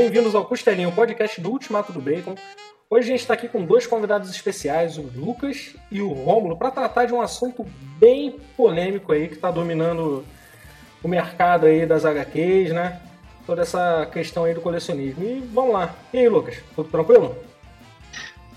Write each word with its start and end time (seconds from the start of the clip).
bem-vindos 0.00 0.34
ao 0.34 0.46
Costelinho, 0.46 0.88
o 0.88 0.92
podcast 0.92 1.38
do 1.42 1.50
Ultimato 1.50 1.92
do 1.92 2.00
Bacon. 2.00 2.34
Hoje 2.88 3.08
a 3.08 3.10
gente 3.10 3.20
está 3.20 3.34
aqui 3.34 3.46
com 3.46 3.66
dois 3.66 3.86
convidados 3.86 4.30
especiais, 4.30 4.96
o 4.96 5.02
Lucas 5.02 5.76
e 5.90 6.00
o 6.00 6.10
Rômulo, 6.10 6.56
para 6.56 6.70
tratar 6.70 7.04
de 7.04 7.12
um 7.12 7.20
assunto 7.20 7.66
bem 7.98 8.40
polêmico 8.56 9.12
aí 9.12 9.28
que 9.28 9.34
está 9.34 9.50
dominando 9.50 10.24
o 11.02 11.06
mercado 11.06 11.66
aí 11.66 11.84
das 11.84 12.06
HQs, 12.06 12.72
né? 12.72 12.98
Toda 13.46 13.60
essa 13.60 14.08
questão 14.10 14.44
aí 14.44 14.54
do 14.54 14.62
colecionismo. 14.62 15.22
E 15.22 15.40
vamos 15.52 15.74
lá. 15.74 15.94
E 16.14 16.18
aí, 16.20 16.30
Lucas, 16.30 16.56
tudo 16.74 16.88
tranquilo? 16.88 17.36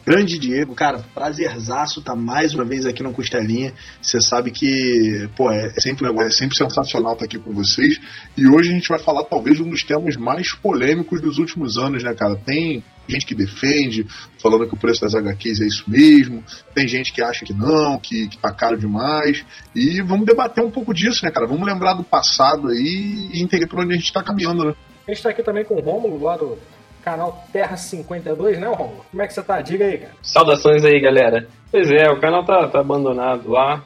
Grande 0.05 0.37
Diego, 0.37 0.75
cara, 0.75 0.99
prazerzaço 1.13 2.01
tá 2.01 2.13
mais 2.13 2.53
uma 2.53 2.65
vez 2.65 2.85
aqui 2.85 3.01
no 3.01 3.13
Costelinha. 3.13 3.73
Você 4.01 4.19
sabe 4.19 4.51
que, 4.51 5.29
pô, 5.33 5.49
é 5.49 5.69
sempre, 5.79 6.05
é 6.07 6.29
sempre 6.29 6.57
sensacional 6.57 7.13
estar 7.13 7.19
tá 7.19 7.25
aqui 7.25 7.39
com 7.39 7.53
vocês. 7.53 8.01
E 8.35 8.45
hoje 8.45 8.69
a 8.69 8.73
gente 8.73 8.89
vai 8.89 8.99
falar 8.99 9.23
talvez 9.23 9.61
um 9.61 9.69
dos 9.69 9.81
temas 9.81 10.17
mais 10.17 10.53
polêmicos 10.53 11.21
dos 11.21 11.37
últimos 11.37 11.77
anos, 11.77 12.03
né, 12.03 12.13
cara? 12.13 12.35
Tem 12.35 12.83
gente 13.07 13.25
que 13.25 13.33
defende, 13.33 14.05
falando 14.41 14.67
que 14.67 14.73
o 14.73 14.77
preço 14.77 14.99
das 14.99 15.15
HQs 15.15 15.61
é 15.61 15.65
isso 15.65 15.85
mesmo. 15.87 16.43
Tem 16.75 16.85
gente 16.85 17.13
que 17.13 17.21
acha 17.21 17.45
que 17.45 17.53
não, 17.53 17.97
que, 17.97 18.27
que 18.27 18.37
tá 18.37 18.51
caro 18.51 18.77
demais. 18.77 19.45
E 19.73 20.01
vamos 20.01 20.25
debater 20.25 20.61
um 20.61 20.71
pouco 20.71 20.93
disso, 20.93 21.23
né, 21.23 21.31
cara? 21.31 21.47
Vamos 21.47 21.65
lembrar 21.65 21.93
do 21.93 22.03
passado 22.03 22.67
aí 22.67 23.29
e 23.31 23.41
entender 23.41 23.67
por 23.67 23.79
onde 23.79 23.93
a 23.93 23.97
gente 23.97 24.11
tá 24.11 24.21
caminhando, 24.21 24.65
né? 24.65 24.73
A 25.07 25.11
gente 25.13 25.23
tá 25.23 25.29
aqui 25.29 25.41
também 25.41 25.63
com 25.63 25.75
o 25.75 25.81
Rômulo, 25.81 26.21
lá 26.21 26.35
do 26.35 26.57
canal 27.03 27.43
Terra 27.51 27.75
52, 27.75 28.59
né, 28.59 28.67
Romulo? 28.67 29.05
Como 29.11 29.21
é 29.21 29.27
que 29.27 29.33
você 29.33 29.43
tá? 29.43 29.61
Diga 29.61 29.85
aí, 29.85 29.97
cara. 29.97 30.13
Saudações 30.21 30.83
aí, 30.85 30.99
galera. 30.99 31.47
Pois 31.69 31.91
é, 31.91 32.09
o 32.09 32.19
canal 32.19 32.45
tá, 32.45 32.67
tá 32.67 32.79
abandonado 32.79 33.49
lá, 33.49 33.83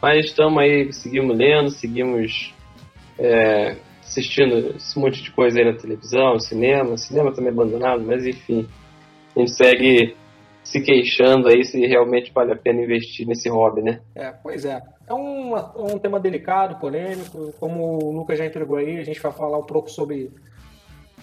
mas 0.00 0.26
estamos 0.26 0.62
aí, 0.62 0.92
seguimos 0.92 1.36
lendo, 1.36 1.70
seguimos 1.70 2.54
é, 3.18 3.76
assistindo 4.02 4.76
esse 4.76 4.98
monte 4.98 5.22
de 5.22 5.30
coisa 5.30 5.58
aí 5.58 5.64
na 5.64 5.78
televisão, 5.78 6.38
cinema, 6.38 6.96
cinema 6.96 7.32
também 7.32 7.52
abandonado, 7.52 8.02
mas 8.02 8.26
enfim, 8.26 8.68
a 9.34 9.40
gente 9.40 9.52
segue 9.52 10.16
se 10.62 10.80
queixando 10.80 11.48
aí 11.48 11.64
se 11.64 11.84
realmente 11.86 12.32
vale 12.32 12.52
a 12.52 12.56
pena 12.56 12.82
investir 12.82 13.26
nesse 13.26 13.48
hobby, 13.48 13.82
né? 13.82 14.00
É, 14.14 14.30
pois 14.30 14.64
é. 14.64 14.80
É 15.06 15.14
um, 15.14 15.54
um 15.54 15.98
tema 15.98 16.20
delicado, 16.20 16.78
polêmico, 16.78 17.52
como 17.58 18.04
o 18.04 18.12
Lucas 18.12 18.38
já 18.38 18.46
entregou 18.46 18.76
aí, 18.76 18.98
a 18.98 19.04
gente 19.04 19.20
vai 19.20 19.32
falar 19.32 19.58
um 19.58 19.66
pouco 19.66 19.90
sobre 19.90 20.30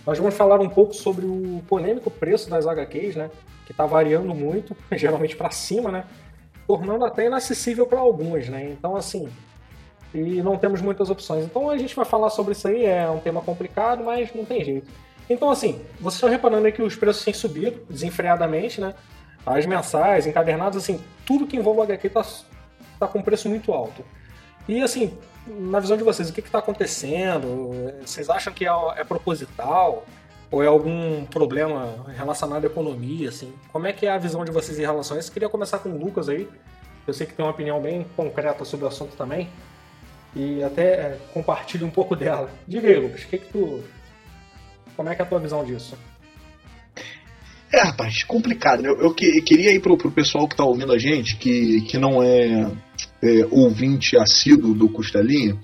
nós 0.10 0.18
vamos 0.18 0.34
falar 0.34 0.60
um 0.60 0.68
pouco 0.68 0.92
sobre 0.92 1.24
o 1.24 1.62
polêmico 1.68 2.10
preço 2.10 2.50
das 2.50 2.66
HQs, 2.66 3.16
né? 3.16 3.30
Que 3.68 3.72
está 3.72 3.86
variando 3.86 4.34
muito, 4.34 4.76
geralmente 4.94 5.36
para 5.36 5.52
cima, 5.52 5.92
né? 5.92 6.06
Tornando 6.66 7.06
até 7.06 7.28
inacessível 7.28 7.86
para 7.86 8.00
alguns, 8.00 8.50
né? 8.50 8.72
Então, 8.72 8.96
assim, 8.96 9.30
e 10.12 10.42
não 10.42 10.58
temos 10.58 10.82
muitas 10.82 11.12
opções. 11.12 11.46
Então 11.46 11.70
a 11.70 11.78
gente 11.78 11.96
vai 11.96 12.06
falar 12.06 12.32
sobre 12.32 12.54
isso 12.54 12.68
aí, 12.68 12.86
é 12.86 13.08
um 13.08 13.20
tema 13.20 13.40
complicado, 13.40 14.04
mas 14.04 14.34
não 14.34 14.44
tem 14.44 14.66
jeito. 14.66 14.90
Então, 15.30 15.52
assim, 15.52 15.80
vocês 16.00 16.16
estão 16.16 16.30
reparando 16.30 16.66
aí 16.66 16.72
que 16.72 16.82
os 16.82 16.96
preços 16.96 17.24
têm 17.24 17.34
subido 17.34 17.86
desenfreadamente, 17.88 18.82
né? 18.82 18.96
As 19.46 19.68
mensais, 19.68 20.26
encadernados, 20.26 20.80
assim, 20.80 21.00
tudo 21.24 21.46
que 21.46 21.56
envolve 21.56 21.84
HQ 21.84 22.08
está 22.08 22.26
tá 23.00 23.08
com 23.08 23.22
preço 23.22 23.48
muito 23.48 23.72
alto. 23.72 24.04
E, 24.70 24.84
assim, 24.84 25.18
na 25.48 25.80
visão 25.80 25.98
de 25.98 26.04
vocês, 26.04 26.30
o 26.30 26.34
que 26.34 26.42
está 26.42 26.60
acontecendo? 26.60 27.92
Vocês 28.06 28.30
acham 28.30 28.54
que 28.54 28.68
é, 28.68 28.72
é, 28.98 29.04
proposital? 29.04 30.06
Ou 30.52 30.64
é 30.64 30.68
algum 30.68 31.26
problema 31.26 32.06
relacionado 32.16 32.66
à 32.66 32.68
economia? 32.68 33.30
Assim? 33.30 33.52
Como 33.72 33.88
é 33.88 33.94
que 33.94 34.06
é 34.06 34.12
a 34.12 34.18
visão 34.20 34.46
de 34.46 34.52
vocês 34.52 34.78
em 34.78 34.84
relação 34.84 35.18
a 35.18 35.20
isso? 35.20 35.32
Queria 35.32 35.50
começar 35.50 35.80
com 35.80 35.90
o 35.90 35.98
Lucas 35.98 36.30
aí. 36.30 36.48
Eu 37.08 37.16
sei 37.16 37.26
que 37.26 37.34
tem 37.34 37.44
uma 37.44 37.52
opinião 37.52 37.82
bem 37.82 38.06
concreta 38.16 38.64
sobre 38.64 38.86
o 38.86 38.90
assunto 38.90 39.16
também. 39.16 39.50
E 40.36 40.64
até 40.64 40.84
é, 40.84 41.18
compartilhe 41.34 41.84
um 41.84 41.90
pouco 41.90 42.16
dela. 42.16 42.52
Diga 42.68 42.88
aí, 42.88 43.00
Lucas, 43.00 43.24
que 43.24 43.40
que 43.40 43.52
tu... 43.52 43.84
como 44.96 45.10
é 45.10 45.16
que 45.16 45.22
é 45.24 45.26
a 45.26 45.28
tua 45.28 45.40
visão 45.40 45.66
disso? 45.66 45.98
É, 47.74 47.82
rapaz, 47.82 48.24
complicado. 48.24 48.84
Né? 48.84 48.90
Eu, 48.90 49.02
eu, 49.02 49.16
que, 49.16 49.42
queria 49.42 49.74
ir 49.74 49.80
pro, 49.80 49.98
pro 49.98 50.12
pessoal 50.12 50.48
que 50.48 50.56
tá 50.56 50.64
ouvindo 50.64 50.94
a 50.94 51.00
gente, 51.00 51.38
que, 51.38 51.82
que 51.82 51.98
não 51.98 52.22
é, 52.22 52.72
é 53.22 53.46
ouvinte 53.52 54.18
assíduo 54.18 54.74
do 54.74 54.90
Costelinha, 54.90 55.58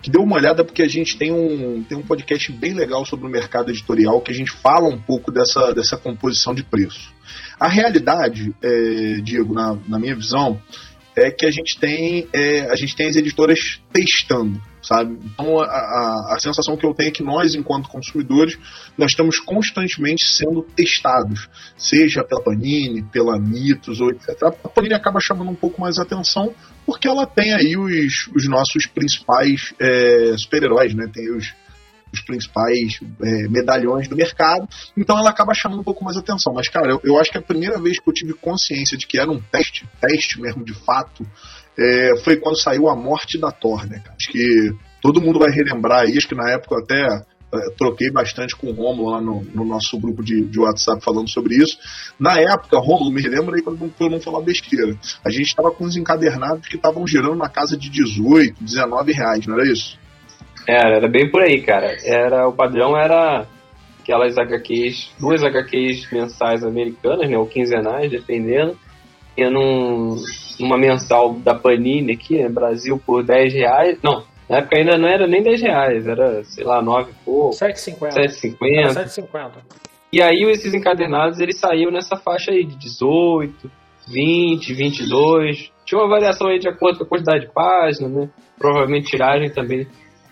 que 0.00 0.10
dê 0.10 0.18
uma 0.18 0.36
olhada 0.36 0.64
porque 0.64 0.82
a 0.82 0.88
gente 0.88 1.16
tem 1.18 1.32
um, 1.32 1.82
tem 1.82 1.98
um 1.98 2.02
podcast 2.02 2.52
bem 2.52 2.72
legal 2.72 3.04
sobre 3.04 3.26
o 3.26 3.30
mercado 3.30 3.70
editorial 3.70 4.20
que 4.20 4.30
a 4.30 4.34
gente 4.34 4.50
fala 4.50 4.88
um 4.88 4.98
pouco 4.98 5.32
dessa, 5.32 5.72
dessa 5.72 5.96
composição 5.96 6.54
de 6.54 6.62
preço. 6.62 7.12
A 7.58 7.68
realidade, 7.68 8.54
é, 8.62 9.20
Diego, 9.22 9.52
na, 9.52 9.76
na 9.88 9.98
minha 9.98 10.14
visão, 10.14 10.60
é 11.16 11.30
que 11.30 11.44
a 11.44 11.50
gente 11.50 11.78
tem, 11.80 12.28
é, 12.32 12.70
a 12.70 12.76
gente 12.76 12.94
tem 12.94 13.08
as 13.08 13.16
editoras 13.16 13.80
testando 13.92 14.62
sabe? 14.82 15.18
Então 15.24 15.60
a, 15.60 15.64
a, 15.64 16.34
a, 16.34 16.38
sensação 16.38 16.76
que 16.76 16.86
eu 16.86 16.94
tenho 16.94 17.08
é 17.08 17.12
que 17.12 17.22
nós, 17.22 17.54
enquanto 17.54 17.88
consumidores, 17.88 18.58
nós 18.96 19.10
estamos 19.10 19.38
constantemente 19.40 20.24
sendo 20.24 20.62
testados, 20.62 21.48
seja 21.76 22.24
pela 22.24 22.42
Panini, 22.42 23.02
pela 23.02 23.38
Mitos 23.38 24.00
ou 24.00 24.10
etc. 24.10 24.42
A 24.42 24.68
Panini 24.68 24.94
acaba 24.94 25.20
chamando 25.20 25.50
um 25.50 25.54
pouco 25.54 25.80
mais 25.80 25.98
atenção 25.98 26.54
porque 26.86 27.06
ela 27.06 27.26
tem 27.26 27.52
aí 27.52 27.76
os, 27.76 28.28
os 28.34 28.48
nossos 28.48 28.86
principais 28.86 29.74
é, 29.80 30.34
super-heróis, 30.38 30.94
né? 30.94 31.06
Tem 31.12 31.30
os, 31.30 31.54
os 32.12 32.20
principais 32.20 33.00
é, 33.22 33.48
medalhões 33.48 34.08
do 34.08 34.16
mercado, 34.16 34.68
então 34.96 35.18
ela 35.18 35.30
acaba 35.30 35.54
chamando 35.54 35.80
um 35.80 35.84
pouco 35.84 36.04
mais 36.04 36.16
atenção. 36.16 36.52
Mas, 36.52 36.68
cara, 36.68 36.90
eu, 36.90 37.00
eu 37.04 37.18
acho 37.18 37.30
que 37.30 37.38
a 37.38 37.42
primeira 37.42 37.80
vez 37.80 37.98
que 37.98 38.08
eu 38.08 38.14
tive 38.14 38.34
consciência 38.34 38.96
de 38.96 39.06
que 39.06 39.18
era 39.18 39.30
um 39.30 39.40
teste, 39.40 39.88
teste 40.00 40.40
mesmo 40.40 40.64
de 40.64 40.74
fato, 40.74 41.26
é, 41.78 42.16
foi 42.24 42.36
quando 42.36 42.60
saiu 42.60 42.88
a 42.88 42.96
morte 42.96 43.38
da 43.38 43.50
Thor, 43.50 43.86
né? 43.86 44.02
Acho 44.16 44.30
que 44.30 44.72
todo 45.00 45.20
mundo 45.20 45.38
vai 45.38 45.50
relembrar 45.50 46.04
acho 46.04 46.28
que 46.28 46.34
na 46.34 46.50
época 46.50 46.74
eu 46.74 46.82
até 46.82 47.22
é, 47.54 47.70
troquei 47.78 48.10
bastante 48.10 48.54
com 48.54 48.68
o 48.68 48.72
Romulo 48.72 49.10
lá 49.10 49.20
no, 49.20 49.42
no 49.42 49.64
nosso 49.64 49.98
grupo 49.98 50.22
de, 50.22 50.44
de, 50.44 50.60
WhatsApp 50.60 51.02
falando 51.02 51.30
sobre 51.30 51.54
isso. 51.56 51.78
Na 52.18 52.38
época, 52.38 52.78
Romulo, 52.78 53.10
me 53.10 53.22
relembra 53.22 53.56
aí 53.56 53.62
quando 53.62 53.90
eu 53.98 54.10
não 54.10 54.20
falar 54.20 54.42
besteira. 54.42 54.94
A 55.24 55.30
gente 55.30 55.46
estava 55.46 55.70
com 55.70 55.84
os 55.84 55.96
encadernados 55.96 56.68
que 56.68 56.76
estavam 56.76 57.06
girando 57.06 57.36
na 57.36 57.48
casa 57.48 57.76
de 57.76 57.88
18, 57.88 58.62
19 58.62 59.12
reais, 59.12 59.46
não 59.46 59.54
era 59.54 59.70
isso? 59.70 59.98
Era, 60.68 60.96
era 60.96 61.08
bem 61.08 61.30
por 61.30 61.42
aí, 61.42 61.62
cara. 61.62 61.96
Era, 62.04 62.46
o 62.46 62.52
padrão 62.52 62.94
era 62.94 63.46
aquelas 64.02 64.36
HQs, 64.36 65.14
duas 65.18 65.42
HQs 65.42 66.12
mensais 66.12 66.62
americanas, 66.62 67.28
né, 67.28 67.38
ou 67.38 67.46
quinzenais, 67.46 68.10
dependendo, 68.10 68.76
tinha 69.34 69.50
num, 69.50 70.16
numa 70.60 70.76
mensal 70.76 71.34
da 71.34 71.54
Panini 71.54 72.12
aqui, 72.12 72.36
né, 72.42 72.48
Brasil, 72.50 73.00
por 73.04 73.24
10 73.24 73.54
reais. 73.54 73.98
Não, 74.02 74.24
na 74.48 74.58
época 74.58 74.78
ainda 74.78 74.98
não 74.98 75.08
era 75.08 75.26
nem 75.26 75.42
10 75.42 75.62
reais, 75.62 76.06
era, 76.06 76.44
sei 76.44 76.64
lá, 76.64 76.82
9 76.82 77.12
pouco. 77.24 77.56
7,50. 77.56 78.12
7,50. 78.12 78.94
7,50. 78.94 79.50
E 80.12 80.22
aí 80.22 80.42
esses 80.50 80.74
encadernados, 80.74 81.38
eles 81.38 81.58
saíam 81.58 81.90
nessa 81.90 82.16
faixa 82.16 82.50
aí 82.50 82.64
de 82.64 82.76
18, 82.76 83.70
20, 84.06 84.72
22. 84.74 85.70
Tinha 85.84 86.00
uma 86.00 86.08
variação 86.08 86.48
aí 86.48 86.58
de 86.58 86.68
acordo 86.68 86.98
com 86.98 87.04
a 87.04 87.08
quantidade 87.08 87.46
de 87.46 87.52
páginas, 87.52 88.10
né? 88.10 88.30
Provavelmente 88.58 89.10
tiragem 89.10 89.50
também, 89.50 89.86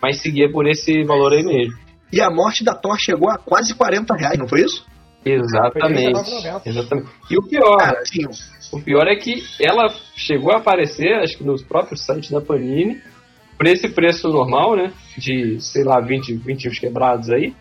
mas 0.06 0.20
seguia 0.20 0.48
por 0.48 0.68
esse 0.68 1.02
valor 1.02 1.32
aí 1.32 1.42
mesmo. 1.42 1.74
E 2.12 2.20
a 2.20 2.30
morte 2.30 2.62
da 2.62 2.76
Thor 2.76 2.96
chegou 2.96 3.28
a 3.28 3.36
quase 3.36 3.74
40 3.74 4.14
reais, 4.14 4.38
não 4.38 4.46
foi 4.46 4.60
isso? 4.60 4.86
Exatamente. 5.24 6.20
Exatamente. 6.64 7.08
E 7.28 7.36
o 7.36 7.42
pior, 7.42 7.76
Cara, 7.76 7.98
assim, 7.98 8.24
o 8.72 8.80
pior 8.80 9.08
é 9.08 9.16
que 9.16 9.42
ela 9.60 9.92
chegou 10.14 10.52
a 10.52 10.58
aparecer, 10.58 11.12
acho 11.14 11.38
que 11.38 11.42
nos 11.42 11.64
próprios 11.64 12.06
sites 12.06 12.30
da 12.30 12.40
Panini, 12.40 13.00
por 13.58 13.66
esse 13.66 13.88
preço 13.88 14.28
normal, 14.28 14.76
né? 14.76 14.92
De, 15.18 15.60
sei 15.60 15.82
lá, 15.82 16.00
20, 16.00 16.34
20 16.34 16.70
quebrados 16.78 17.28
aí. 17.28 17.52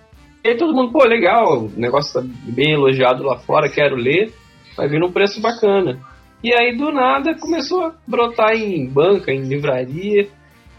E 0.44 0.50
aí 0.50 0.56
todo 0.56 0.76
mundo, 0.76 0.92
pô, 0.92 1.04
legal, 1.04 1.64
o 1.64 1.72
negócio 1.76 2.22
tá 2.22 2.28
bem 2.44 2.74
elogiado 2.74 3.24
lá 3.24 3.40
fora, 3.40 3.72
quero 3.72 3.96
ler, 3.96 4.32
vai 4.78 4.88
vir 4.88 5.00
num 5.00 5.12
preço 5.12 5.42
bacana. 5.42 6.00
E 6.44 6.54
aí 6.54 6.78
do 6.78 6.92
nada 6.92 7.34
começou 7.40 7.86
a 7.86 7.96
brotar 8.08 8.54
em 8.54 8.88
banca, 8.88 9.34
em 9.34 9.42
livraria, 9.42 10.28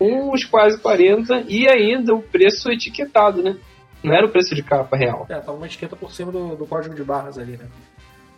uns 0.00 0.44
quase 0.44 0.78
40 0.80 1.44
e 1.48 1.68
ainda 1.68 2.14
o 2.14 2.22
preço 2.22 2.70
etiquetado, 2.70 3.42
né? 3.42 3.56
Não 4.02 4.14
era 4.14 4.26
o 4.26 4.30
preço 4.30 4.54
de 4.54 4.62
capa 4.62 4.96
real. 4.96 5.26
É, 5.28 5.38
tava 5.38 5.54
uma 5.54 5.66
etiqueta 5.66 5.96
por 5.96 6.12
cima 6.12 6.30
do, 6.30 6.54
do 6.54 6.66
código 6.66 6.94
de 6.94 7.02
barras 7.02 7.38
ali, 7.38 7.56
né? 7.56 7.66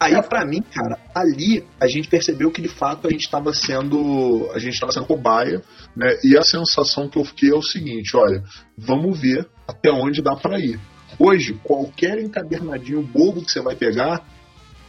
Aí, 0.01 0.15
é. 0.15 0.23
para 0.23 0.47
mim, 0.47 0.63
cara, 0.63 0.99
ali 1.13 1.65
a 1.81 1.89
gente 1.89 2.09
percebeu 2.09 2.51
que 2.53 2.63
de 2.63 2.69
fato 2.69 3.09
a 3.09 3.11
gente 3.11 3.23
estava 3.25 3.53
sendo. 3.53 4.49
A 4.55 4.59
gente 4.59 4.75
estava 4.75 4.93
sendo 4.93 5.07
cobaia, 5.07 5.61
né? 5.97 6.17
E 6.23 6.39
a 6.39 6.43
sensação 6.43 7.09
que 7.09 7.19
eu 7.19 7.25
fiquei 7.25 7.51
é 7.51 7.55
o 7.55 7.63
seguinte: 7.63 8.17
olha, 8.17 8.43
vamos 8.77 9.21
ver 9.21 9.49
até 9.67 9.91
onde 9.91 10.23
dá 10.23 10.37
para 10.37 10.59
ir. 10.61 10.79
Hoje, 11.19 11.59
qualquer 11.65 12.19
encadernadinho 12.19 13.03
bobo 13.03 13.45
que 13.45 13.51
você 13.51 13.61
vai 13.61 13.75
pegar, 13.75 14.25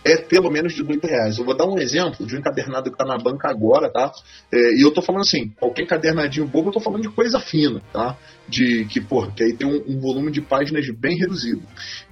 é 0.03 0.17
pelo 0.17 0.49
menos 0.49 0.73
de 0.73 0.81
8 0.81 1.05
reais. 1.05 1.37
Eu 1.37 1.45
vou 1.45 1.55
dar 1.55 1.65
um 1.65 1.77
exemplo 1.77 2.25
de 2.25 2.35
um 2.35 2.39
encadernado 2.39 2.89
que 2.89 2.95
está 2.95 3.05
na 3.05 3.17
banca 3.17 3.49
agora, 3.49 3.91
tá? 3.91 4.11
É, 4.51 4.75
e 4.75 4.81
eu 4.81 4.91
tô 4.91 5.01
falando 5.01 5.21
assim, 5.21 5.49
qualquer 5.59 5.83
encadernadinho 5.83 6.47
bobo, 6.47 6.69
eu 6.69 6.73
tô 6.73 6.79
falando 6.79 7.01
de 7.01 7.09
coisa 7.09 7.39
fina, 7.39 7.81
tá? 7.91 8.17
De 8.47 8.85
que, 8.85 9.01
pô, 9.01 9.27
que 9.27 9.43
aí 9.43 9.53
tem 9.53 9.67
um, 9.67 9.83
um 9.87 9.99
volume 9.99 10.31
de 10.31 10.41
páginas 10.41 10.89
bem 10.97 11.17
reduzido. 11.17 11.61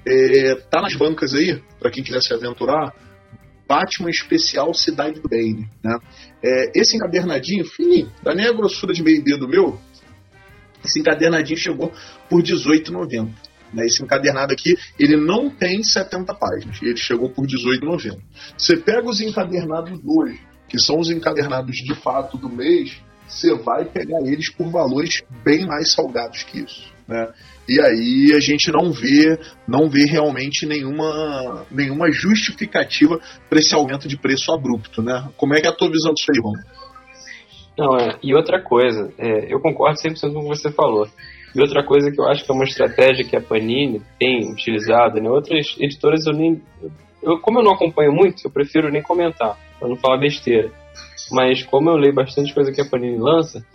É, 0.05 0.55
tá 0.69 0.81
nas 0.81 0.95
bancas 0.95 1.33
aí, 1.33 1.61
para 1.79 1.89
quem 1.89 2.03
quiser 2.03 2.21
se 2.21 2.33
aventurar, 2.33 2.93
Batman 3.67 4.09
Especial 4.09 4.73
Cidade 4.73 5.19
do 5.19 5.29
Bane, 5.29 5.69
né? 5.83 5.97
É, 6.43 6.71
esse 6.79 6.95
encadernadinho, 6.95 7.65
fininho, 7.65 8.11
da 8.23 8.33
nem 8.33 8.47
a 8.47 8.53
grossura 8.53 8.93
de 8.93 9.03
meio 9.03 9.23
dedo 9.23 9.47
meu, 9.47 9.79
esse 10.83 10.99
encadernadinho 10.99 11.57
chegou 11.57 11.91
por 12.29 12.41
R$18,90. 12.41 13.29
Né? 13.73 13.85
Esse 13.85 14.03
encadernado 14.03 14.53
aqui, 14.53 14.75
ele 14.99 15.15
não 15.15 15.49
tem 15.49 15.83
70 15.83 16.33
páginas, 16.33 16.81
ele 16.81 16.97
chegou 16.97 17.29
por 17.29 17.45
R$18,90. 17.45 18.19
Você 18.57 18.77
pega 18.77 19.07
os 19.07 19.21
encadernados 19.21 19.99
hoje, 20.05 20.39
que 20.67 20.79
são 20.79 20.99
os 20.99 21.09
encadernados 21.09 21.75
de 21.75 21.95
fato 21.95 22.37
do 22.37 22.49
mês, 22.49 23.01
você 23.27 23.53
vai 23.55 23.85
pegar 23.85 24.21
eles 24.25 24.49
por 24.49 24.69
valores 24.69 25.21
bem 25.43 25.65
mais 25.65 25.93
salgados 25.93 26.43
que 26.43 26.59
isso. 26.59 26.91
Né? 27.07 27.27
E 27.67 27.81
aí 27.81 28.33
a 28.35 28.39
gente 28.39 28.71
não 28.71 28.91
vê, 28.91 29.37
não 29.67 29.89
vê 29.89 30.05
realmente 30.05 30.65
nenhuma, 30.65 31.65
nenhuma 31.69 32.11
justificativa 32.11 33.19
para 33.49 33.59
esse 33.59 33.73
aumento 33.75 34.07
de 34.07 34.17
preço 34.17 34.51
abrupto. 34.51 35.01
Né? 35.01 35.29
Como 35.35 35.53
é 35.53 35.61
que 35.61 35.67
é 35.67 35.69
a 35.69 35.75
tua 35.75 35.89
visão 35.89 36.13
disso 36.13 36.31
aí, 36.31 36.39
Ron? 36.41 36.53
Não, 37.77 37.97
é, 37.97 38.17
e 38.23 38.33
outra 38.33 38.61
coisa, 38.61 39.13
é, 39.17 39.53
eu 39.53 39.59
concordo 39.59 39.99
100% 39.99 40.33
com 40.33 40.39
o 40.39 40.41
que 40.41 40.47
você 40.47 40.71
falou. 40.71 41.07
E 41.57 41.61
outra 41.61 41.83
coisa 41.83 42.11
que 42.11 42.21
eu 42.21 42.27
acho 42.27 42.45
que 42.45 42.51
é 42.51 42.53
uma 42.53 42.65
estratégia 42.65 43.25
que 43.25 43.35
a 43.35 43.41
Panini 43.41 43.99
tem 44.19 44.47
utilizado, 44.51 45.19
né? 45.19 45.27
outras 45.27 45.75
editoras 45.79 46.27
eu 46.27 46.33
nem. 46.33 46.61
Eu, 47.23 47.39
como 47.39 47.57
eu 47.57 47.63
não 47.63 47.73
acompanho 47.73 48.13
muito, 48.13 48.45
eu 48.45 48.51
prefiro 48.51 48.91
nem 48.91 49.01
comentar, 49.01 49.57
para 49.79 49.89
não 49.89 49.95
falar 49.95 50.19
besteira. 50.19 50.69
Mas 51.31 51.63
como 51.63 51.89
eu 51.89 51.95
leio 51.95 52.13
bastante 52.13 52.53
coisa 52.53 52.71
que 52.71 52.79
a 52.79 52.85
Panini 52.85 53.17
lança, 53.17 53.65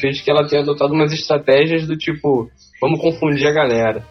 vejo 0.00 0.22
que 0.22 0.30
ela 0.30 0.46
tem 0.46 0.60
adotado 0.60 0.94
umas 0.94 1.12
estratégias 1.12 1.84
do 1.84 1.96
tipo, 1.96 2.48
vamos 2.80 3.00
confundir 3.00 3.48
a 3.48 3.52
galera. 3.52 4.04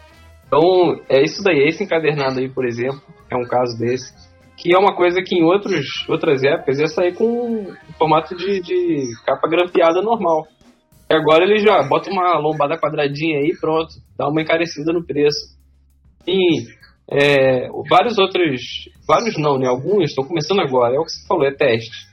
Então, 0.46 1.00
é 1.08 1.22
isso 1.22 1.42
daí, 1.42 1.66
esse 1.66 1.82
encadernado 1.82 2.38
aí, 2.38 2.50
por 2.50 2.66
exemplo, 2.66 3.00
é 3.30 3.36
um 3.36 3.48
caso 3.48 3.78
desse, 3.78 4.12
que 4.58 4.74
é 4.74 4.78
uma 4.78 4.94
coisa 4.94 5.22
que 5.22 5.34
em 5.34 5.42
outros, 5.42 6.06
outras 6.06 6.44
épocas 6.44 6.78
ia 6.78 6.86
sair 6.86 7.14
com 7.14 7.72
formato 7.98 8.36
de, 8.36 8.60
de 8.60 9.06
capa 9.24 9.48
grampeada 9.48 10.02
normal. 10.02 10.46
E 11.12 11.14
agora 11.14 11.44
ele 11.44 11.58
já 11.58 11.82
bota 11.82 12.10
uma 12.10 12.38
lombada 12.38 12.78
quadradinha 12.78 13.40
aí 13.40 13.54
pronto, 13.60 13.92
dá 14.16 14.26
uma 14.26 14.40
encarecida 14.40 14.94
no 14.94 15.04
preço. 15.04 15.54
E 16.26 16.62
é, 17.06 17.68
vários 17.86 18.16
outros, 18.16 18.88
vários 19.06 19.36
não, 19.36 19.58
né? 19.58 19.68
Alguns 19.68 20.04
estão 20.04 20.24
começando 20.24 20.60
agora, 20.60 20.96
é 20.96 20.98
o 20.98 21.04
que 21.04 21.12
você 21.12 21.26
falou, 21.28 21.44
é 21.44 21.52
teste. 21.52 22.08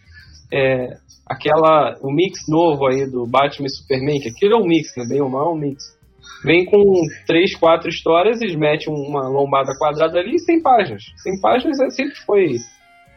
É, 0.52 0.98
aquela, 1.26 1.96
o 2.02 2.12
mix 2.12 2.42
novo 2.50 2.88
aí 2.88 3.10
do 3.10 3.26
Batman 3.26 3.68
e 3.68 3.70
Superman, 3.70 4.20
que 4.20 4.32
aquilo 4.32 4.56
é 4.56 4.58
um 4.58 4.68
mix, 4.68 4.94
né? 4.98 5.06
Bem 5.08 5.22
ou 5.22 5.30
mal 5.30 5.48
é 5.48 5.54
um 5.54 5.58
mix. 5.58 5.98
Vem 6.44 6.66
com 6.66 6.84
três, 7.26 7.56
quatro 7.56 7.88
histórias, 7.88 8.42
eles 8.42 8.58
metem 8.58 8.94
uma 8.94 9.30
lombada 9.30 9.72
quadrada 9.80 10.20
ali 10.20 10.36
e 10.36 10.40
100 10.40 10.62
páginas. 10.62 11.04
100 11.24 11.40
páginas 11.40 11.80
é, 11.80 11.90
sempre 11.90 12.16
foi 12.26 12.56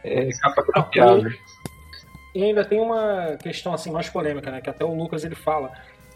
é, 0.05 0.29
capa 0.41 0.63
grampeada. 0.63 1.29
E 2.35 2.43
ainda 2.43 2.65
tem 2.65 2.81
uma 2.81 3.37
questão 3.37 3.75
assim 3.75 3.91
mais 3.91 4.09
polêmica, 4.09 4.51
né? 4.51 4.61
Que 4.61 4.71
até 4.71 4.85
o 4.85 4.95
Lucas 4.95 5.25
ele 5.25 5.35
fala 5.35 5.73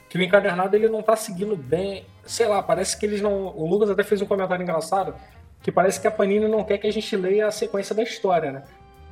que 0.08 0.16
o 0.16 0.22
encadernado 0.22 0.74
ele 0.76 0.88
não 0.88 1.02
tá 1.02 1.16
seguindo 1.16 1.56
bem, 1.56 2.04
sei 2.24 2.46
lá, 2.46 2.62
parece 2.62 2.98
que 2.98 3.04
eles 3.04 3.20
não. 3.20 3.48
O 3.56 3.68
Lucas 3.68 3.90
até 3.90 4.02
fez 4.02 4.22
um 4.22 4.26
comentário 4.26 4.62
engraçado 4.62 5.14
que 5.62 5.72
parece 5.72 6.00
que 6.00 6.06
a 6.06 6.10
Panini 6.10 6.48
não 6.48 6.64
quer 6.64 6.78
que 6.78 6.86
a 6.86 6.92
gente 6.92 7.16
leia 7.16 7.48
a 7.48 7.50
sequência 7.50 7.94
da 7.94 8.02
história, 8.02 8.52
né? 8.52 8.62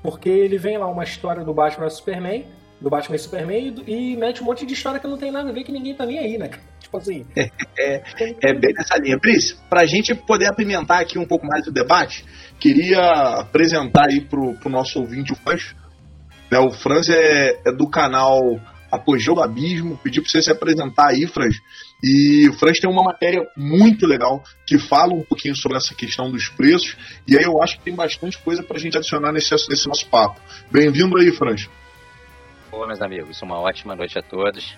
Porque 0.03 0.29
ele 0.29 0.57
vem 0.57 0.79
lá 0.79 0.87
uma 0.87 1.03
história 1.03 1.43
do 1.43 1.53
Batman 1.53 1.91
Superman, 1.91 2.47
do 2.81 2.91
Batman 2.91 3.17
e 3.17 3.19
Superman 3.19 3.75
e, 3.87 4.17
mete 4.17 4.43
um 4.43 4.45
monte 4.45 4.67
de 4.67 4.75
história 4.75 5.01
que 5.01 5.07
não 5.07 5.17
tem 5.17 5.31
nada 5.31 5.49
a 5.49 5.53
ver 5.53 5.65
que 5.65 5.73
ninguém 5.73 5.95
tá 5.95 6.05
nem 6.07 6.19
aí, 6.19 6.39
né? 6.39 6.51
Tipo 6.79 6.99
assim. 6.99 7.27
É, 7.37 7.51
é, 7.79 8.03
é 8.43 8.55
bem 8.55 8.73
nessa 8.75 8.97
linha. 8.99 9.19
Pris, 9.19 9.53
pra 9.69 9.87
gente 9.87 10.15
poder 10.15 10.47
apimentar 10.47 11.01
aqui 11.01 11.19
um 11.19 11.27
pouco 11.27 11.47
mais 11.47 11.67
o 11.67 11.73
debate, 11.73 12.25
queria 12.61 13.01
apresentar 13.41 14.09
aí 14.11 14.21
pro, 14.21 14.55
pro 14.55 14.71
nosso 14.71 15.01
ouvinte 15.01 15.33
o 15.33 15.37
né? 16.51 16.59
O 16.59 16.71
Franz 16.71 17.09
é, 17.09 17.61
é 17.67 17.73
do 17.73 17.89
canal 17.89 18.41
Apogeu 18.91 19.43
Abismo. 19.43 19.99
Pedi 20.03 20.21
para 20.21 20.31
você 20.31 20.43
se 20.43 20.51
apresentar 20.51 21.09
aí, 21.09 21.27
Franz. 21.27 21.57
E 22.03 22.49
o 22.49 22.53
Franz 22.55 22.79
tem 22.79 22.91
uma 22.91 23.03
matéria 23.03 23.43
muito 23.57 24.07
legal 24.07 24.43
que 24.67 24.79
fala 24.79 25.15
um 25.15 25.23
pouquinho 25.23 25.57
sobre 25.57 25.77
essa 25.77 25.95
questão 25.95 26.31
dos 26.31 26.49
preços. 26.49 26.97
E 27.27 27.37
aí 27.37 27.45
eu 27.45 27.63
acho 27.63 27.79
que 27.79 27.85
tem 27.85 27.95
bastante 27.95 28.39
coisa 28.39 28.63
para 28.63 28.77
a 28.77 28.81
gente 28.81 28.97
adicionar 28.97 29.33
nesse, 29.33 29.53
nesse 29.69 29.89
nosso 29.89 30.07
papo. 30.09 30.41
Bem-vindo 30.71 31.17
aí, 31.19 31.33
Franz. 31.33 31.69
Olá, 32.71 32.87
meus 32.87 33.01
amigos. 33.01 33.41
Uma 33.43 33.59
ótima 33.59 33.95
noite 33.95 34.19
a 34.19 34.23
todos. 34.23 34.77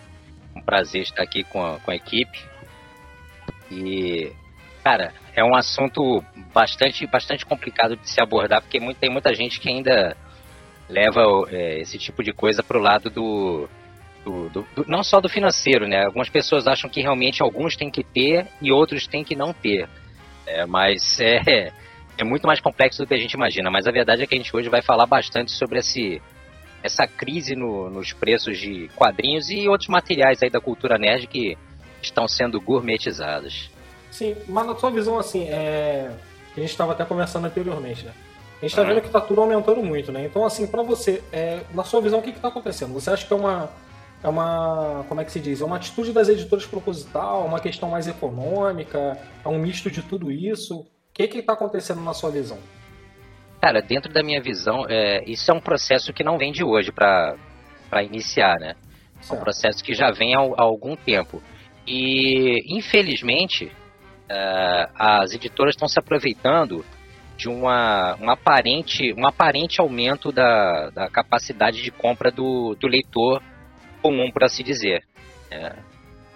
Um 0.54 0.62
prazer 0.62 1.02
estar 1.02 1.22
aqui 1.22 1.44
com 1.44 1.64
a, 1.64 1.78
com 1.80 1.90
a 1.90 1.96
equipe. 1.96 2.38
E, 3.70 4.32
cara, 4.82 5.12
é 5.34 5.44
um 5.44 5.54
assunto 5.54 6.22
bastante, 6.54 7.06
bastante 7.06 7.44
complicado 7.44 7.96
de 7.96 8.08
se 8.08 8.20
abordar, 8.20 8.62
porque 8.62 8.80
muito, 8.80 8.98
tem 8.98 9.10
muita 9.10 9.34
gente 9.34 9.60
que 9.60 9.68
ainda 9.68 10.16
leva 10.88 11.22
é, 11.50 11.80
esse 11.80 11.98
tipo 11.98 12.22
de 12.22 12.32
coisa 12.32 12.62
para 12.62 12.78
o 12.78 12.82
lado 12.82 13.10
do, 13.10 13.68
do, 14.24 14.48
do, 14.48 14.66
do, 14.74 14.84
não 14.86 15.02
só 15.02 15.20
do 15.20 15.28
financeiro, 15.28 15.86
né? 15.86 16.04
Algumas 16.04 16.28
pessoas 16.28 16.66
acham 16.66 16.88
que 16.88 17.00
realmente 17.00 17.42
alguns 17.42 17.76
têm 17.76 17.90
que 17.90 18.04
ter 18.04 18.46
e 18.60 18.72
outros 18.72 19.06
têm 19.06 19.24
que 19.24 19.36
não 19.36 19.52
ter. 19.52 19.88
É, 20.46 20.64
mas 20.64 21.18
é, 21.20 21.72
é 22.18 22.24
muito 22.24 22.46
mais 22.46 22.60
complexo 22.60 23.02
do 23.02 23.06
que 23.06 23.14
a 23.14 23.18
gente 23.18 23.32
imagina. 23.32 23.70
Mas 23.70 23.86
a 23.86 23.92
verdade 23.92 24.22
é 24.22 24.26
que 24.26 24.34
a 24.34 24.38
gente 24.38 24.54
hoje 24.54 24.68
vai 24.68 24.82
falar 24.82 25.06
bastante 25.06 25.52
sobre 25.52 25.78
esse, 25.80 26.22
essa 26.82 27.06
crise 27.06 27.54
no, 27.54 27.90
nos 27.90 28.12
preços 28.12 28.58
de 28.58 28.88
quadrinhos 28.94 29.50
e 29.50 29.68
outros 29.68 29.88
materiais 29.88 30.42
aí 30.42 30.50
da 30.50 30.60
cultura 30.60 30.98
nerd 30.98 31.26
que 31.26 31.56
estão 32.00 32.28
sendo 32.28 32.60
gourmetizados. 32.60 33.70
Sim, 34.10 34.36
mas 34.48 34.66
na 34.66 34.76
sua 34.76 34.90
visão, 34.90 35.18
assim, 35.18 35.48
é... 35.48 36.10
a 36.56 36.60
gente 36.60 36.70
estava 36.70 36.92
até 36.92 37.04
conversando 37.04 37.46
anteriormente, 37.46 38.04
né? 38.04 38.12
A 38.56 38.60
gente 38.60 38.70
está 38.70 38.82
vendo 38.82 39.00
que 39.00 39.06
está 39.06 39.20
tudo 39.20 39.40
aumentando 39.42 39.82
muito, 39.82 40.10
né? 40.10 40.24
Então, 40.24 40.44
assim, 40.44 40.66
para 40.66 40.82
você, 40.82 41.22
é, 41.30 41.60
na 41.74 41.84
sua 41.84 42.00
visão, 42.00 42.20
o 42.20 42.22
que 42.22 42.30
está 42.30 42.48
acontecendo? 42.48 42.92
Você 42.94 43.10
acha 43.10 43.26
que 43.26 43.32
é 43.32 43.36
uma, 43.36 43.70
é 44.22 44.28
uma, 44.28 45.04
como 45.08 45.20
é 45.20 45.24
que 45.24 45.32
se 45.32 45.40
diz? 45.40 45.60
É 45.60 45.64
uma 45.64 45.76
atitude 45.76 46.12
das 46.12 46.28
editoras 46.28 46.64
proposital, 46.64 47.44
uma 47.44 47.60
questão 47.60 47.90
mais 47.90 48.08
econômica, 48.08 49.18
é 49.44 49.48
um 49.48 49.58
misto 49.58 49.90
de 49.90 50.00
tudo 50.00 50.32
isso? 50.32 50.78
O 50.78 50.86
que 51.12 51.24
está 51.24 51.52
acontecendo 51.52 52.00
na 52.00 52.14
sua 52.14 52.30
visão? 52.30 52.58
Cara, 53.60 53.82
dentro 53.82 54.12
da 54.12 54.22
minha 54.22 54.40
visão, 54.40 54.86
é, 54.88 55.22
isso 55.26 55.50
é 55.50 55.54
um 55.54 55.60
processo 55.60 56.12
que 56.12 56.24
não 56.24 56.38
vem 56.38 56.50
de 56.50 56.64
hoje 56.64 56.90
para 56.90 57.36
iniciar, 58.02 58.54
né? 58.58 58.74
É 59.28 59.32
um 59.32 59.38
processo 59.38 59.82
que 59.82 59.94
já 59.94 60.10
vem 60.10 60.34
há, 60.34 60.38
há 60.38 60.62
algum 60.62 60.96
tempo. 60.96 61.42
E, 61.86 62.62
infelizmente, 62.76 63.66
uh, 63.66 64.92
as 64.94 65.32
editoras 65.32 65.74
estão 65.74 65.88
se 65.88 65.98
aproveitando 65.98 66.84
de 67.36 67.48
uma, 67.48 68.16
um, 68.20 68.30
aparente, 68.30 69.12
um 69.12 69.26
aparente 69.26 69.80
aumento 69.80 70.32
da, 70.32 70.90
da 70.90 71.10
capacidade 71.10 71.82
de 71.82 71.90
compra 71.90 72.30
do, 72.30 72.74
do 72.80 72.88
leitor 72.88 73.42
comum, 74.00 74.30
por 74.30 74.44
assim 74.44 74.64
dizer. 74.64 75.04
É. 75.50 75.74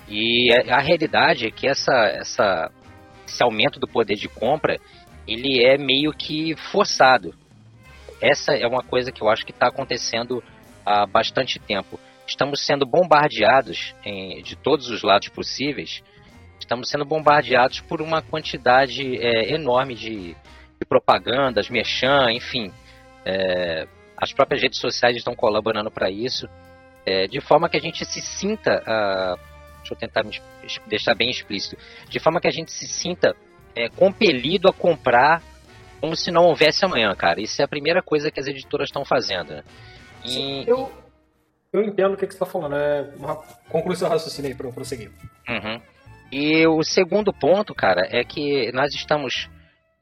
E 0.08 0.52
a, 0.68 0.80
realidade 0.80 1.46
é 1.46 1.50
que 1.50 1.66
essa, 1.66 1.92
essa, 2.06 2.70
esse 3.26 3.42
aumento 3.42 3.78
do 3.78 3.86
poder 3.86 4.16
de 4.16 4.28
compra 4.28 4.78
ele 5.26 5.64
é 5.64 5.78
meio 5.78 6.12
que 6.12 6.56
forçado. 6.56 7.34
Essa 8.20 8.52
é 8.52 8.66
uma 8.66 8.82
coisa 8.82 9.12
que 9.12 9.22
eu 9.22 9.28
acho 9.28 9.46
que 9.46 9.52
está 9.52 9.68
acontecendo 9.68 10.42
há 10.84 11.06
bastante 11.06 11.58
tempo. 11.58 11.98
Estamos 12.26 12.66
sendo 12.66 12.84
bombardeados 12.84 13.94
em, 14.04 14.42
de 14.42 14.56
todos 14.56 14.90
os 14.90 15.02
lados 15.02 15.28
possíveis. 15.28 16.02
Estamos 16.58 16.90
sendo 16.90 17.04
bombardeados 17.04 17.80
por 17.80 18.02
uma 18.02 18.20
quantidade 18.20 19.16
é, 19.16 19.54
enorme 19.54 19.94
de, 19.94 20.36
de 20.80 20.86
propagandas, 20.86 21.68
merchan, 21.68 22.32
enfim. 22.32 22.72
É, 23.24 23.86
as 24.16 24.32
próprias 24.32 24.62
redes 24.62 24.78
sociais 24.78 25.16
estão 25.16 25.34
colaborando 25.34 25.90
para 25.90 26.10
isso, 26.10 26.48
é, 27.04 27.26
de 27.26 27.40
forma 27.40 27.68
que 27.68 27.76
a 27.76 27.80
gente 27.80 28.04
se 28.04 28.20
sinta, 28.20 28.82
uh, 28.82 29.38
deixa 29.78 29.94
eu 29.94 29.96
tentar 29.96 30.22
me 30.22 30.30
deixar 30.86 31.14
bem 31.14 31.30
explícito, 31.30 31.76
de 32.08 32.18
forma 32.18 32.40
que 32.40 32.48
a 32.48 32.52
gente 32.52 32.70
se 32.70 32.86
sinta 32.86 33.34
é, 33.74 33.88
compelido 33.88 34.68
a 34.68 34.72
comprar 34.72 35.42
como 36.00 36.16
se 36.16 36.30
não 36.30 36.44
houvesse 36.46 36.84
amanhã, 36.84 37.14
cara. 37.14 37.40
Isso 37.40 37.60
é 37.60 37.64
a 37.64 37.68
primeira 37.68 38.02
coisa 38.02 38.30
que 38.30 38.40
as 38.40 38.46
editoras 38.46 38.88
estão 38.88 39.04
fazendo. 39.04 39.54
Né? 39.54 39.64
E... 40.24 40.64
Eu, 40.66 40.90
eu 41.72 41.82
entendo 41.82 42.14
o 42.14 42.16
que, 42.16 42.26
que 42.26 42.32
você 42.32 42.42
está 42.42 42.46
falando. 42.46 42.74
É 42.74 43.12
uma... 43.16 43.36
Conclui 43.68 43.96
seu 43.96 44.08
raciocínio 44.08 44.50
aí 44.50 44.56
para 44.56 44.66
eu 44.66 44.72
prosseguir. 44.72 45.10
Uhum. 45.46 45.80
E 46.32 46.66
o 46.66 46.82
segundo 46.82 47.32
ponto, 47.34 47.74
cara, 47.74 48.06
é 48.10 48.24
que 48.24 48.72
nós 48.72 48.94
estamos 48.94 49.50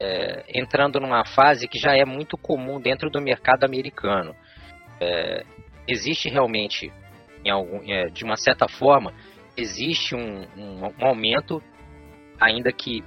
é, 0.01 0.43
entrando 0.53 0.99
numa 0.99 1.25
fase 1.25 1.67
que 1.67 1.77
já 1.77 1.95
é 1.95 2.05
muito 2.05 2.37
comum 2.37 2.79
dentro 2.79 3.09
do 3.09 3.21
mercado 3.21 3.65
americano. 3.65 4.35
É, 4.99 5.43
existe 5.87 6.29
realmente, 6.29 6.91
algum, 7.49 7.81
é, 7.91 8.09
de 8.09 8.23
uma 8.23 8.37
certa 8.37 8.67
forma, 8.67 9.13
existe 9.57 10.15
um, 10.15 10.47
um, 10.57 10.85
um, 10.85 11.05
aumento, 11.05 11.61
ainda 12.39 12.71
que 12.71 13.03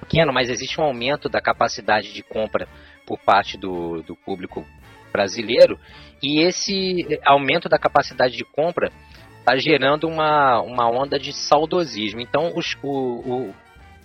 pequeno, 0.00 0.32
mas 0.32 0.48
existe 0.48 0.80
um 0.80 0.84
aumento 0.84 1.28
da 1.28 1.40
capacidade 1.40 2.12
de 2.12 2.22
compra 2.22 2.68
por 3.06 3.18
parte 3.18 3.58
do, 3.58 4.02
do 4.02 4.14
público 4.14 4.64
brasileiro, 5.12 5.78
e 6.22 6.40
esse 6.40 7.06
aumento 7.24 7.68
da 7.68 7.78
capacidade 7.78 8.36
de 8.36 8.44
compra 8.44 8.90
está 9.38 9.56
gerando 9.56 10.08
uma, 10.08 10.60
uma 10.62 10.88
onda 10.88 11.18
de 11.18 11.32
saudosismo. 11.32 12.20
Então, 12.20 12.52
os, 12.54 12.76
o, 12.82 12.88
o, 12.88 13.54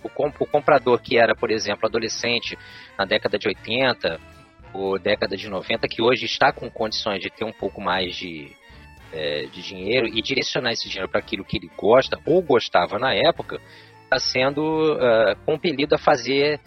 o, 0.02 0.08
comp 0.08 0.34
o 0.40 0.46
comprador 0.46 1.00
que 1.00 1.18
era, 1.18 1.34
por 1.34 1.50
exemplo, 1.50 1.86
adolescente 1.86 2.58
na 2.98 3.04
década 3.04 3.38
de 3.38 3.48
80 3.48 4.20
ou 4.72 4.98
década 4.98 5.36
de 5.36 5.48
90, 5.48 5.88
que 5.88 6.02
hoje 6.02 6.26
está 6.26 6.52
com 6.52 6.70
condições 6.70 7.20
de 7.20 7.30
ter 7.30 7.44
um 7.44 7.52
pouco 7.52 7.80
mais 7.80 8.14
de, 8.14 8.52
é, 9.12 9.46
de 9.46 9.62
dinheiro 9.62 10.06
e 10.06 10.20
direcionar 10.20 10.72
esse 10.72 10.88
dinheiro 10.88 11.08
para 11.08 11.20
aquilo 11.20 11.44
que 11.44 11.56
ele 11.56 11.70
gosta 11.76 12.18
ou 12.26 12.42
gostava 12.42 12.98
na 12.98 13.14
época, 13.14 13.60
está 14.04 14.18
sendo 14.18 14.94
uh, 14.94 15.36
compelido 15.44 15.94
a 15.94 15.98
fazer 15.98 16.60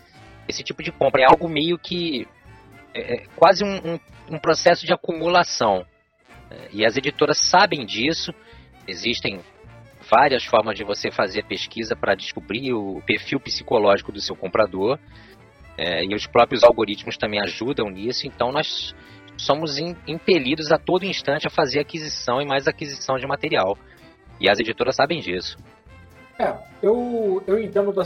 esse 0.48 0.64
tipo 0.64 0.84
de 0.84 0.92
compra. 0.92 1.22
É 1.22 1.26
algo 1.26 1.48
meio 1.48 1.78
que 1.78 2.28
é, 2.94 3.16
é 3.16 3.24
quase 3.36 3.64
um, 3.64 3.94
um, 3.94 4.00
um, 4.36 4.40
processo 4.40 4.86
de 4.86 4.94
acumulação. 4.94 5.86
É, 6.50 6.70
e 6.72 6.86
as 6.86 6.98
editoras 6.98 7.38
sabem 7.40 7.86
disso. 7.86 8.34
Existem 8.88 9.42
várias 10.12 10.44
formas 10.44 10.76
de 10.76 10.84
você 10.84 11.10
fazer 11.10 11.46
pesquisa 11.46 11.96
para 11.96 12.14
descobrir 12.14 12.74
o 12.74 13.02
perfil 13.06 13.40
psicológico 13.40 14.12
do 14.12 14.20
seu 14.20 14.36
comprador. 14.36 15.00
É, 15.78 16.04
e 16.04 16.14
os 16.14 16.28
próprios 16.28 16.64
algoritmos 16.64 17.18
também 17.18 17.40
ajudam 17.40 17.90
nisso. 17.90 18.28
Então 18.28 18.52
nós 18.52 18.94
somos 19.38 19.78
impelidos 19.80 20.72
a 20.72 20.78
todo 20.78 21.06
instante 21.06 21.48
a 21.48 21.50
fazer 21.50 21.80
aquisição 21.80 22.42
e 22.42 22.46
mais 22.46 22.68
aquisição 22.68 23.16
de 23.18 23.26
material. 23.26 23.78
E 24.40 24.50
as 24.50 24.60
editoras 24.60 24.96
sabem 24.96 25.22
disso. 25.22 25.58
É, 26.38 26.54
eu, 26.84 27.42
eu 27.48 27.60
entendo 27.60 27.94
da, 27.94 28.04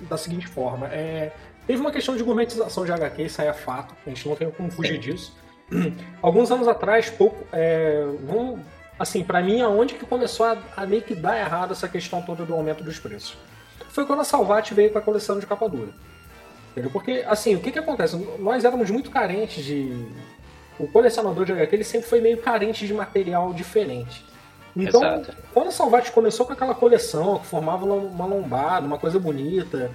da 0.00 0.16
seguinte 0.16 0.46
forma. 0.46 0.88
É, 0.88 1.32
teve 1.66 1.80
uma 1.80 1.92
questão 1.92 2.16
de 2.16 2.22
gourmetização 2.22 2.84
de 2.84 2.92
HQ, 2.92 3.22
isso 3.22 3.42
aí 3.42 3.48
é 3.48 3.52
fato, 3.52 3.94
a 4.06 4.08
gente 4.08 4.26
não 4.26 4.34
tem 4.34 4.50
como 4.50 4.70
fugir 4.70 4.98
disso. 4.98 5.36
Alguns 6.22 6.50
anos 6.50 6.66
atrás, 6.66 7.10
pouco. 7.10 7.44
É, 7.52 8.04
vamos, 8.22 8.60
assim, 8.98 9.22
para 9.22 9.40
mim, 9.42 9.60
aonde 9.60 9.94
que 9.94 10.04
começou 10.04 10.46
a, 10.46 10.58
a, 10.76 10.86
meio 10.86 11.02
que 11.02 11.14
dar 11.14 11.38
errado 11.38 11.72
essa 11.72 11.88
questão 11.88 12.20
toda 12.22 12.44
do 12.44 12.54
aumento 12.54 12.82
dos 12.82 12.98
preços? 12.98 13.36
Foi 13.88 14.04
quando 14.04 14.20
a 14.20 14.24
Salvat 14.24 14.72
veio 14.72 14.90
com 14.90 14.98
a 14.98 15.02
coleção 15.02 15.38
de 15.38 15.46
capa 15.46 15.68
dura. 15.68 15.90
Entendeu? 16.72 16.90
Porque, 16.90 17.24
assim, 17.26 17.54
o 17.54 17.60
que 17.60 17.72
que 17.72 17.78
acontece? 17.78 18.16
Nós 18.38 18.64
éramos 18.64 18.90
muito 18.90 19.10
carentes 19.10 19.64
de. 19.64 20.06
O 20.78 20.86
colecionador 20.86 21.44
de 21.44 21.52
HQ 21.52 21.74
ele 21.74 21.84
sempre 21.84 22.08
foi 22.08 22.20
meio 22.20 22.38
carente 22.38 22.86
de 22.86 22.94
material 22.94 23.52
diferente. 23.52 24.24
Então, 24.76 25.02
Exato. 25.02 25.34
quando 25.52 25.68
a 25.68 25.72
Salvat 25.72 26.12
começou 26.12 26.46
com 26.46 26.52
aquela 26.52 26.74
coleção 26.74 27.38
que 27.40 27.46
formava 27.46 27.84
uma 27.84 28.26
lombada, 28.26 28.86
uma 28.86 28.98
coisa 28.98 29.18
bonita, 29.18 29.90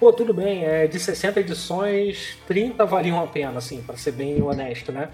pô, 0.00 0.10
tudo 0.10 0.32
bem, 0.32 0.64
é, 0.64 0.86
de 0.86 0.98
60 0.98 1.40
edições, 1.40 2.38
30 2.46 2.86
valiam 2.86 3.22
a 3.22 3.26
pena, 3.26 3.58
assim, 3.58 3.82
para 3.82 3.96
ser 3.96 4.12
bem 4.12 4.40
honesto, 4.40 4.90
né? 4.90 5.10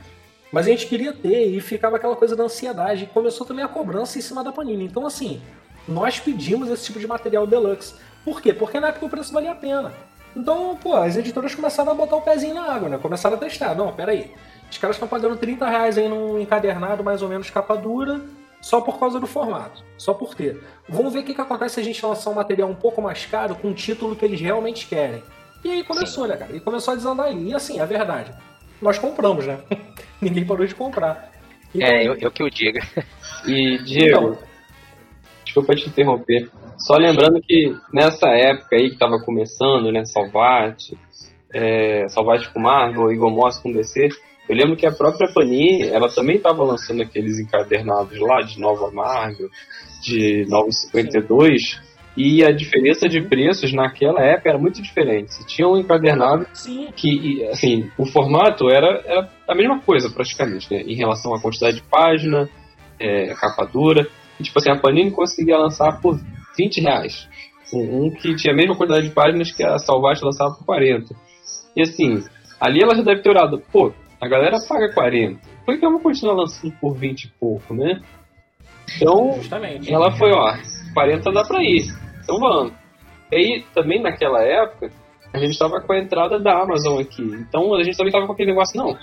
Mas 0.52 0.66
a 0.66 0.70
gente 0.70 0.86
queria 0.86 1.12
ter 1.12 1.46
e 1.46 1.60
ficava 1.60 1.96
aquela 1.96 2.16
coisa 2.16 2.34
da 2.34 2.44
ansiedade. 2.44 3.04
E 3.04 3.06
começou 3.06 3.46
também 3.46 3.64
a 3.64 3.68
cobrança 3.68 4.18
em 4.18 4.22
cima 4.22 4.42
da 4.42 4.52
Panini. 4.52 4.84
Então, 4.84 5.06
assim, 5.06 5.40
nós 5.86 6.18
pedimos 6.18 6.70
esse 6.70 6.84
tipo 6.84 6.98
de 6.98 7.06
material 7.06 7.46
deluxe. 7.46 7.94
Por 8.24 8.40
quê? 8.40 8.52
Porque 8.52 8.80
na 8.80 8.88
época 8.88 9.06
o 9.06 9.10
preço 9.10 9.32
valia 9.32 9.52
a 9.52 9.54
pena. 9.54 9.92
Então, 10.36 10.76
pô, 10.80 10.94
as 10.94 11.16
editoras 11.16 11.54
começaram 11.54 11.92
a 11.92 11.94
botar 11.94 12.16
o 12.16 12.22
pezinho 12.22 12.54
na 12.54 12.72
água, 12.72 12.88
né? 12.88 12.98
Começaram 12.98 13.36
a 13.36 13.38
testar. 13.38 13.74
Não, 13.74 13.92
peraí. 13.92 14.32
Os 14.70 14.78
caras 14.78 14.96
estão 14.96 15.08
pagando 15.08 15.36
30 15.36 15.66
reais 15.68 15.98
aí 15.98 16.08
num 16.08 16.38
encadernado 16.38 17.02
mais 17.02 17.22
ou 17.22 17.28
menos 17.28 17.50
capa 17.50 17.74
dura 17.74 18.20
só 18.60 18.80
por 18.80 18.98
causa 18.98 19.18
do 19.20 19.26
formato, 19.26 19.84
só 19.96 20.12
por 20.12 20.34
ter. 20.34 20.62
Vamos 20.88 21.12
ver 21.12 21.20
o 21.20 21.24
que, 21.24 21.34
que 21.34 21.40
acontece 21.40 21.76
se 21.76 21.80
a 21.80 21.84
gente 21.84 22.04
lançar 22.04 22.30
um 22.30 22.34
material 22.34 22.68
um 22.68 22.74
pouco 22.74 23.00
mais 23.00 23.24
caro 23.24 23.54
com 23.54 23.68
um 23.68 23.74
título 23.74 24.16
que 24.16 24.24
eles 24.24 24.40
realmente 24.40 24.86
querem. 24.86 25.22
E 25.64 25.70
aí 25.70 25.84
começou, 25.84 26.26
né, 26.26 26.36
cara? 26.36 26.54
E 26.54 26.60
começou 26.60 26.92
a 26.92 26.96
desandar 26.96 27.26
aí. 27.26 27.48
E 27.48 27.54
assim, 27.54 27.80
é 27.80 27.86
verdade. 27.86 28.32
Nós 28.80 28.98
compramos, 28.98 29.46
né? 29.46 29.58
Ninguém 30.20 30.46
parou 30.46 30.66
de 30.66 30.74
comprar. 30.74 31.32
Então, 31.74 31.86
é, 31.86 32.06
eu, 32.06 32.14
eu 32.14 32.30
que 32.30 32.42
o 32.42 32.50
diga. 32.50 32.80
E, 33.46 33.78
Diego, 33.84 34.32
então, 34.32 34.38
desculpa 35.44 35.74
te 35.74 35.88
interromper. 35.88 36.50
Só 36.78 36.96
lembrando 36.96 37.40
que 37.40 37.74
nessa 37.92 38.28
época 38.28 38.76
aí 38.76 38.90
que 38.90 38.98
tava 38.98 39.18
começando, 39.20 39.92
né, 39.92 40.04
Salvat, 40.04 40.96
é, 41.52 42.08
Salvat 42.08 42.48
com 42.52 42.60
Marvel, 42.60 43.12
Igor 43.12 43.30
Moss 43.30 43.58
com 43.58 43.72
DC, 43.72 44.08
eu 44.48 44.56
lembro 44.56 44.76
que 44.76 44.86
a 44.86 44.92
própria 44.92 45.30
Panini, 45.32 45.88
ela 45.88 46.08
também 46.08 46.36
estava 46.36 46.64
lançando 46.64 47.02
aqueles 47.02 47.38
encadernados 47.38 48.18
lá 48.18 48.40
de 48.40 48.58
Nova 48.58 48.90
Marvel, 48.90 49.48
de 50.02 50.46
952, 50.48 51.80
e 52.18 52.44
a 52.44 52.50
diferença 52.50 53.08
de 53.08 53.22
preços 53.22 53.72
naquela 53.72 54.20
época 54.20 54.48
era 54.48 54.58
muito 54.58 54.82
diferente. 54.82 55.32
Você 55.32 55.46
tinha 55.46 55.68
um 55.68 55.78
encadernado 55.78 56.48
Sim. 56.52 56.88
que, 56.96 57.46
assim, 57.46 57.88
o 57.96 58.04
formato 58.04 58.68
era, 58.68 59.00
era 59.06 59.30
a 59.46 59.54
mesma 59.54 59.78
coisa 59.78 60.10
praticamente, 60.10 60.66
né? 60.68 60.80
Em 60.80 60.96
relação 60.96 61.32
à 61.32 61.40
quantidade 61.40 61.76
de 61.76 61.82
página, 61.84 62.50
é, 62.98 63.32
capa 63.34 63.64
dura. 63.66 64.04
E, 64.40 64.42
tipo 64.42 64.58
assim, 64.58 64.68
a 64.68 64.76
Panini 64.76 65.12
conseguia 65.12 65.56
lançar 65.58 66.00
por 66.00 66.18
20 66.56 66.80
reais. 66.80 67.28
Um, 67.72 68.06
um 68.06 68.10
que 68.10 68.34
tinha 68.34 68.52
a 68.52 68.56
mesma 68.56 68.74
quantidade 68.74 69.06
de 69.06 69.14
páginas 69.14 69.52
que 69.52 69.62
a 69.62 69.78
Salvage 69.78 70.24
lançava 70.24 70.54
por 70.54 70.66
40. 70.66 71.14
E 71.76 71.82
assim, 71.82 72.24
ali 72.60 72.82
ela 72.82 72.96
já 72.96 73.02
deve 73.02 73.22
ter 73.22 73.30
olhado, 73.30 73.62
pô, 73.70 73.92
a 74.20 74.26
galera 74.26 74.56
paga 74.68 74.92
40. 74.92 75.38
Por 75.64 75.78
que 75.78 75.86
eu 75.86 75.92
vou 75.92 76.00
continuar 76.00 76.34
lançando 76.34 76.74
por 76.80 76.96
20 76.96 77.22
e 77.22 77.28
pouco, 77.38 77.72
né? 77.72 78.00
Então, 78.96 79.34
Justamente. 79.36 79.92
ela 79.92 80.10
foi, 80.10 80.32
ó, 80.32 80.56
40 80.94 81.30
dá 81.30 81.44
pra 81.44 81.62
ir. 81.62 82.07
Então 82.28 82.38
vamos. 82.38 82.74
E 83.32 83.36
aí, 83.36 83.64
também 83.74 84.02
naquela 84.02 84.42
época, 84.42 84.90
a 85.32 85.38
gente 85.38 85.58
tava 85.58 85.80
com 85.80 85.92
a 85.94 85.98
entrada 85.98 86.38
da 86.38 86.60
Amazon 86.62 87.00
aqui. 87.00 87.22
Então 87.22 87.74
a 87.74 87.82
gente 87.82 87.96
também 87.96 88.12
tava 88.12 88.26
com 88.26 88.34
aquele 88.34 88.50
negócio, 88.50 88.76
não. 88.76 88.94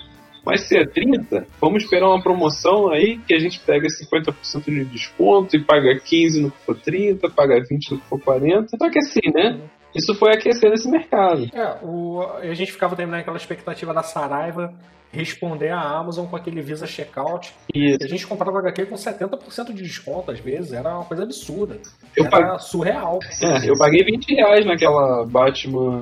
Vai 0.44 0.60
ser 0.60 0.92
30, 0.92 1.48
vamos 1.60 1.84
esperar 1.84 2.08
uma 2.08 2.22
promoção 2.22 2.92
aí 2.92 3.18
que 3.28 3.34
a 3.34 3.40
gente 3.40 3.60
pega 3.62 3.88
50% 3.88 4.66
de 4.66 4.86
desconto 4.86 5.56
e 5.56 5.64
paga 5.64 6.00
15 6.00 6.40
no 6.40 6.52
que 6.52 6.58
for 6.60 6.80
30, 6.80 7.28
paga 7.32 7.60
20 7.68 7.92
no 7.92 8.00
que 8.00 8.06
for 8.08 8.22
40. 8.22 8.78
Só 8.78 8.90
que 8.92 9.00
assim, 9.00 9.32
né? 9.34 9.60
Isso 9.96 10.14
foi 10.16 10.34
aquecendo 10.34 10.74
esse 10.74 10.90
mercado. 10.90 11.50
É, 11.54 11.78
o, 11.84 12.22
a 12.22 12.54
gente 12.54 12.72
ficava 12.72 12.96
terminando 12.96 13.22
aquela 13.22 13.38
expectativa 13.38 13.94
da 13.94 14.04
Saraiva 14.04 14.74
responder 15.16 15.70
à 15.70 15.80
Amazon 15.80 16.28
com 16.28 16.36
aquele 16.36 16.62
Visa 16.62 16.86
Checkout. 16.86 17.54
Isso. 17.74 18.04
A 18.04 18.08
gente 18.08 18.28
comprava 18.28 18.60
HQ 18.60 18.86
com 18.88 18.96
70% 18.96 19.74
de 19.74 19.82
desconto, 19.82 20.32
às 20.32 20.40
vezes, 20.40 20.74
era 20.74 20.94
uma 20.94 21.06
coisa 21.06 21.24
absurda. 21.24 21.80
Eu 22.16 22.26
era 22.26 22.30
paguei... 22.30 22.60
surreal. 22.60 23.20
É, 23.42 23.70
eu 23.70 23.74
paguei 23.78 24.04
20 24.04 24.36
reais 24.36 24.66
naquela 24.66 25.26
Batman, 25.26 26.02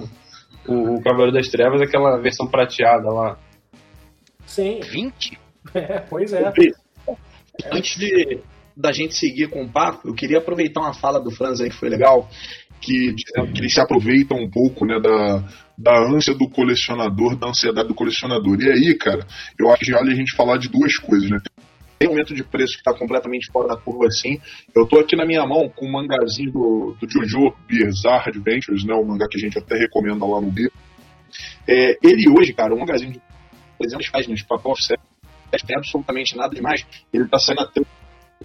o, 0.68 0.96
o 0.96 1.04
Cavaleiro 1.04 1.34
das 1.34 1.48
Trevas, 1.48 1.82
aquela 1.82 2.18
versão 2.18 2.48
prateada 2.48 3.10
lá. 3.10 3.38
Sim. 4.46 4.80
20? 4.82 5.44
É, 5.74 6.02
pois 6.02 6.34
é. 6.34 6.52
Antes 7.72 7.98
de 7.98 8.44
da 8.76 8.92
gente 8.92 9.16
seguir 9.16 9.50
com 9.50 9.64
o 9.64 9.70
papo, 9.70 10.10
eu 10.10 10.14
queria 10.14 10.40
aproveitar 10.40 10.82
uma 10.82 10.94
fala 10.94 11.20
do 11.20 11.32
Franz 11.32 11.62
aí 11.62 11.70
que 11.70 11.76
foi 11.76 11.90
legal, 11.90 12.28
que, 12.84 13.16
que 13.16 13.60
eles 13.60 13.74
se 13.74 13.80
aproveitam 13.80 14.38
um 14.38 14.50
pouco 14.50 14.86
né, 14.86 15.00
da, 15.00 15.44
da 15.78 16.00
ânsia 16.00 16.34
do 16.34 16.50
colecionador, 16.50 17.36
da 17.38 17.48
ansiedade 17.48 17.88
do 17.88 17.96
colecionador. 17.96 18.62
E 18.62 18.70
aí, 18.70 18.96
cara, 18.96 19.25
eu 19.58 19.72
acho 19.72 19.86
que 19.86 19.92
vale 19.92 20.12
a 20.12 20.16
gente 20.16 20.36
falar 20.36 20.58
de 20.58 20.68
duas 20.70 20.96
coisas, 20.98 21.30
né? 21.30 21.40
Tem 21.98 22.10
um 22.10 22.12
aumento 22.12 22.36
de 22.36 22.44
preço 22.44 22.74
que 22.74 22.80
está 22.80 22.94
completamente 22.94 23.50
fora 23.52 23.70
da 23.70 23.78
curva 23.78 24.08
assim. 24.08 24.40
Eu 24.75 24.86
tô 24.86 25.00
aqui 25.00 25.16
na 25.16 25.25
minha 25.25 25.46
mão 25.48 25.70
com 25.70 25.88
um 25.88 25.92
mangazinho 25.92 26.52
do, 26.52 26.98
do 27.00 27.10
Jojo 27.10 27.56
Bizarre 27.66 28.30
Adventures, 28.30 28.84
né? 28.84 28.94
O 28.94 29.06
mangá 29.06 29.28
que 29.30 29.38
a 29.38 29.40
gente 29.40 29.58
até 29.58 29.78
recomenda 29.78 30.25
lá 30.25 30.42
no 30.42 30.52
B. 30.52 30.70
É, 31.66 31.98
ele 32.04 32.30
hoje, 32.30 32.52
cara, 32.54 32.75
um 32.75 32.80
mangazinho 32.80 33.13
de 33.13 33.22
300 33.80 34.10
páginas 34.10 34.42
papel 34.44 34.72
offset, 34.72 35.00
não 35.52 35.68
tem 35.68 35.78
absolutamente 35.78 36.36
nada 36.36 36.54
demais. 36.54 36.86
Ele 37.13 37.28
tá 37.28 37.40
saindo 37.40 37.62
até 37.62 37.82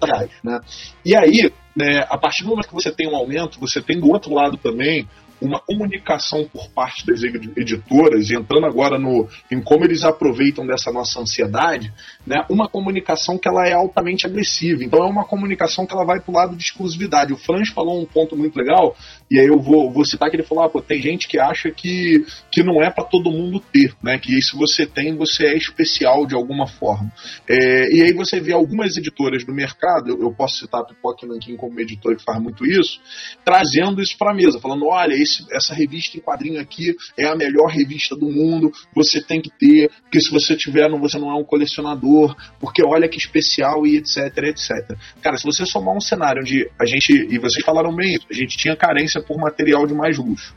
reais, 0.01 0.31
né? 0.43 0.59
E 1.05 1.15
aí, 1.15 1.51
né, 1.79 2.05
a 2.09 2.17
partir 2.17 2.43
do 2.43 2.49
momento 2.49 2.67
que 2.67 2.73
você 2.73 2.91
tem 2.91 3.07
um 3.07 3.15
aumento, 3.15 3.57
você 3.57 3.81
tem 3.81 3.97
do 3.97 4.09
outro 4.09 4.33
lado 4.33 4.57
também 4.57 5.07
uma 5.41 5.59
comunicação 5.59 6.45
por 6.51 6.69
parte 6.69 7.05
das 7.05 7.23
editoras, 7.23 8.29
e 8.29 8.35
entrando 8.35 8.65
agora 8.65 8.99
no, 8.99 9.27
em 9.49 9.61
como 9.61 9.85
eles 9.85 10.03
aproveitam 10.03 10.65
dessa 10.65 10.91
nossa 10.91 11.19
ansiedade, 11.19 11.93
né, 12.25 12.45
uma 12.49 12.67
comunicação 12.67 13.37
que 13.37 13.47
ela 13.47 13.67
é 13.67 13.73
altamente 13.73 14.25
agressiva. 14.25 14.83
Então 14.83 15.03
é 15.03 15.07
uma 15.07 15.25
comunicação 15.25 15.85
que 15.85 15.93
ela 15.93 16.05
vai 16.05 16.19
para 16.19 16.31
o 16.31 16.35
lado 16.35 16.55
de 16.55 16.63
exclusividade. 16.63 17.33
O 17.33 17.37
Franz 17.37 17.69
falou 17.69 18.01
um 18.01 18.05
ponto 18.05 18.35
muito 18.35 18.57
legal, 18.57 18.95
e 19.31 19.39
aí 19.39 19.47
eu 19.47 19.59
vou, 19.59 19.91
vou 19.91 20.05
citar 20.05 20.29
que 20.29 20.35
ele 20.35 20.43
falou: 20.43 20.65
ah, 20.65 20.69
pô, 20.69 20.81
tem 20.81 21.01
gente 21.01 21.27
que 21.27 21.39
acha 21.39 21.71
que, 21.71 22.25
que 22.51 22.63
não 22.63 22.81
é 22.83 22.89
para 22.89 23.05
todo 23.05 23.31
mundo 23.31 23.59
ter, 23.59 23.93
né, 24.03 24.17
que 24.17 24.41
se 24.41 24.55
você 24.55 24.85
tem, 24.85 25.15
você 25.15 25.45
é 25.45 25.55
especial 25.55 26.25
de 26.25 26.35
alguma 26.35 26.67
forma. 26.67 27.11
É, 27.47 27.95
e 27.95 28.03
aí 28.03 28.13
você 28.13 28.39
vê 28.39 28.51
algumas 28.51 28.97
editoras 28.97 29.45
do 29.45 29.53
mercado, 29.53 30.09
eu, 30.09 30.21
eu 30.21 30.33
posso 30.33 30.57
citar 30.57 30.81
a 30.81 30.85
Pipoca 30.85 31.25
Nankin 31.25 31.55
como 31.55 31.68
editora 31.77 32.15
que 32.15 32.23
faz 32.23 32.41
muito 32.41 32.65
isso, 32.65 32.99
trazendo 33.43 34.01
isso 34.01 34.17
para 34.17 34.31
a 34.31 34.33
mesa, 34.33 34.59
falando: 34.59 34.85
olha, 34.87 35.13
esse, 35.13 35.45
essa 35.51 35.73
revista 35.73 36.17
em 36.17 36.21
quadrinho 36.21 36.59
aqui 36.59 36.95
é 37.17 37.25
a 37.25 37.35
melhor 37.35 37.67
revista 37.67 38.15
do 38.15 38.29
mundo, 38.29 38.71
você 38.93 39.21
tem 39.21 39.41
que 39.41 39.49
ter, 39.49 39.89
porque 40.03 40.19
se 40.19 40.31
você 40.31 40.55
tiver, 40.55 40.89
você 40.89 41.17
não 41.17 41.29
é 41.29 41.35
um 41.35 41.43
colecionador, 41.43 42.35
porque 42.59 42.81
olha 42.85 43.07
que 43.07 43.17
especial 43.17 43.85
e 43.85 43.97
etc, 43.97 44.37
etc. 44.43 44.97
Cara, 45.21 45.37
se 45.37 45.45
você 45.45 45.65
somar 45.65 45.95
um 45.95 46.01
cenário 46.01 46.41
onde 46.41 46.69
a 46.79 46.85
gente, 46.85 47.11
e 47.11 47.37
vocês 47.37 47.63
falaram 47.63 47.95
bem 47.95 48.15
isso, 48.15 48.25
a 48.29 48.33
gente 48.33 48.57
tinha 48.57 48.75
carência 48.75 49.21
por 49.21 49.37
material 49.37 49.85
de 49.85 49.93
mais 49.93 50.17
luxo. 50.17 50.55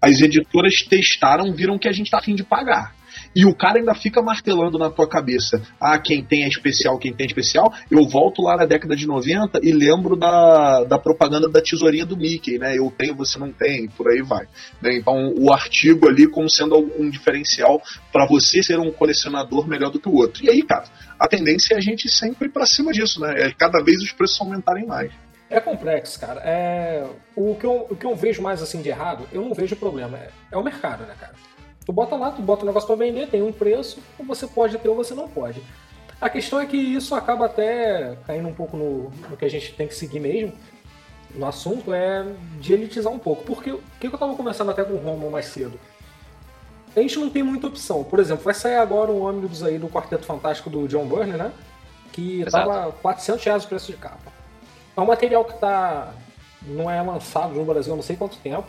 As 0.00 0.20
editoras 0.20 0.82
testaram, 0.82 1.52
viram 1.52 1.78
que 1.78 1.88
a 1.88 1.92
gente 1.92 2.06
está 2.06 2.18
afim 2.18 2.34
de 2.34 2.44
pagar. 2.44 2.97
E 3.38 3.46
o 3.46 3.54
cara 3.54 3.78
ainda 3.78 3.94
fica 3.94 4.20
martelando 4.20 4.76
na 4.78 4.90
tua 4.90 5.08
cabeça. 5.08 5.62
Ah, 5.80 5.96
quem 5.96 6.24
tem 6.24 6.42
é 6.42 6.48
especial, 6.48 6.98
quem 6.98 7.14
tem 7.14 7.22
é 7.22 7.28
especial. 7.28 7.72
Eu 7.88 8.04
volto 8.08 8.42
lá 8.42 8.56
na 8.56 8.66
década 8.66 8.96
de 8.96 9.06
90 9.06 9.60
e 9.62 9.70
lembro 9.70 10.16
da, 10.16 10.82
da 10.82 10.98
propaganda 10.98 11.48
da 11.48 11.62
tesourinha 11.62 12.04
do 12.04 12.16
Mickey, 12.16 12.58
né? 12.58 12.76
Eu 12.76 12.92
tenho, 12.98 13.14
você 13.14 13.38
não 13.38 13.52
tem, 13.52 13.86
por 13.90 14.10
aí 14.10 14.22
vai. 14.22 14.48
Né? 14.82 14.96
Então, 14.96 15.32
o 15.38 15.52
artigo 15.52 16.08
ali 16.08 16.26
como 16.26 16.50
sendo 16.50 16.78
um 16.98 17.08
diferencial 17.08 17.80
para 18.12 18.26
você 18.26 18.60
ser 18.60 18.80
um 18.80 18.90
colecionador 18.90 19.68
melhor 19.68 19.92
do 19.92 20.00
que 20.00 20.08
o 20.08 20.16
outro. 20.16 20.44
E 20.44 20.50
aí, 20.50 20.60
cara, 20.64 20.86
a 21.16 21.28
tendência 21.28 21.74
é 21.74 21.76
a 21.76 21.80
gente 21.80 22.08
sempre 22.08 22.48
ir 22.48 22.50
para 22.50 22.66
cima 22.66 22.90
disso, 22.90 23.20
né? 23.20 23.34
É 23.36 23.52
cada 23.52 23.80
vez 23.84 24.02
os 24.02 24.10
preços 24.10 24.40
aumentarem 24.40 24.84
mais. 24.84 25.12
É 25.48 25.60
complexo, 25.60 26.18
cara. 26.18 26.40
É... 26.44 27.06
O, 27.36 27.54
que 27.54 27.64
eu, 27.64 27.86
o 27.88 27.94
que 27.94 28.04
eu 28.04 28.16
vejo 28.16 28.42
mais 28.42 28.60
assim 28.60 28.82
de 28.82 28.88
errado, 28.88 29.28
eu 29.30 29.42
não 29.42 29.54
vejo 29.54 29.76
problema. 29.76 30.18
É, 30.18 30.30
é 30.50 30.56
o 30.56 30.64
mercado, 30.64 31.06
né, 31.06 31.14
cara? 31.20 31.34
Tu 31.88 31.92
bota 31.94 32.16
lá, 32.16 32.30
tu 32.30 32.42
bota 32.42 32.64
o 32.64 32.66
negócio 32.66 32.86
para 32.86 32.96
vender, 32.96 33.28
tem 33.28 33.40
um 33.40 33.50
preço, 33.50 33.98
ou 34.18 34.26
você 34.26 34.46
pode 34.46 34.76
ter 34.76 34.90
ou 34.90 34.94
você 34.94 35.14
não 35.14 35.26
pode. 35.26 35.62
A 36.20 36.28
questão 36.28 36.60
é 36.60 36.66
que 36.66 36.76
isso 36.76 37.14
acaba 37.14 37.46
até 37.46 38.14
caindo 38.26 38.46
um 38.46 38.52
pouco 38.52 38.76
no, 38.76 39.04
no 39.30 39.38
que 39.38 39.44
a 39.46 39.48
gente 39.48 39.72
tem 39.72 39.88
que 39.88 39.94
seguir 39.94 40.20
mesmo, 40.20 40.52
no 41.34 41.46
assunto, 41.46 41.94
é 41.94 42.26
de 42.60 42.74
elitizar 42.74 43.10
um 43.10 43.18
pouco. 43.18 43.42
Porque 43.42 43.72
o 43.72 43.80
que 43.98 44.06
eu 44.06 44.12
estava 44.12 44.34
conversando 44.34 44.70
até 44.70 44.84
com 44.84 44.92
o 44.92 44.96
Romulo 44.98 45.32
mais 45.32 45.46
cedo? 45.46 45.80
A 46.94 47.00
gente 47.00 47.18
não 47.18 47.30
tem 47.30 47.42
muita 47.42 47.68
opção. 47.68 48.04
Por 48.04 48.18
exemplo, 48.18 48.44
vai 48.44 48.52
sair 48.52 48.76
agora 48.76 49.10
um 49.10 49.22
ônibus 49.22 49.62
aí 49.62 49.78
do 49.78 49.88
Quarteto 49.88 50.26
Fantástico 50.26 50.68
do 50.68 50.86
John 50.88 51.06
Byrne, 51.06 51.38
né? 51.38 51.52
Que 52.12 52.42
Exato. 52.42 52.68
tava 52.68 52.92
400 53.00 53.42
reais 53.42 53.64
o 53.64 53.68
preço 53.68 53.90
de 53.90 53.96
capa. 53.96 54.30
É 54.94 55.00
um 55.00 55.06
material 55.06 55.42
que 55.42 55.58
tá 55.58 56.12
não 56.60 56.90
é 56.90 57.00
lançado 57.00 57.54
no 57.54 57.64
Brasil 57.64 57.94
há 57.94 57.96
não 57.96 58.02
sei 58.02 58.14
quanto 58.14 58.36
tempo. 58.36 58.68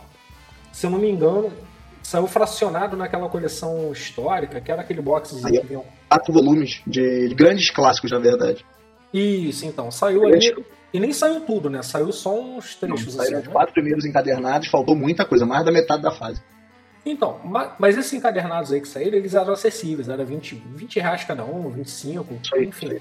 Se 0.72 0.86
eu 0.86 0.90
não 0.90 0.98
me 0.98 1.10
engano, 1.10 1.52
saiu 2.02 2.26
fracionado 2.26 2.96
naquela 2.96 3.28
coleção 3.28 3.92
histórica, 3.92 4.60
que 4.60 4.70
era 4.70 4.82
aquele 4.82 5.00
box 5.00 5.34
que 5.34 5.62
vinha. 5.62 5.82
Quatro 6.08 6.32
volumes 6.32 6.82
de 6.86 7.32
grandes 7.34 7.70
clássicos, 7.70 8.10
na 8.10 8.18
verdade. 8.18 8.64
Isso, 9.12 9.66
então. 9.66 9.90
Saiu 9.90 10.24
ali. 10.26 10.54
E 10.92 10.98
nem 10.98 11.12
saiu 11.12 11.40
tudo, 11.42 11.70
né? 11.70 11.82
Saiu 11.82 12.10
só 12.12 12.38
uns 12.38 12.74
trechos. 12.74 13.14
Não, 13.14 13.22
assim, 13.22 13.36
os 13.36 13.48
quatro 13.48 13.72
primeiros 13.72 14.04
encadernados, 14.04 14.68
faltou 14.68 14.96
muita 14.96 15.24
coisa, 15.24 15.46
mais 15.46 15.64
da 15.64 15.70
metade 15.70 16.02
da 16.02 16.10
fase. 16.10 16.42
Então, 17.06 17.40
mas 17.78 17.96
esses 17.96 18.12
encadernados 18.12 18.72
aí 18.72 18.80
que 18.80 18.88
saíram, 18.88 19.16
eles 19.16 19.34
eram 19.34 19.52
acessíveis, 19.52 20.08
era 20.08 20.24
20, 20.24 20.54
20 20.54 21.00
reais 21.00 21.24
cada 21.24 21.44
um, 21.44 21.70
25, 21.70 22.38
aí, 22.54 22.66
enfim. 22.66 22.98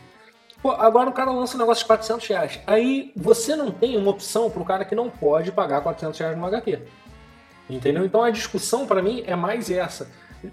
Pô, 0.62 0.72
agora 0.72 1.10
o 1.10 1.13
cara 1.13 1.32
lança 1.32 1.56
um 1.56 1.60
negócio 1.60 1.84
de 1.84 1.88
400 1.88 2.27
reais. 2.27 2.60
Aí 2.68 3.12
você 3.15 3.56
não 3.56 3.72
tem 3.72 3.98
uma 3.98 4.12
opção 4.12 4.50
pro 4.50 4.63
cara 4.63 4.86
que 4.86 4.96
não 4.96 5.10
pode 5.10 5.51
pagar 5.51 5.82
400 5.82 6.20
reais 6.20 6.38
no 6.38 6.46
HQ. 6.46 6.79
Entendeu? 7.70 8.04
Então 8.04 8.24
a 8.24 8.32
discussão 8.32 8.88
para 8.88 9.02
mim 9.02 9.24
é 9.28 9.36
mais 9.36 9.70
essa. 9.70 10.10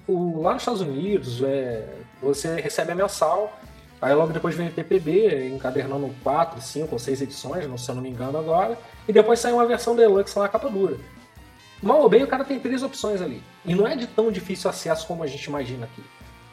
O, 0.06 0.42
lá 0.42 0.52
nos 0.52 0.62
Estados 0.62 0.80
Unidos, 0.80 1.42
é, 1.42 1.88
você 2.20 2.60
recebe 2.60 2.92
a 2.92 2.94
mensal, 2.94 3.58
aí 4.02 4.14
logo 4.14 4.32
depois 4.32 4.54
vem 4.54 4.68
o 4.68 4.72
TPB, 4.72 5.48
encadernando 5.48 6.10
4, 6.22 6.60
5 6.60 6.88
ou 6.92 6.98
6 6.98 7.22
edições, 7.22 7.66
não, 7.68 7.78
se 7.78 7.88
eu 7.88 7.94
não 7.94 8.02
me 8.02 8.10
engano 8.10 8.36
agora, 8.36 8.76
e 9.08 9.12
depois 9.12 9.38
sai 9.38 9.52
uma 9.52 9.64
versão 9.64 9.94
deluxe 9.96 10.36
lá 10.36 10.44
na 10.44 10.48
capa 10.50 10.68
dura. 10.68 10.96
Mal 11.82 12.00
ou 12.00 12.08
bem, 12.08 12.22
o 12.22 12.26
cara 12.26 12.44
tem 12.44 12.58
três 12.58 12.82
opções 12.82 13.22
ali. 13.22 13.42
E 13.64 13.74
não 13.74 13.86
é 13.86 13.94
de 13.94 14.06
tão 14.06 14.30
difícil 14.30 14.68
acesso 14.68 15.06
como 15.06 15.22
a 15.22 15.26
gente 15.26 15.44
imagina 15.44 15.84
aqui. 15.86 16.02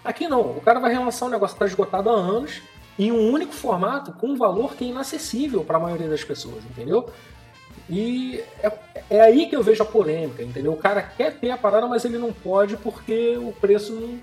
Aqui 0.04 0.28
não, 0.28 0.42
o 0.42 0.62
cara 0.62 0.80
vai 0.80 0.92
relançar 0.92 1.28
um 1.28 1.32
negócio 1.32 1.56
que 1.56 1.64
está 1.64 1.66
esgotado 1.66 2.10
há 2.10 2.14
anos, 2.14 2.62
em 3.00 3.12
um 3.12 3.32
único 3.32 3.54
formato, 3.54 4.12
com 4.14 4.28
um 4.28 4.36
valor 4.36 4.76
que 4.76 4.84
é 4.86 4.88
inacessível 4.90 5.64
para 5.64 5.78
a 5.78 5.80
maioria 5.80 6.08
das 6.08 6.24
pessoas, 6.24 6.64
entendeu? 6.66 7.10
E 7.90 8.44
é, 8.62 8.72
é, 9.10 9.22
aí 9.22 9.48
que 9.48 9.56
eu 9.56 9.64
vejo 9.64 9.84
a 9.84 9.86
polêmica, 9.86 10.42
entendeu? 10.42 10.72
O 10.72 10.78
cara 10.78 11.02
quer 11.02 11.34
ter 11.38 11.52
a 11.52 11.58
parada, 11.58 11.88
mas 11.88 12.06
ele 12.06 12.18
não 12.18 12.32
pode 12.32 12.78
porque 12.78 13.38
o 13.38 13.52
preço 13.52 13.94
não, 13.94 14.20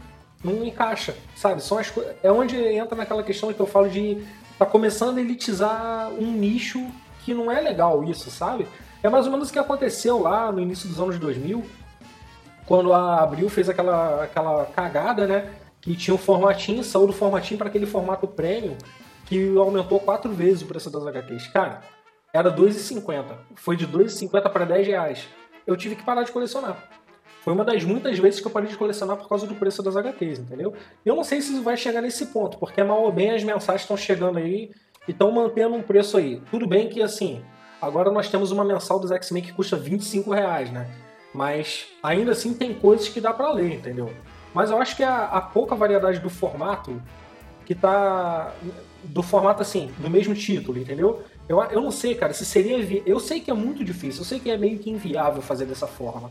não 0.53 0.65
encaixa, 0.65 1.15
sabe? 1.37 1.63
São 1.63 1.79
as, 1.79 1.93
é 2.23 2.33
onde 2.33 2.57
entra 2.57 2.97
naquela 2.97 3.23
questão 3.23 3.53
que 3.53 3.61
eu 3.61 3.67
falo 3.67 3.89
de 3.89 4.25
tá 4.59 4.67
começando 4.67 5.19
a 5.19 5.21
elitizar 5.21 6.11
um 6.11 6.33
nicho 6.33 6.87
que 7.25 7.35
não 7.35 7.51
é 7.51 7.61
legal 7.61 8.03
isso, 8.05 8.31
sabe? 8.31 8.67
É 9.03 9.09
mais 9.09 9.27
ou 9.27 9.33
menos 9.33 9.49
o 9.49 9.53
que 9.53 9.59
aconteceu 9.59 10.21
lá 10.21 10.51
no 10.53 10.61
início 10.61 10.89
dos 10.89 11.01
anos 11.01 11.19
2000, 11.19 11.65
quando 12.67 12.93
a 12.93 13.23
Abril 13.23 13.49
fez 13.49 13.69
aquela, 13.69 14.25
aquela 14.25 14.67
cagada, 14.67 15.27
né? 15.27 15.51
Que 15.81 15.97
tinha 15.97 16.15
um 16.15 16.19
formatinho, 16.19 16.85
saiu 16.85 17.07
do 17.07 17.13
formatinho 17.13 17.57
para 17.57 17.69
aquele 17.69 17.87
formato 17.87 18.27
premium, 18.27 18.77
que 19.27 19.57
aumentou 19.57 19.99
quatro 20.01 20.31
vezes 20.33 20.63
o 20.63 20.67
preço 20.67 20.91
das 20.91 21.07
HQs. 21.07 21.47
Cara, 21.49 21.83
era 22.33 22.55
2,50. 22.55 23.25
Foi 23.57 23.77
de 23.77 23.87
2,50 23.87 24.51
para 24.51 24.65
10 24.65 24.87
reais. 24.87 25.29
Eu 25.67 25.77
tive 25.77 25.97
que 25.97 26.03
parar 26.03 26.23
de 26.23 26.33
colecionar. 26.33 26.77
Foi 27.43 27.55
uma 27.55 27.65
das 27.65 27.85
muitas 27.85 28.19
vezes 28.19 28.41
que 28.41 28.47
eu 28.47 28.51
parei 28.51 28.69
de 28.69 28.77
colecionar 28.77 29.17
por 29.17 29.29
causa 29.29 29.47
do 29.47 29.55
preço 29.55 29.83
das 29.83 29.97
HQs, 29.97 30.41
entendeu? 30.41 30.75
Eu 31.05 31.17
não 31.17 31.25
sei 31.25 31.41
se 31.41 31.59
vai 31.61 31.77
chegar 31.77 32.03
nesse 32.03 32.27
ponto, 32.27 32.59
porque 32.59 32.83
mal 32.83 33.03
ou 33.03 33.11
bem 33.11 33.31
as 33.31 33.43
mensagens 33.43 33.83
estão 33.83 33.97
chegando 33.97 34.39
aí 34.39 34.71
e 35.09 35.11
estão 35.11 35.31
mantendo 35.33 35.75
um 35.75 35.83
preço 35.83 36.19
aí. 36.19 36.43
Tudo 36.51 36.67
bem 36.67 36.89
que, 36.89 37.03
assim, 37.03 37.43
agora 37.81 38.11
nós 38.11 38.29
temos 38.29 38.51
uma 38.51 38.65
mensal 38.65 39.01
dos 39.01 39.11
X-Men 39.11 39.43
que 39.43 39.53
custa 39.53 39.77
25 39.77 40.31
reais, 40.31 40.71
né? 40.71 40.87
Mas 41.33 41.87
ainda 42.03 42.33
assim 42.33 42.53
tem 42.53 42.75
coisas 42.75 43.09
que 43.09 43.21
dá 43.21 43.33
para 43.33 43.51
ler, 43.53 43.75
entendeu? 43.75 44.13
Mas 44.53 44.71
eu 44.71 44.79
acho 44.79 44.97
que 44.97 45.03
a, 45.03 45.25
a 45.25 45.41
pouca 45.41 45.75
variedade 45.75 46.19
do 46.19 46.29
formato 46.29 47.01
que 47.65 47.75
tá. 47.75 48.53
Do 49.03 49.23
formato 49.23 49.63
assim, 49.63 49.91
do 49.99 50.11
mesmo 50.11 50.35
título, 50.35 50.79
entendeu? 50.79 51.23
Eu, 51.51 51.61
eu 51.65 51.83
não 51.83 51.91
sei, 51.91 52.15
cara, 52.15 52.33
se 52.33 52.47
seria. 52.47 52.79
Eu 53.05 53.19
sei 53.19 53.41
que 53.41 53.51
é 53.51 53.55
muito 53.55 53.83
difícil, 53.83 54.21
eu 54.21 54.25
sei 54.25 54.39
que 54.39 54.49
é 54.49 54.57
meio 54.57 54.79
que 54.79 54.89
inviável 54.89 55.43
fazer 55.43 55.67
dessa 55.67 55.89
forma. 55.89 56.31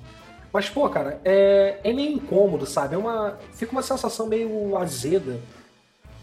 Mas, 0.52 0.70
pô, 0.70 0.88
cara, 0.88 1.20
é, 1.26 1.78
é 1.84 1.92
meio 1.92 2.14
incômodo, 2.14 2.66
sabe? 2.66 2.96
É 2.96 2.98
uma, 2.98 3.38
fica 3.54 3.74
uma 3.74 3.82
sensação 3.82 4.28
meio 4.28 4.78
azeda 4.78 5.38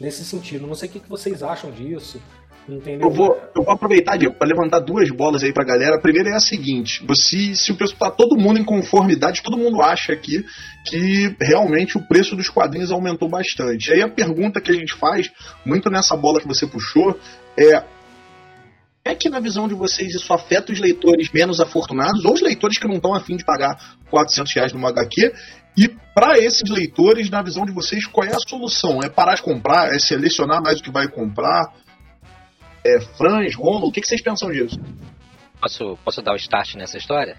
nesse 0.01 0.25
sentido. 0.25 0.67
Não 0.67 0.75
sei 0.75 0.89
o 0.89 0.93
que, 0.93 1.01
que 1.01 1.11
vocês 1.11 1.43
acham 1.43 1.71
disso. 1.71 2.23
Entendeu? 2.67 3.09
Eu 3.09 3.15
vou, 3.15 3.39
eu 3.55 3.63
vou 3.63 3.75
aproveitar, 3.75 4.19
para 4.33 4.49
levantar 4.49 4.81
duas 4.81 5.11
bolas 5.11 5.45
aí 5.45 5.53
pra 5.53 5.63
galera. 5.63 5.97
A 5.97 6.01
primeira 6.01 6.31
é 6.31 6.33
a 6.33 6.41
seguinte: 6.41 7.05
você, 7.07 7.55
se 7.55 7.73
o 7.73 7.77
pessoal 7.77 8.11
tá 8.11 8.17
todo 8.17 8.35
mundo 8.39 8.59
em 8.59 8.65
conformidade, 8.65 9.43
todo 9.43 9.59
mundo 9.59 9.83
acha 9.83 10.15
aqui 10.15 10.43
que 10.87 11.37
realmente 11.39 11.99
o 11.99 12.03
preço 12.09 12.35
dos 12.35 12.49
quadrinhos 12.49 12.91
aumentou 12.91 13.29
bastante. 13.29 13.93
Aí 13.93 14.01
a 14.01 14.09
pergunta 14.09 14.59
que 14.59 14.71
a 14.71 14.75
gente 14.75 14.95
faz, 14.95 15.31
muito 15.67 15.91
nessa 15.91 16.17
bola 16.17 16.41
que 16.41 16.49
você 16.49 16.67
puxou, 16.67 17.17
é 17.59 17.85
é 19.09 19.15
que 19.15 19.29
na 19.29 19.41
visão 19.41 19.69
de 19.69 19.75
vocês 19.75 20.15
isso 20.15 20.33
afeta 20.33 20.73
os 20.73 20.81
leitores 20.81 21.31
menos 21.33 21.61
afortunados 21.61 22.25
ou 22.25 22.33
os 22.33 22.41
leitores 22.41 22.79
que 22.79 22.87
não 22.87 22.97
estão 22.97 23.15
afim 23.15 23.37
de 23.37 23.45
pagar 23.45 23.77
400 24.11 24.55
reais 24.55 24.73
numa 24.73 24.89
HQ? 24.89 25.33
E 25.77 25.89
para 26.15 26.39
esses 26.39 26.69
leitores, 26.71 27.29
na 27.29 27.43
visão 27.43 27.65
de 27.67 27.73
vocês, 27.73 28.07
qual 28.07 28.27
é 28.27 28.33
a 28.33 28.39
solução? 28.49 29.01
É 29.03 29.09
parar 29.09 29.35
de 29.35 29.43
comprar? 29.43 29.95
É 29.95 29.99
selecionar 29.99 30.63
mais 30.63 30.81
o 30.81 30.83
que 30.83 30.91
vai 30.91 31.07
comprar? 31.09 31.73
É 32.85 33.01
Franz, 33.17 33.55
Romulo? 33.55 33.89
O 33.89 33.93
que, 33.93 34.01
que 34.01 34.07
vocês 34.07 34.23
pensam 34.23 34.51
disso? 34.51 34.81
Posso, 35.61 35.99
posso 36.05 36.23
dar 36.23 36.33
o 36.33 36.37
start 36.37 36.75
nessa 36.77 36.97
história? 36.97 37.37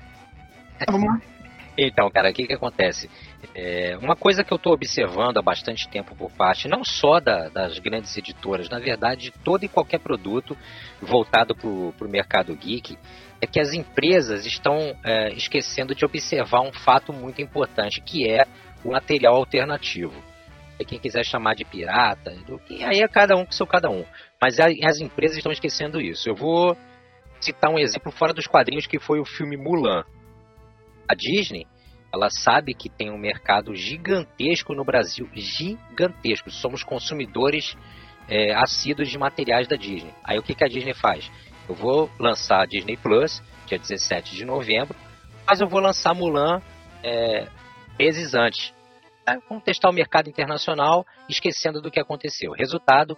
Vamos 0.90 1.08
lá. 1.08 1.37
Então, 1.78 2.10
cara, 2.10 2.32
o 2.32 2.34
que, 2.34 2.48
que 2.48 2.54
acontece? 2.54 3.08
É, 3.54 3.96
uma 4.02 4.16
coisa 4.16 4.44
que 4.44 4.52
eu 4.52 4.56
estou 4.56 4.74
observando 4.74 5.38
há 5.38 5.42
bastante 5.44 5.88
tempo 5.88 6.16
por 6.16 6.32
parte, 6.32 6.68
não 6.68 6.84
só 6.84 7.20
da, 7.20 7.50
das 7.50 7.78
grandes 7.78 8.18
editoras, 8.18 8.68
na 8.68 8.80
verdade, 8.80 9.30
de 9.30 9.32
todo 9.32 9.63
e 9.63 9.68
qualquer 9.68 10.00
produto 10.00 10.58
voltado 11.00 11.56
para 11.56 11.68
o 11.70 12.10
mercado 12.10 12.56
geek, 12.56 12.98
é 13.40 13.46
que 13.46 13.60
as 13.60 13.74
empresas 13.74 14.48
estão 14.48 14.98
é, 15.04 15.30
esquecendo 15.34 15.94
de 15.94 16.04
observar 16.04 16.62
um 16.62 16.74
fato 16.74 17.13
muito 17.13 17.44
importante, 17.44 18.02
que 18.02 18.28
é 18.28 18.48
o 18.84 18.92
material 18.92 19.36
alternativo. 19.36 20.16
É 20.80 20.84
quem 20.84 21.00
quiser 21.00 21.24
chamar 21.24 21.54
de 21.54 21.63
pirata, 21.63 22.36
e 22.70 22.84
aí 22.84 23.02
é 23.02 23.08
cada 23.08 23.36
um 23.36 23.46
que 23.46 23.54
sou 23.54 23.68
cada 23.68 23.90
um. 23.90 24.04
Mas 24.42 24.60
as 24.60 25.00
empresas 25.00 25.38
estão 25.38 25.52
esquecendo 25.52 26.02
isso. 26.02 26.28
Eu 26.28 26.36
vou 26.36 26.76
citar 27.40 27.70
um 27.70 27.78
exemplo 27.78 28.12
fora 28.12 28.34
dos 28.34 28.48
quadrinhos 28.48 28.88
que 28.88 29.00
foi 29.00 29.20
o 29.20 29.26
filme 29.26 29.58
Mulan 29.58 30.04
a 31.08 31.15
Disney, 31.15 31.65
ela 32.13 32.30
sabe 32.30 32.74
que 32.74 32.89
tem 32.89 33.12
um 33.12 33.17
mercado 33.17 33.76
gigantesco 33.76 34.74
no 34.74 34.84
Brasil, 34.84 35.30
gigantesco. 35.34 36.50
Somos 36.50 36.84
consumidores 36.84 37.78
é, 38.28 38.54
assíduos 38.54 39.10
de 39.10 39.17
materiais 39.17 39.67
da 39.67 39.76
Disney. 39.76 40.13
Aí 40.24 40.38
o 40.38 40.43
que, 40.43 40.56
que 40.56 40.63
a 40.63 40.67
Disney 40.67 40.93
faz? 40.93 41.30
Eu 41.67 41.76
vou 41.76 42.10
lançar 42.20 42.62
a 42.62 42.65
Disney 42.65 42.98
Plus, 42.98 43.41
dia 43.65 43.78
17 43.78 44.36
de 44.36 44.46
novembro, 44.46 44.96
mas 45.46 45.60
eu 45.60 45.67
vou 45.67 45.82
lançar 45.82 46.13
Mulan 46.13 46.62
é, 47.04 47.48
meses 48.00 48.34
antes. 48.34 48.74
É, 49.28 49.38
vamos 49.50 49.63
testar 49.63 49.89
o 49.89 49.93
mercado 49.93 50.30
internacional, 50.30 51.06
esquecendo 51.30 51.82
do 51.82 51.91
que 51.91 52.00
aconteceu. 52.00 52.54
Resultado, 52.54 53.17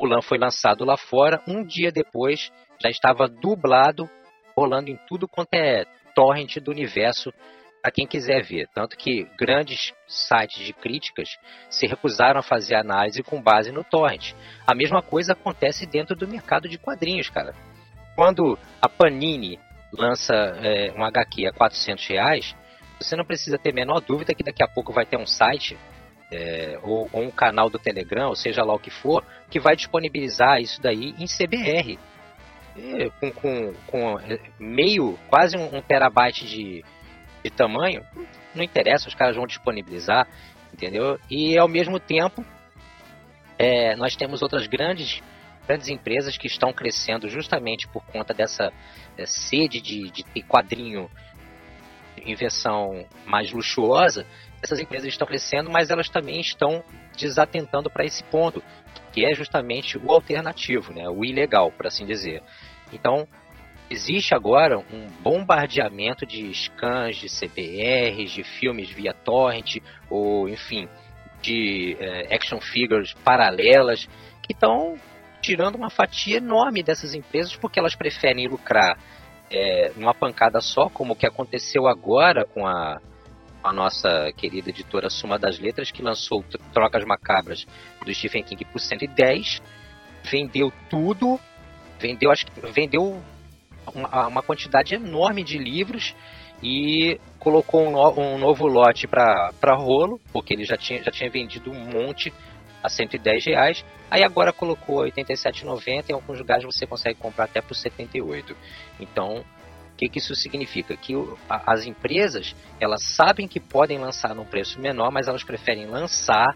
Mulan 0.00 0.20
foi 0.20 0.36
lançado 0.36 0.84
lá 0.84 0.96
fora, 0.96 1.42
um 1.48 1.64
dia 1.64 1.90
depois 1.90 2.50
já 2.78 2.90
estava 2.90 3.26
dublado, 3.26 4.08
rolando 4.54 4.90
em 4.90 4.98
tudo 5.08 5.26
quanto 5.26 5.54
é 5.54 5.86
torrent 6.16 6.56
do 6.56 6.70
universo 6.70 7.32
para 7.82 7.92
quem 7.92 8.06
quiser 8.06 8.42
ver. 8.42 8.66
Tanto 8.74 8.96
que 8.96 9.28
grandes 9.38 9.92
sites 10.08 10.64
de 10.64 10.72
críticas 10.72 11.28
se 11.70 11.86
recusaram 11.86 12.40
a 12.40 12.42
fazer 12.42 12.74
análise 12.74 13.22
com 13.22 13.40
base 13.40 13.70
no 13.70 13.84
torrent. 13.84 14.32
A 14.66 14.74
mesma 14.74 15.02
coisa 15.02 15.34
acontece 15.34 15.86
dentro 15.86 16.16
do 16.16 16.26
mercado 16.26 16.68
de 16.68 16.78
quadrinhos, 16.78 17.28
cara. 17.28 17.54
Quando 18.16 18.58
a 18.80 18.88
Panini 18.88 19.60
lança 19.92 20.34
é, 20.34 20.92
um 20.96 21.04
HQ 21.04 21.46
a 21.46 21.52
400 21.52 22.06
reais, 22.08 22.56
você 22.98 23.14
não 23.14 23.24
precisa 23.24 23.58
ter 23.58 23.70
a 23.70 23.74
menor 23.74 24.00
dúvida 24.00 24.34
que 24.34 24.42
daqui 24.42 24.62
a 24.62 24.68
pouco 24.68 24.92
vai 24.92 25.04
ter 25.04 25.18
um 25.18 25.26
site 25.26 25.78
é, 26.32 26.78
ou, 26.82 27.08
ou, 27.12 27.22
um 27.22 27.30
canal 27.30 27.70
do 27.70 27.78
Telegram, 27.78 28.28
ou 28.28 28.34
seja 28.34 28.64
lá 28.64 28.74
o 28.74 28.80
que 28.80 28.90
for, 28.90 29.24
que 29.48 29.60
vai 29.60 29.76
disponibilizar 29.76 30.60
isso 30.60 30.80
daí 30.80 31.14
em 31.18 31.26
CBR 31.26 31.98
com, 33.20 33.30
com, 33.32 33.74
com 33.86 34.16
meio, 34.58 35.18
quase 35.28 35.56
um, 35.56 35.76
um 35.76 35.82
terabyte 35.82 36.46
de, 36.46 36.84
de 37.42 37.50
tamanho, 37.50 38.04
não 38.54 38.62
interessa, 38.62 39.08
os 39.08 39.14
caras 39.14 39.36
vão 39.36 39.46
disponibilizar, 39.46 40.26
entendeu? 40.72 41.18
E 41.30 41.58
ao 41.58 41.68
mesmo 41.68 41.98
tempo, 42.00 42.44
é, 43.58 43.96
nós 43.96 44.16
temos 44.16 44.42
outras 44.42 44.66
grandes 44.66 45.22
grandes 45.66 45.88
empresas 45.88 46.38
que 46.38 46.46
estão 46.46 46.72
crescendo 46.72 47.28
justamente 47.28 47.88
por 47.88 48.04
conta 48.06 48.32
dessa 48.32 48.72
é, 49.18 49.26
sede 49.26 49.80
de, 49.80 50.10
de 50.10 50.22
ter 50.22 50.42
quadrinho 50.44 51.10
em 52.16 52.34
versão 52.34 53.04
mais 53.26 53.52
luxuosa, 53.52 54.24
essas 54.62 54.80
empresas 54.80 55.08
estão 55.08 55.26
crescendo, 55.26 55.70
mas 55.70 55.90
elas 55.90 56.08
também 56.08 56.40
estão 56.40 56.82
desatentando 57.16 57.90
para 57.90 58.04
esse 58.04 58.22
ponto, 58.24 58.62
que 59.16 59.24
é 59.24 59.34
justamente 59.34 59.96
o 59.96 60.12
alternativo, 60.12 60.92
né, 60.92 61.08
o 61.08 61.24
ilegal, 61.24 61.72
por 61.72 61.86
assim 61.86 62.04
dizer. 62.04 62.42
Então, 62.92 63.26
existe 63.88 64.34
agora 64.34 64.78
um 64.78 65.06
bombardeamento 65.22 66.26
de 66.26 66.52
scans, 66.52 67.16
de 67.16 67.26
CBRs, 67.26 68.30
de 68.30 68.44
filmes 68.44 68.90
via 68.90 69.14
torrent, 69.14 69.78
ou 70.10 70.46
enfim, 70.50 70.86
de 71.40 71.96
é, 71.98 72.34
action 72.34 72.60
figures 72.60 73.14
paralelas, 73.24 74.06
que 74.42 74.52
estão 74.52 74.98
tirando 75.40 75.76
uma 75.76 75.88
fatia 75.88 76.36
enorme 76.36 76.82
dessas 76.82 77.14
empresas 77.14 77.56
porque 77.56 77.78
elas 77.78 77.94
preferem 77.94 78.46
lucrar 78.46 78.98
é, 79.50 79.92
numa 79.96 80.12
pancada 80.12 80.60
só, 80.60 80.90
como 80.90 81.14
o 81.14 81.16
que 81.16 81.26
aconteceu 81.26 81.86
agora 81.86 82.44
com 82.44 82.66
a, 82.66 83.00
a 83.66 83.72
nossa 83.72 84.32
querida 84.36 84.70
editora 84.70 85.10
Suma 85.10 85.38
das 85.38 85.58
Letras, 85.58 85.90
que 85.90 86.02
lançou 86.02 86.44
Trocas 86.72 87.04
Macabras 87.04 87.66
do 88.04 88.14
Stephen 88.14 88.42
King 88.42 88.64
por 88.64 88.80
110, 88.80 89.60
vendeu 90.24 90.72
tudo, 90.88 91.38
vendeu, 91.98 92.30
acho 92.30 92.46
que 92.46 92.60
vendeu 92.72 93.20
uma, 93.94 94.28
uma 94.28 94.42
quantidade 94.42 94.94
enorme 94.94 95.42
de 95.42 95.58
livros 95.58 96.14
e 96.62 97.20
colocou 97.38 97.86
um, 97.86 97.90
no, 97.90 98.20
um 98.20 98.38
novo 98.38 98.66
lote 98.66 99.06
para 99.06 99.74
rolo, 99.74 100.20
porque 100.32 100.54
ele 100.54 100.64
já 100.64 100.76
tinha, 100.76 101.02
já 101.02 101.10
tinha 101.10 101.30
vendido 101.30 101.70
um 101.70 101.84
monte 101.84 102.32
a 102.82 102.88
110 102.88 103.44
reais. 103.46 103.84
Aí 104.10 104.22
agora 104.22 104.52
colocou 104.52 105.04
87,90 105.04 106.10
em 106.10 106.12
alguns 106.12 106.38
lugares 106.38 106.64
você 106.64 106.86
consegue 106.86 107.18
comprar 107.18 107.44
até 107.44 107.60
por 107.60 107.74
78. 107.74 108.56
Então, 109.00 109.44
o 109.96 109.98
que, 109.98 110.10
que 110.10 110.18
isso 110.18 110.34
significa? 110.34 110.94
Que 110.94 111.16
o, 111.16 111.38
a, 111.48 111.72
as 111.72 111.86
empresas 111.86 112.54
elas 112.78 113.02
sabem 113.02 113.48
que 113.48 113.58
podem 113.58 113.98
lançar 113.98 114.34
num 114.34 114.44
preço 114.44 114.78
menor, 114.78 115.10
mas 115.10 115.26
elas 115.26 115.42
preferem 115.42 115.86
lançar 115.86 116.54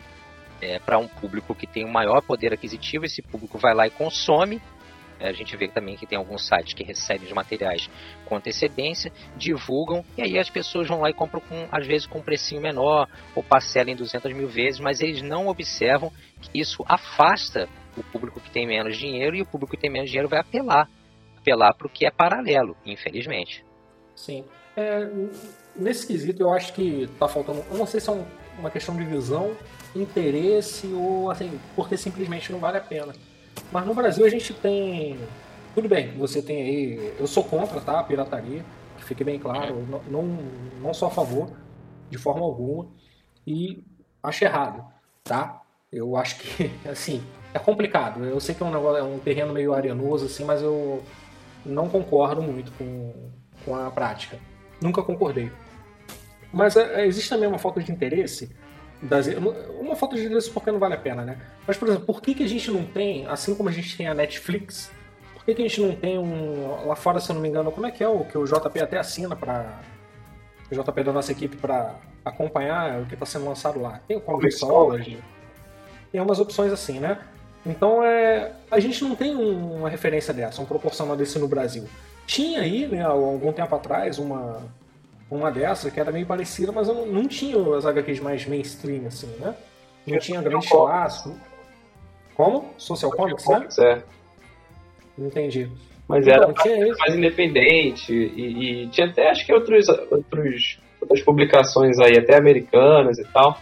é, 0.61 0.79
para 0.79 0.99
um 0.99 1.09
público 1.09 1.55
que 1.55 1.67
tem 1.67 1.87
um 1.87 1.91
maior 1.91 2.21
poder 2.21 2.53
aquisitivo. 2.53 3.07
Esse 3.07 3.23
público 3.23 3.57
vai 3.57 3.75
lá 3.75 3.87
e 3.87 3.91
consome 3.91 4.61
é, 5.21 5.29
a 5.29 5.33
gente 5.33 5.55
vê 5.55 5.69
também 5.69 5.97
que 5.97 6.07
tem 6.07 6.17
alguns 6.17 6.47
sites 6.47 6.73
que 6.73 6.83
recebem 6.83 7.27
os 7.27 7.33
materiais 7.33 7.91
com 8.25 8.37
antecedência, 8.37 9.13
divulgam 9.37 10.03
e 10.17 10.23
aí 10.23 10.39
as 10.39 10.49
pessoas 10.49 10.89
vão 10.89 11.01
lá 11.01 11.11
e 11.11 11.15
compram 11.15 11.41
com, 11.41 11.69
às 11.71 11.87
vezes 11.87 12.07
com 12.07 12.21
um 12.21 12.23
precinho 12.23 12.63
menor 12.63 13.07
ou 13.35 13.43
parcelam 13.43 13.93
em 13.93 13.97
200 13.97 14.33
mil 14.33 14.49
vezes, 14.49 14.81
mas 14.81 15.03
eles 15.03 15.21
não 15.21 15.49
observam 15.49 16.11
que 16.41 16.59
isso 16.59 16.83
afasta 16.89 17.69
o 17.97 18.03
público 18.03 18.41
que 18.41 18.51
tem 18.51 18.67
menos 18.67 18.97
dinheiro 18.97 19.37
e 19.37 19.43
o 19.43 19.47
público 19.47 19.77
que 19.77 19.81
tem 19.81 19.91
menos 19.91 20.09
dinheiro 20.09 20.29
vai 20.29 20.41
apelar, 20.41 20.89
apelar 21.41 21.75
para 21.75 21.87
o 21.87 21.91
que 21.91 22.07
é 22.07 22.11
paralelo, 22.11 22.77
infelizmente. 22.85 23.65
Sim. 24.15 24.45
É, 24.77 25.09
nesse 25.75 26.07
quesito 26.07 26.43
eu 26.43 26.53
acho 26.53 26.73
que 26.73 27.03
está 27.03 27.27
faltando, 27.27 27.65
eu 27.71 27.77
não 27.77 27.87
sei 27.87 28.01
se 28.01 28.09
é 28.09 28.13
um, 28.13 28.25
uma 28.59 28.71
questão 28.71 28.97
de 28.97 29.05
visão, 29.05 29.57
interesse 29.95 30.87
ou 30.89 31.31
assim, 31.31 31.59
porque 31.75 31.97
simplesmente 31.97 32.53
não 32.53 32.61
vale 32.61 32.79
a 32.79 32.81
pena. 32.81 33.13
Mas 33.73 33.87
no 33.87 33.95
Brasil 33.95 34.25
a 34.25 34.29
gente 34.29 34.53
tem. 34.55 35.19
Tudo 35.75 35.89
bem, 35.89 36.17
você 36.17 36.43
tem 36.43 36.63
aí. 36.63 37.15
Eu 37.19 37.27
sou 37.27 37.45
contra, 37.45 37.81
tá? 37.81 38.01
A 38.01 38.05
pirataria, 38.05 38.65
que 38.97 39.05
fique 39.05 39.25
bem 39.25 39.39
claro. 39.39 39.85
Não, 39.89 40.03
não, 40.09 40.39
não 40.83 40.95
sou 40.95 41.09
a 41.09 41.11
favor, 41.11 41.51
de 42.09 42.19
forma 42.19 42.45
alguma. 42.45 42.89
E 43.47 43.83
acho 44.23 44.45
errado, 44.45 44.85
tá? 45.25 45.63
Eu 45.93 46.17
acho 46.17 46.37
que, 46.39 46.71
assim, 46.89 47.23
é 47.53 47.59
complicado. 47.59 48.25
Eu 48.25 48.41
sei 48.41 48.55
que 48.55 48.63
é 48.63 48.67
um, 48.67 48.71
negócio, 48.71 48.99
é 48.99 49.03
um 49.03 49.19
terreno 49.19 49.53
meio 49.53 49.73
arenoso, 49.73 50.27
assim, 50.27 50.45
mas 50.45 50.63
eu 50.63 51.03
não 51.65 51.89
concordo 51.89 52.43
muito 52.43 52.73
com, 52.73 53.13
com 53.65 53.75
a 53.75 53.91
prática. 53.91 54.39
Nunca 54.81 55.03
concordei. 55.03 55.51
Mas 56.53 56.77
é, 56.77 57.07
existe 57.07 57.29
também 57.29 57.49
uma 57.49 57.59
falta 57.59 57.81
de 57.81 57.93
interesse 57.93 58.51
das, 59.03 59.29
uma 59.81 59.97
falta 59.97 60.17
de 60.17 60.25
interesse 60.25 60.51
porque 60.51 60.71
não 60.71 60.79
vale 60.79 60.95
a 60.95 60.99
pena, 60.99 61.25
né? 61.25 61.39
Mas, 61.67 61.77
por 61.77 61.89
exemplo, 61.89 62.07
por 62.07 62.21
que, 62.21 62.35
que 62.35 62.43
a 62.43 62.49
gente 62.49 62.71
não 62.71 62.85
tem, 62.85 63.27
assim 63.27 63.55
como 63.55 63.69
a 63.69 63.73
gente 63.73 63.97
tem 63.97 64.07
a 64.07 64.15
Netflix, 64.15 64.91
por 65.33 65.45
que, 65.45 65.55
que 65.55 65.63
a 65.63 65.69
gente 65.69 65.81
não 65.81 65.95
tem 65.95 66.19
um. 66.19 66.87
Lá 66.87 66.97
fora, 66.97 67.19
se 67.19 67.31
eu 67.31 67.35
não 67.35 67.43
me 67.43 67.49
engano, 67.49 67.73
como 67.73 67.87
é 67.87 67.91
que 67.91 68.05
é 68.05 68.09
o 68.09 68.25
que 68.25 68.37
o 68.37 68.45
JP 68.45 68.81
até 68.81 68.99
assina 68.99 69.35
para. 69.35 69.81
O 70.71 70.75
JP 70.75 71.03
da 71.03 71.13
nossa 71.13 71.33
equipe 71.33 71.57
para 71.57 71.97
acompanhar 72.25 73.01
o 73.01 73.07
que 73.07 73.15
está 73.15 73.27
sendo 73.27 73.47
lançado 73.47 73.81
lá? 73.81 74.01
Tem 74.07 74.17
o 74.17 74.21
Comixology, 74.21 75.19
tem 76.13 76.21
umas 76.21 76.39
opções 76.39 76.73
assim, 76.73 77.01
né? 77.01 77.19
Então 77.65 78.03
é, 78.03 78.53
a 78.71 78.81
gente 78.81 79.03
não 79.05 79.15
tem 79.15 79.35
uma 79.35 79.89
referência 79.89 80.33
dessa, 80.33 80.63
um 80.63 80.67
proporcional 80.67 81.17
desse 81.17 81.39
no 81.39 81.49
Brasil. 81.49 81.85
Tinha 82.27 82.61
aí, 82.61 82.87
né, 82.87 83.03
algum 83.03 83.53
tempo 83.53 83.75
atrás, 83.75 84.19
uma, 84.19 84.63
uma 85.31 85.51
dessa 85.51 85.91
que 85.91 86.01
era 86.01 86.13
meio 86.13 86.27
parecida, 86.27 86.73
mas 86.73 86.89
eu 86.89 86.95
não, 86.95 87.07
não 87.07 87.29
tinha 87.29 87.57
as 87.77 87.85
HQs 87.85 88.21
mais 88.21 88.47
mainstream, 88.47 89.07
assim, 89.07 89.29
né? 89.39 89.55
Não 90.07 90.19
tinha 90.19 90.41
grande 90.41 90.65
espaço. 90.65 91.37
Como? 92.35 92.73
Social 92.79 93.11
Comics, 93.11 93.47
né? 93.47 93.69
É. 93.79 94.03
Entendi. 95.19 95.71
Mas 96.09 96.27
então, 96.27 96.43
era 96.43 96.53
mais, 96.53 96.99
mais 96.99 97.15
independente 97.15 98.13
e, 98.13 98.83
e, 98.83 98.89
tinha 98.89 99.07
até 99.07 99.31
acho 99.31 99.47
que 99.47 99.53
outros, 99.53 99.89
outros, 99.89 100.81
outras 101.01 101.23
publicações 101.23 101.99
aí, 102.01 102.19
até 102.19 102.37
americanas 102.37 103.19
e 103.19 103.25
tal. 103.25 103.57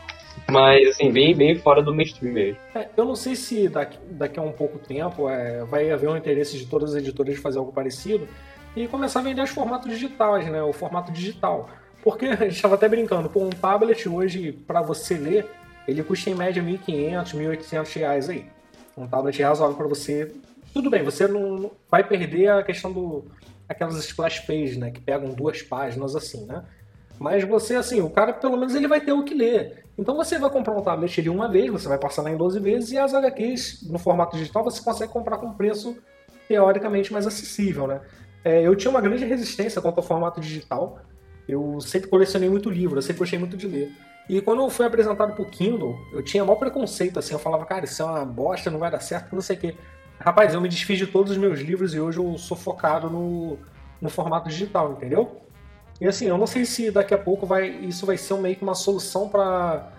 Mas 0.50 0.88
assim, 0.88 1.12
bem, 1.12 1.34
bem 1.34 1.56
fora 1.56 1.82
do 1.82 1.94
mainstream 1.94 2.32
mesmo. 2.32 2.58
É, 2.74 2.88
eu 2.96 3.04
não 3.04 3.14
sei 3.14 3.36
se 3.36 3.68
daqui, 3.68 3.98
daqui 4.10 4.38
a 4.38 4.42
um 4.42 4.52
pouco 4.52 4.78
tempo 4.78 5.28
é, 5.28 5.64
vai 5.64 5.90
haver 5.90 6.08
um 6.08 6.16
interesse 6.16 6.56
de 6.56 6.66
todas 6.66 6.94
as 6.94 7.02
editoras 7.02 7.34
de 7.34 7.40
fazer 7.40 7.58
algo 7.58 7.72
parecido, 7.72 8.26
e 8.74 8.86
começar 8.86 9.20
a 9.20 9.22
vender 9.22 9.42
os 9.42 9.50
formatos 9.50 9.90
digitais, 9.90 10.46
né? 10.46 10.62
O 10.62 10.72
formato 10.72 11.12
digital. 11.12 11.68
Porque 12.02 12.26
a 12.26 12.36
gente 12.36 12.56
estava 12.56 12.76
até 12.76 12.88
brincando, 12.88 13.28
pô, 13.28 13.44
um 13.44 13.50
tablet 13.50 14.08
hoje, 14.08 14.52
para 14.52 14.80
você 14.80 15.14
ler, 15.14 15.46
ele 15.86 16.02
custa 16.02 16.30
em 16.30 16.34
média 16.34 16.62
1.500, 16.62 17.34
1.800 17.34 17.96
reais 17.96 18.30
aí. 18.30 18.46
Um 18.96 19.06
tablet 19.06 19.42
razoável 19.42 19.76
para 19.76 19.86
você. 19.86 20.32
Tudo 20.72 20.90
bem, 20.90 21.02
você 21.02 21.26
não 21.26 21.70
vai 21.90 22.04
perder 22.04 22.50
a 22.50 22.62
questão 22.62 22.92
do 22.92 23.24
aquelas 23.68 23.96
splash 23.98 24.40
pages, 24.40 24.78
né, 24.78 24.90
que 24.90 25.00
pegam 25.00 25.28
duas 25.34 25.60
páginas 25.60 26.16
assim, 26.16 26.46
né? 26.46 26.64
Mas 27.18 27.44
você, 27.44 27.74
assim, 27.74 28.00
o 28.00 28.10
cara 28.10 28.32
pelo 28.32 28.56
menos 28.56 28.74
ele 28.74 28.88
vai 28.88 29.00
ter 29.00 29.12
o 29.12 29.24
que 29.24 29.34
ler. 29.34 29.84
Então 29.98 30.14
você 30.14 30.38
vai 30.38 30.48
comprar 30.48 30.74
um 30.74 30.82
tablet 30.82 31.20
de 31.20 31.28
uma 31.28 31.48
vez, 31.48 31.70
você 31.70 31.88
vai 31.88 31.98
passar 31.98 32.22
lá 32.22 32.30
em 32.30 32.36
12 32.36 32.60
vezes 32.60 32.92
e 32.92 32.98
as 32.98 33.12
HQs 33.12 33.88
no 33.90 33.98
formato 33.98 34.36
digital 34.36 34.62
você 34.62 34.80
consegue 34.82 35.12
comprar 35.12 35.38
com 35.38 35.52
preço 35.52 35.96
teoricamente 36.46 37.12
mais 37.12 37.26
acessível, 37.26 37.86
né? 37.86 38.00
É, 38.44 38.62
eu 38.62 38.76
tinha 38.76 38.90
uma 38.90 39.00
grande 39.00 39.24
resistência 39.24 39.82
quanto 39.82 39.98
ao 39.98 40.04
formato 40.04 40.40
digital. 40.40 41.00
Eu 41.48 41.80
sempre 41.80 42.08
colecionei 42.08 42.48
muito 42.48 42.70
livro, 42.70 42.98
eu 42.98 43.02
sempre 43.02 43.18
gostei 43.18 43.38
muito 43.38 43.56
de 43.56 43.66
ler. 43.66 43.92
E 44.28 44.40
quando 44.40 44.62
eu 44.62 44.70
fui 44.70 44.84
apresentado 44.84 45.34
pro 45.34 45.44
Kindle, 45.46 45.98
eu 46.12 46.22
tinha 46.22 46.44
maior 46.44 46.56
preconceito, 46.56 47.18
assim, 47.18 47.32
eu 47.32 47.38
falava, 47.38 47.64
cara, 47.64 47.86
isso 47.86 48.02
é 48.02 48.04
uma 48.04 48.24
bosta, 48.24 48.70
não 48.70 48.78
vai 48.78 48.90
dar 48.90 49.00
certo, 49.00 49.34
não 49.34 49.40
sei 49.40 49.56
o 49.56 49.58
quê. 49.58 49.74
Rapaz, 50.20 50.52
eu 50.52 50.60
me 50.60 50.68
desfiz 50.68 50.98
de 50.98 51.06
todos 51.06 51.32
os 51.32 51.38
meus 51.38 51.60
livros 51.60 51.94
e 51.94 52.00
hoje 52.00 52.18
eu 52.18 52.36
sou 52.36 52.56
focado 52.56 53.08
no, 53.08 53.56
no 54.00 54.10
formato 54.10 54.48
digital, 54.48 54.92
entendeu? 54.92 55.40
E 56.00 56.06
assim, 56.06 56.26
eu 56.26 56.38
não 56.38 56.46
sei 56.46 56.64
se 56.64 56.90
daqui 56.90 57.12
a 57.12 57.18
pouco 57.18 57.44
vai, 57.46 57.68
isso 57.68 58.06
vai 58.06 58.16
ser 58.16 58.34
meio 58.34 58.56
que 58.56 58.62
uma 58.62 58.74
solução 58.74 59.28
para 59.28 59.90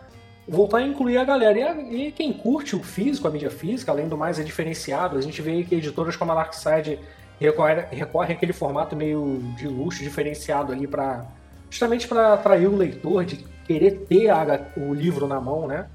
voltar 0.48 0.78
a 0.78 0.82
incluir 0.82 1.18
a 1.18 1.24
galera. 1.24 1.60
E, 1.60 1.64
a, 1.64 1.82
e, 1.82 2.12
quem 2.12 2.32
curte 2.32 2.76
o 2.76 2.84
físico, 2.84 3.28
a 3.28 3.32
mídia 3.32 3.52
física, 3.52 3.92
além 3.92 4.08
do 4.08 4.18
mais, 4.18 4.40
é 4.40 4.44
diferenciado. 4.44 5.18
A 5.18 5.22
gente 5.22 5.42
vê 5.42 5.64
que 5.64 5.76
editoras 5.76 6.16
como 6.16 6.32
a 6.32 6.36
Larkside 6.36 7.00
recorre, 7.40 7.86
recorre 7.92 8.34
àquele 8.34 8.54
formato 8.54 8.96
meio 8.96 9.40
de 9.58 9.68
luxo 9.68 10.04
diferenciado 10.04 10.72
ali 10.72 10.88
para 10.88 11.26
justamente 11.70 12.08
para 12.08 12.34
atrair 12.34 12.68
o 12.68 12.76
leitor 12.76 13.24
de 13.24 13.46
querer 13.68 14.06
ter 14.08 14.30
a, 14.30 14.72
o 14.76 14.94
livro 14.94 15.28
na 15.28 15.40
mão, 15.40 15.68
né? 15.68 15.88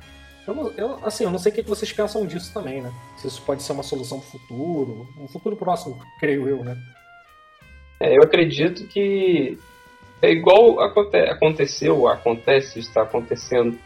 Eu, 0.47 0.73
eu, 0.77 0.99
assim, 1.05 1.25
eu 1.25 1.31
não 1.31 1.39
sei 1.39 1.51
o 1.51 1.55
que 1.55 1.63
vocês 1.63 1.91
pensam 1.93 2.27
disso 2.27 2.53
também, 2.53 2.83
né? 2.83 2.93
Se 3.17 3.27
isso 3.27 3.43
pode 3.43 3.63
ser 3.63 3.73
uma 3.73 3.83
solução 3.83 4.21
para 4.21 4.29
o 4.29 4.31
futuro, 4.31 5.09
um 5.19 5.27
futuro 5.27 5.57
próximo, 5.57 5.99
creio 6.21 6.49
eu, 6.49 6.63
né? 6.63 6.77
É, 7.99 8.17
eu 8.17 8.23
acredito 8.23 8.87
que 8.87 9.59
é 10.23 10.31
igual 10.31 10.81
aconte 10.81 11.17
aconteceu, 11.17 12.09
acontece, 12.09 12.79
está 12.79 13.03
acontecendo 13.03 13.79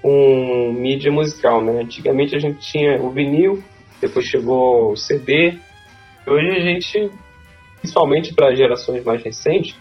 com 0.00 0.72
mídia 0.72 1.12
musical, 1.12 1.62
né? 1.62 1.80
Antigamente 1.80 2.34
a 2.34 2.38
gente 2.38 2.58
tinha 2.60 3.00
o 3.00 3.10
vinil, 3.10 3.62
depois 4.00 4.26
chegou 4.26 4.92
o 4.92 4.96
CD, 4.96 5.58
Hoje 6.26 6.50
a 6.50 6.60
gente, 6.60 7.10
principalmente 7.80 8.32
para 8.32 8.54
gerações 8.54 9.04
mais 9.04 9.22
recentes, 9.22 9.76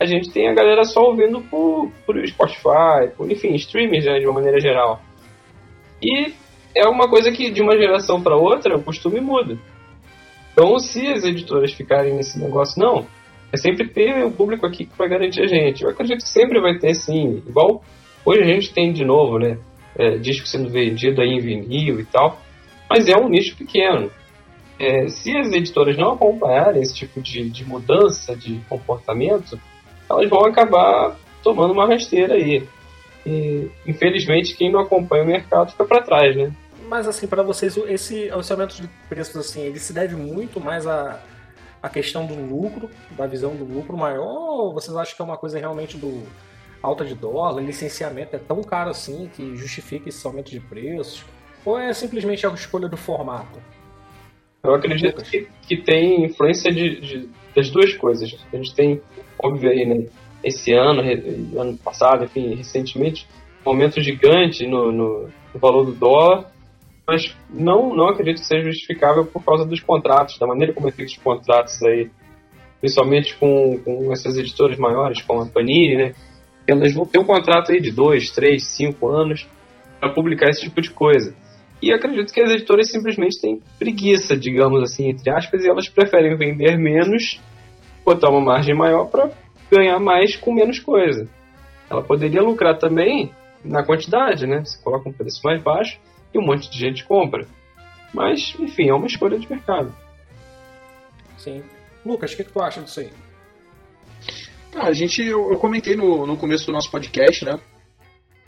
a 0.00 0.06
gente 0.06 0.30
tem 0.30 0.48
a 0.48 0.54
galera 0.54 0.84
só 0.84 1.02
ouvindo 1.02 1.42
por, 1.42 1.90
por 2.06 2.26
Spotify, 2.26 3.14
por, 3.16 3.30
enfim, 3.30 3.54
streamers 3.54 4.06
né, 4.06 4.18
de 4.18 4.26
uma 4.26 4.34
maneira 4.34 4.58
geral. 4.58 5.02
E 6.02 6.32
é 6.74 6.88
uma 6.88 7.08
coisa 7.08 7.30
que 7.30 7.50
de 7.50 7.60
uma 7.60 7.76
geração 7.76 8.22
para 8.22 8.34
outra 8.34 8.76
o 8.76 8.82
costume 8.82 9.20
muda. 9.20 9.58
Então, 10.52 10.78
se 10.78 11.06
as 11.06 11.24
editoras 11.24 11.72
ficarem 11.72 12.14
nesse 12.14 12.38
negócio, 12.38 12.80
não, 12.80 13.06
é 13.54 13.56
sempre 13.56 13.88
ter 13.88 14.24
um 14.24 14.32
público 14.32 14.66
aqui 14.66 14.84
que 14.84 14.98
vai 14.98 15.08
garantir 15.08 15.42
a 15.42 15.46
gente. 15.46 15.84
Eu 15.84 15.90
acredito 15.90 16.22
que 16.22 16.28
sempre 16.28 16.60
vai 16.60 16.76
ter, 16.76 16.94
sim. 16.94 17.42
Igual 17.46 17.84
hoje 18.24 18.42
a 18.42 18.46
gente 18.46 18.74
tem 18.74 18.92
de 18.92 19.04
novo, 19.04 19.38
né? 19.38 19.58
É, 19.96 20.18
disco 20.18 20.46
sendo 20.46 20.68
vendido 20.68 21.22
aí 21.22 21.28
em 21.28 21.40
vinil 21.40 22.00
e 22.00 22.04
tal. 22.04 22.40
Mas 22.90 23.08
é 23.08 23.16
um 23.16 23.28
nicho 23.28 23.56
pequeno. 23.56 24.10
é, 24.78 25.06
se 25.08 25.36
as 25.36 25.52
editoras 25.52 25.96
não 25.96 26.12
acompanharem 26.12 26.82
esse 26.82 26.94
tipo 26.94 27.20
de, 27.20 27.48
de 27.48 27.64
mudança 27.64 28.34
de 28.34 28.60
comportamento, 28.68 29.58
elas 30.10 30.28
vão 30.28 30.44
acabar 30.44 31.16
tomando 31.42 31.72
uma 31.72 31.86
rasteira 31.86 32.34
aí. 32.34 32.66
E, 33.24 33.70
infelizmente, 33.86 34.56
quem 34.56 34.70
não 34.70 34.80
acompanha 34.80 35.22
o 35.22 35.26
mercado 35.26 35.70
fica 35.70 35.84
para 35.84 36.02
trás, 36.02 36.36
né? 36.36 36.52
Mas, 36.88 37.08
assim, 37.08 37.26
para 37.26 37.42
vocês, 37.42 37.76
esse, 37.76 38.24
esse 38.24 38.52
aumento 38.52 38.74
de 38.76 38.88
preços, 39.08 39.36
assim, 39.36 39.62
ele 39.62 39.78
se 39.78 39.92
deve 39.92 40.16
muito 40.16 40.60
mais 40.60 40.86
a, 40.86 41.18
a 41.84 41.88
questão 41.90 42.24
do 42.24 42.34
lucro, 42.34 42.88
da 43.10 43.26
visão 43.26 43.54
do 43.54 43.62
lucro 43.62 43.94
maior, 43.94 44.24
ou 44.24 44.72
vocês 44.72 44.96
acham 44.96 45.14
que 45.14 45.20
é 45.20 45.24
uma 45.24 45.36
coisa 45.36 45.58
realmente 45.58 45.98
do 45.98 46.22
alta 46.82 47.04
de 47.04 47.14
dólar, 47.14 47.60
licenciamento 47.62 48.34
é 48.34 48.38
tão 48.38 48.62
caro 48.62 48.88
assim 48.88 49.30
que 49.36 49.54
justifica 49.54 50.08
esse 50.08 50.26
aumento 50.26 50.50
de 50.50 50.60
preços? 50.60 51.26
Ou 51.62 51.78
é 51.78 51.92
simplesmente 51.92 52.46
a 52.46 52.50
escolha 52.50 52.88
do 52.88 52.96
formato? 52.96 53.58
Eu 54.62 54.74
acredito 54.74 55.22
que, 55.22 55.46
que 55.68 55.76
tem 55.76 56.24
influência 56.24 56.72
de, 56.72 57.00
de, 57.02 57.28
das 57.54 57.68
duas 57.68 57.92
coisas. 57.92 58.34
A 58.50 58.56
gente 58.56 58.74
tem, 58.74 59.02
óbvio, 59.38 59.70
aí, 59.70 59.84
né, 59.84 60.06
esse 60.42 60.72
ano, 60.72 61.02
ano 61.60 61.76
passado, 61.76 62.24
enfim, 62.24 62.54
recentemente, 62.54 63.28
um 63.64 63.68
aumento 63.68 64.00
gigante 64.00 64.66
no, 64.66 64.90
no, 64.90 65.30
no 65.52 65.60
valor 65.60 65.84
do 65.84 65.92
dólar, 65.92 66.50
mas 67.06 67.36
não, 67.50 67.94
não 67.94 68.08
acredito 68.08 68.40
que 68.40 68.46
seja 68.46 68.70
justificável 68.70 69.26
por 69.26 69.44
causa 69.44 69.64
dos 69.64 69.80
contratos, 69.80 70.38
da 70.38 70.46
maneira 70.46 70.72
como 70.72 70.88
é 70.88 70.92
feito 70.92 71.10
os 71.10 71.18
contratos 71.18 71.82
aí, 71.82 72.10
principalmente 72.80 73.36
com, 73.36 73.78
com 73.84 74.12
essas 74.12 74.38
editoras 74.38 74.78
maiores, 74.78 75.22
como 75.22 75.42
a 75.42 75.46
Panini, 75.46 75.96
né? 75.96 76.14
Elas 76.66 76.94
vão 76.94 77.04
ter 77.04 77.18
um 77.18 77.24
contrato 77.24 77.72
aí 77.72 77.80
de 77.80 77.90
dois, 77.90 78.30
três, 78.30 78.64
cinco 78.74 79.08
anos 79.08 79.46
para 80.00 80.10
publicar 80.10 80.48
esse 80.48 80.62
tipo 80.62 80.80
de 80.80 80.90
coisa. 80.90 81.34
E 81.82 81.92
acredito 81.92 82.32
que 82.32 82.40
as 82.40 82.50
editoras 82.50 82.90
simplesmente 82.90 83.38
têm 83.38 83.60
preguiça, 83.78 84.34
digamos 84.34 84.82
assim, 84.82 85.10
entre 85.10 85.30
aspas, 85.30 85.62
e 85.62 85.68
elas 85.68 85.88
preferem 85.88 86.36
vender 86.36 86.78
menos, 86.78 87.38
botar 88.02 88.30
uma 88.30 88.40
margem 88.40 88.74
maior 88.74 89.06
para 89.10 89.30
ganhar 89.70 89.98
mais 89.98 90.36
com 90.36 90.54
menos 90.54 90.78
coisa. 90.78 91.28
Ela 91.90 92.02
poderia 92.02 92.40
lucrar 92.40 92.78
também 92.78 93.30
na 93.62 93.84
quantidade, 93.84 94.46
né? 94.46 94.64
Você 94.64 94.82
coloca 94.82 95.08
um 95.08 95.12
preço 95.12 95.40
mais 95.44 95.62
baixo 95.62 95.98
e 96.34 96.38
um 96.38 96.44
monte 96.44 96.68
de 96.68 96.78
gente 96.78 97.04
compra. 97.04 97.46
Mas, 98.12 98.54
enfim, 98.58 98.88
é 98.88 98.94
uma 98.94 99.06
escolha 99.06 99.38
de 99.38 99.48
mercado. 99.48 99.94
Sim. 101.38 101.62
Lucas, 102.04 102.32
o 102.32 102.36
que, 102.36 102.44
que 102.44 102.52
tu 102.52 102.60
acha 102.60 102.82
disso 102.82 103.00
aí? 103.00 103.10
Ah, 104.74 104.88
a 104.88 104.92
gente, 104.92 105.22
eu, 105.22 105.52
eu 105.52 105.58
comentei 105.58 105.96
no, 105.96 106.26
no 106.26 106.36
começo 106.36 106.66
do 106.66 106.72
nosso 106.72 106.90
podcast, 106.90 107.44
né? 107.44 107.58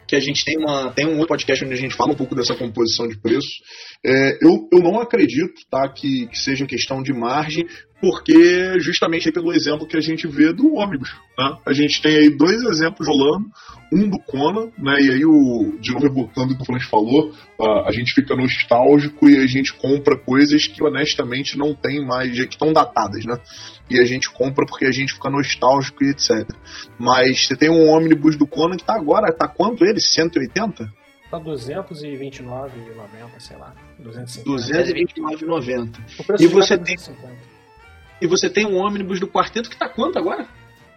que 0.07 0.14
a 0.14 0.20
gente 0.20 0.44
tem, 0.44 0.57
uma, 0.57 0.92
tem 0.92 1.07
um 1.07 1.14
outro 1.14 1.29
podcast 1.29 1.64
onde 1.64 1.75
a 1.75 1.79
gente 1.79 1.96
fala 1.96 2.12
um 2.12 2.16
pouco 2.16 2.35
dessa 2.35 2.55
composição 2.55 3.09
de 3.09 3.18
preço. 3.18 3.49
É, 4.05 4.38
eu, 4.40 4.68
eu 4.72 4.79
não 4.79 5.01
acredito 5.01 5.55
tá, 5.68 5.88
que, 5.88 6.27
que 6.29 6.38
seja 6.38 6.64
questão 6.64 7.03
de 7.03 7.12
margem, 7.12 7.66
porque 8.01 8.81
justamente 8.81 9.31
pelo 9.33 9.53
exemplo 9.53 9.87
que 9.87 9.97
a 9.97 10.01
gente 10.01 10.27
vê 10.27 10.53
do 10.53 10.75
ônibus. 10.75 11.15
Né? 11.39 11.57
A 11.65 11.73
gente 11.73 12.03
tem 12.03 12.17
aí 12.17 12.31
dois 12.31 12.61
exemplos 12.63 13.09
rolando, 13.09 13.47
um 13.93 14.09
do 14.09 14.19
Conan, 14.19 14.71
né? 14.79 15.01
e 15.01 15.11
aí 15.11 15.25
o, 15.25 15.77
de 15.81 15.93
novo 15.93 16.13
voltando 16.13 16.53
o 16.53 16.57
que 16.57 16.63
o 16.63 16.67
Flores 16.67 16.87
falou, 16.87 17.33
a, 17.61 17.89
a 17.89 17.93
gente 17.93 18.13
fica 18.13 18.35
nostálgico 18.37 19.29
e 19.29 19.39
a 19.39 19.47
gente 19.47 19.73
compra 19.75 20.17
coisas 20.17 20.67
que 20.67 20.83
honestamente 20.83 21.57
não 21.57 21.73
tem 21.75 22.05
mais, 22.05 22.33
que 22.33 22.55
estão 22.55 22.73
datadas, 22.73 23.25
né? 23.25 23.39
E 23.89 24.01
a 24.01 24.05
gente 24.05 24.29
compra 24.31 24.67
porque 24.67 24.85
a 24.85 24.91
gente 24.91 25.15
fica 25.15 25.31
nostálgico 25.31 26.03
e 26.05 26.11
etc. 26.11 26.45
Mas 26.99 27.47
você 27.47 27.57
tem 27.57 27.71
um 27.71 27.89
ônibus 27.89 28.37
do 28.37 28.47
Conan 28.47 28.77
que 28.77 28.85
tá 28.85 28.95
agora, 28.95 29.33
tá 29.33 29.49
quanto 29.49 29.85
ele? 29.85 30.01
180? 30.01 30.93
Tá 31.31 31.41
229,90, 31.41 32.69
sei 33.39 33.57
lá. 33.57 33.73
229,90. 34.03 36.41
E 36.41 36.47
você 36.47 36.77
tem 36.79 36.97
e 38.21 38.27
você 38.27 38.49
tem 38.49 38.67
um 38.67 38.77
ônibus 38.77 39.21
do 39.21 39.29
quarteto 39.29 39.71
que 39.71 39.77
tá 39.77 39.89
quanto 39.89 40.19
agora? 40.19 40.47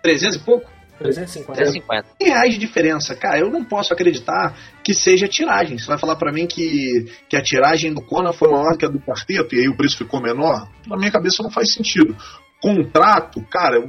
300 0.01 0.35
e 0.35 0.39
pouco? 0.39 0.69
350. 0.99 1.53
350. 1.53 2.07
reais 2.21 2.53
de 2.53 2.59
diferença. 2.59 3.15
Cara, 3.15 3.39
eu 3.39 3.49
não 3.49 3.63
posso 3.63 3.93
acreditar 3.93 4.55
que 4.83 4.93
seja 4.93 5.27
tiragem. 5.27 5.77
Você 5.77 5.87
vai 5.87 5.97
falar 5.97 6.17
para 6.17 6.31
mim 6.31 6.45
que, 6.45 7.05
que 7.29 7.37
a 7.37 7.41
tiragem 7.41 7.93
do 7.93 8.01
Conan 8.01 8.33
foi 8.33 8.49
maior 8.49 8.77
que 8.77 8.85
a 8.85 8.89
do 8.89 8.99
quarteto 8.99 9.55
e 9.55 9.59
aí 9.59 9.69
o 9.69 9.77
preço 9.77 9.97
ficou 9.97 10.21
menor? 10.21 10.69
Na 10.85 10.97
minha 10.97 11.11
cabeça 11.11 11.41
não 11.41 11.49
faz 11.49 11.73
sentido 11.73 12.15
contrato, 12.61 13.41
cara, 13.49 13.87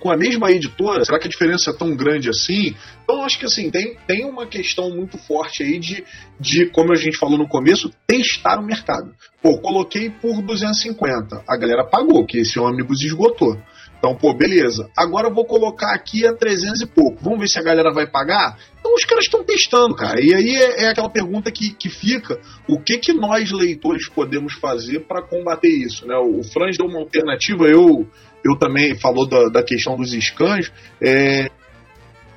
com 0.00 0.10
a 0.10 0.16
mesma 0.16 0.50
editora, 0.50 1.04
será 1.04 1.18
que 1.18 1.26
a 1.26 1.30
diferença 1.30 1.70
é 1.70 1.76
tão 1.76 1.96
grande 1.96 2.30
assim? 2.30 2.74
Então, 3.02 3.24
acho 3.24 3.38
que 3.38 3.44
assim, 3.44 3.70
tem, 3.70 3.96
tem 4.06 4.24
uma 4.24 4.46
questão 4.46 4.90
muito 4.90 5.18
forte 5.18 5.62
aí 5.62 5.78
de, 5.78 6.04
de, 6.38 6.66
como 6.66 6.92
a 6.92 6.96
gente 6.96 7.18
falou 7.18 7.36
no 7.36 7.48
começo, 7.48 7.92
testar 8.06 8.60
o 8.60 8.64
mercado. 8.64 9.12
Pô, 9.42 9.58
coloquei 9.58 10.10
por 10.10 10.40
250, 10.40 11.42
a 11.46 11.56
galera 11.56 11.84
pagou, 11.84 12.24
que 12.24 12.38
esse 12.38 12.58
ônibus 12.58 13.02
esgotou. 13.02 13.60
Então, 14.04 14.14
pô, 14.14 14.34
beleza. 14.34 14.90
Agora 14.94 15.28
eu 15.28 15.34
vou 15.34 15.46
colocar 15.46 15.94
aqui 15.94 16.26
a 16.26 16.34
300 16.34 16.82
e 16.82 16.86
pouco. 16.86 17.24
Vamos 17.24 17.38
ver 17.38 17.48
se 17.48 17.58
a 17.58 17.62
galera 17.62 17.90
vai 17.90 18.06
pagar? 18.06 18.58
Então 18.78 18.94
os 18.94 19.02
caras 19.06 19.24
estão 19.24 19.42
testando, 19.42 19.96
cara. 19.96 20.20
E 20.20 20.34
aí 20.34 20.56
é, 20.56 20.84
é, 20.84 20.88
aquela 20.90 21.08
pergunta 21.08 21.50
que, 21.50 21.72
que 21.72 21.88
fica: 21.88 22.38
o 22.68 22.78
que, 22.78 22.98
que 22.98 23.14
nós, 23.14 23.50
leitores, 23.50 24.06
podemos 24.10 24.52
fazer 24.56 25.06
para 25.06 25.22
combater 25.22 25.70
isso? 25.70 26.06
Né? 26.06 26.14
O 26.18 26.42
Franz 26.44 26.76
deu 26.76 26.86
uma 26.86 26.98
alternativa, 26.98 27.64
eu, 27.64 28.06
eu 28.44 28.58
também 28.58 28.94
falou 28.94 29.26
da, 29.26 29.48
da 29.48 29.62
questão 29.62 29.96
dos 29.96 30.12
scans. 30.12 30.70
É, 31.00 31.48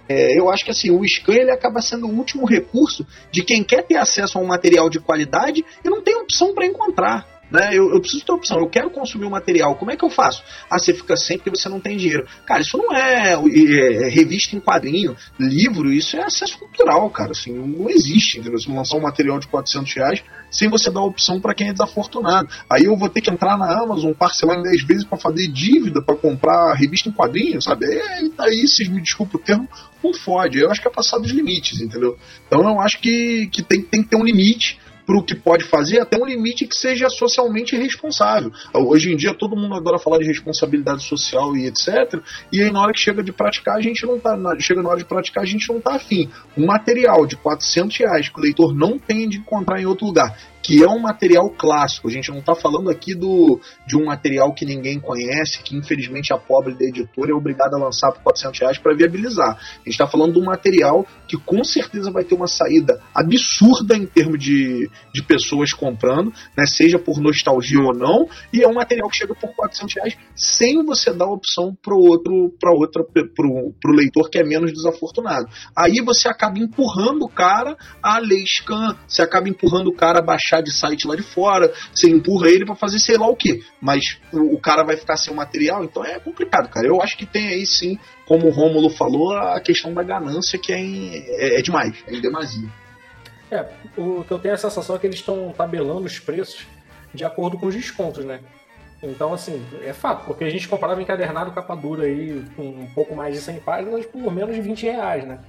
é, 0.08 0.40
eu 0.40 0.50
acho 0.50 0.64
que 0.64 0.72
assim, 0.72 0.90
o 0.90 1.06
scan 1.06 1.36
ele 1.36 1.52
acaba 1.52 1.82
sendo 1.82 2.08
o 2.08 2.16
último 2.16 2.46
recurso 2.46 3.06
de 3.30 3.44
quem 3.44 3.62
quer 3.62 3.86
ter 3.86 3.98
acesso 3.98 4.38
a 4.38 4.42
um 4.42 4.48
material 4.48 4.90
de 4.90 5.02
qualidade 5.02 5.66
e 5.84 5.90
não 5.90 6.02
tem 6.02 6.16
opção 6.16 6.54
para 6.54 6.66
encontrar. 6.66 7.37
Né? 7.52 7.70
Eu, 7.72 7.94
eu, 7.94 8.02
preciso 8.02 8.26
ter 8.26 8.32
opção, 8.32 8.60
eu 8.60 8.68
quero 8.68 8.90
consumir 8.90 9.26
o 9.26 9.28
um 9.28 9.32
material, 9.32 9.76
como 9.76 9.92
é 9.92 9.96
que 9.96 10.04
eu 10.04 10.10
faço? 10.10 10.44
Ah, 10.70 10.78
você 10.78 10.94
fica 10.94 11.16
sem 11.16 11.38
porque 11.38 11.50
você 11.50 11.70
não 11.70 11.80
tem 11.80 11.96
dinheiro. 11.96 12.28
Cara, 12.46 12.62
isso 12.62 12.78
não 12.78 12.94
é, 12.94 13.34
é, 13.34 13.34
é, 13.34 14.10
revista 14.10 14.56
em 14.56 14.60
quadrinho, 14.60 15.16
livro, 15.40 15.92
isso 15.92 16.18
é 16.18 16.24
acesso 16.24 16.60
cultural, 16.60 17.10
cara. 17.10 17.32
Assim, 17.32 17.54
não 17.54 17.90
existe, 17.90 18.40
entendeu? 18.40 18.60
Se 18.60 18.70
lançar 18.70 18.98
um 18.98 19.02
material 19.02 19.40
de 19.40 19.48
400 19.48 19.94
reais 19.94 20.24
sem 20.50 20.70
você 20.70 20.90
dar 20.90 21.02
opção 21.02 21.40
para 21.40 21.54
quem 21.54 21.70
é 21.70 21.74
desafortunado. 21.74 22.50
Aí 22.70 22.86
eu 22.86 22.98
vou 22.98 23.10
ter 23.10 23.22
que 23.22 23.30
entrar 23.30 23.58
na 23.58 23.82
Amazon, 23.82 24.14
parcelar 24.14 24.58
em 24.60 24.64
10 24.64 24.84
vezes 24.84 25.04
para 25.04 25.18
fazer 25.18 25.48
dívida, 25.48 26.02
para 26.02 26.16
comprar 26.16 26.74
revista 26.74 27.10
em 27.10 27.12
quadrinho, 27.12 27.62
sabe? 27.62 27.86
É, 27.86 28.24
e 28.24 28.30
daí, 28.30 28.68
se 28.68 28.88
me 28.90 29.02
desculpa 29.02 29.38
o 29.38 29.40
termo, 29.40 29.68
não 30.04 30.14
fode. 30.14 30.60
Eu 30.60 30.72
acho 30.72 30.82
que 30.82 30.88
é 30.88 30.92
passar 30.92 31.18
dos 31.18 31.32
limites, 31.32 31.82
entendeu? 31.82 32.18
Então 32.48 32.62
eu 32.62 32.80
acho 32.80 33.00
que, 33.00 33.48
que 33.48 33.62
tem, 33.62 33.82
tem 33.82 34.04
que 34.04 34.10
ter 34.10 34.16
um 34.16 34.24
limite 34.24 34.80
para 35.08 35.18
o 35.18 35.24
que 35.24 35.34
pode 35.34 35.64
fazer, 35.64 36.02
até 36.02 36.22
um 36.22 36.26
limite 36.26 36.68
que 36.68 36.76
seja 36.76 37.10
socialmente 37.10 37.78
responsável. 37.78 38.52
Hoje 38.74 39.14
em 39.14 39.16
dia 39.16 39.34
todo 39.34 39.56
mundo 39.56 39.74
adora 39.76 39.98
falar 39.98 40.18
de 40.18 40.26
responsabilidade 40.26 41.02
social 41.04 41.56
e 41.56 41.66
etc. 41.66 42.22
E 42.52 42.62
aí 42.62 42.70
na 42.70 42.82
hora 42.82 42.92
que 42.92 43.00
chega 43.00 43.24
de 43.24 43.32
praticar, 43.32 43.78
a 43.78 43.82
gente 43.82 44.06
não 44.06 44.20
tá. 44.20 44.38
Chega 44.60 44.84
na 44.84 44.90
hora 44.90 45.00
de 45.00 45.06
praticar, 45.06 45.44
a 45.44 45.48
gente 45.48 45.70
não 45.72 45.80
tá 45.80 45.96
afim. 45.96 46.30
Um 46.58 46.66
material 46.66 47.26
de 47.26 47.38
400 47.38 47.98
reais 47.98 48.28
que 48.28 48.38
o 48.38 48.44
leitor 48.44 48.76
não 48.76 49.00
tem 49.00 49.30
de 49.30 49.38
encontrar 49.38 49.82
em 49.82 49.86
outro 49.86 50.06
lugar 50.06 50.38
que 50.68 50.84
é 50.84 50.88
um 50.90 51.00
material 51.00 51.50
clássico. 51.50 52.10
A 52.10 52.12
gente 52.12 52.30
não 52.30 52.40
está 52.40 52.54
falando 52.54 52.90
aqui 52.90 53.16
do, 53.16 53.58
de 53.88 53.96
um 53.96 54.04
material 54.04 54.54
que 54.54 54.66
ninguém 54.66 55.00
conhece, 55.00 55.64
que 55.64 55.78
infelizmente 55.78 56.34
a 56.34 56.38
pobre 56.38 56.78
da 56.78 56.84
editora 56.84 57.32
é 57.32 57.34
obrigada 57.34 57.78
a 57.78 57.80
lançar 57.80 58.12
por 58.12 58.22
400 58.22 58.60
reais 58.60 58.78
para 58.78 58.94
viabilizar. 58.94 59.56
A 59.56 59.78
gente 59.86 59.92
está 59.92 60.06
falando 60.06 60.34
de 60.34 60.40
um 60.40 60.44
material 60.44 61.08
que 61.26 61.38
com 61.38 61.64
certeza 61.64 62.12
vai 62.12 62.26
ter 62.26 62.36
uma 62.36 62.48
saída 62.48 63.02
absurda 63.16 63.96
em 63.96 64.06
termos 64.06 64.44
de, 64.44 64.92
de 65.14 65.24
pessoas 65.24 65.72
comprando, 65.72 66.34
né, 66.58 66.66
seja 66.66 67.00
por 67.00 67.22
nostalgia 67.22 67.80
ou 67.80 67.94
não, 67.94 68.28
e 68.52 68.62
é 68.62 68.68
um 68.68 68.74
material 68.74 69.08
que 69.08 69.16
chega 69.16 69.34
por 69.34 69.56
400 69.56 69.96
reais 69.96 70.18
sem 70.36 70.84
você 70.84 71.14
dar 71.14 71.28
opção 71.28 71.74
para 71.82 71.96
outro, 71.96 72.54
para 72.60 72.74
outra, 72.74 73.06
para 73.06 73.48
o 73.48 73.96
leitor 73.96 74.30
que 74.30 74.38
é 74.38 74.44
menos 74.44 74.74
desafortunado. 74.74 75.48
Aí 75.74 76.02
você 76.02 76.28
acaba 76.28 76.60
empurrando 76.60 77.24
o 77.24 77.30
cara 77.30 77.78
a 78.04 78.20
ler 78.20 78.44
scan, 78.46 78.98
você 79.08 79.22
acaba 79.22 79.48
empurrando 79.48 79.88
o 79.88 79.96
cara 79.96 80.20
a 80.20 80.22
baixar 80.22 80.57
de 80.62 80.72
site 80.72 81.08
lá 81.08 81.16
de 81.16 81.24
fora, 81.24 81.72
você 81.94 82.10
empurra 82.10 82.50
ele 82.50 82.66
para 82.66 82.76
fazer 82.76 83.00
sei 83.00 83.18
lá 83.18 83.28
o 83.28 83.36
que, 83.36 83.64
mas 83.82 84.20
o, 84.32 84.56
o, 84.56 84.60
cara 84.60 84.84
vai 84.84 84.98
ficar 84.98 85.18
sem 85.18 85.34
o 85.34 85.36
material, 85.36 85.84
então 85.84 86.04
é 86.04 86.20
complicado, 86.20 86.70
cara. 86.70 86.88
Eu 86.88 87.02
acho 87.02 87.18
que 87.18 87.26
tem 87.26 87.48
aí 87.48 87.66
sim, 87.66 87.98
como 88.26 88.48
o 88.48 88.52
Rômulo 88.52 88.90
falou, 88.90 89.36
a 89.36 89.60
questão 89.60 89.94
da 89.94 90.04
ganância 90.04 90.60
que 90.60 90.74
é, 90.74 90.80
em, 90.80 91.16
é, 91.16 91.60
é 91.60 91.62
demais, 91.62 91.96
é 92.08 92.16
em 92.16 92.22
demasia. 92.22 92.70
É, 93.50 93.66
o 93.98 94.24
que 94.24 94.32
eu 94.32 94.40
tenho 94.40 94.54
a 94.54 94.58
sensação 94.58 94.96
é 94.96 95.00
que 95.00 95.08
eles 95.08 95.20
estão 95.20 95.54
tabelando 95.56 96.06
os 96.06 96.20
preços 96.20 96.66
de 97.14 97.24
acordo 97.24 97.58
com 97.58 97.68
os 97.68 97.76
descontos, 97.76 98.26
né? 98.26 98.42
Então, 99.02 99.34
assim, 99.34 99.64
é 99.84 99.94
fato, 99.94 100.26
porque 100.26 100.44
a 100.44 100.50
gente 100.50 100.68
comprava 100.68 101.02
encadernado 101.02 101.52
capa 101.52 101.76
dura 101.76 102.06
aí 102.06 102.44
com 102.56 102.64
um 102.64 102.88
pouco 102.88 103.16
mais 103.16 103.36
de 103.36 103.42
100 103.42 103.60
páginas 103.60 104.06
por 104.08 104.34
menos 104.34 104.56
de 104.56 104.62
20 104.62 104.84
reais, 104.84 105.26
né? 105.26 105.40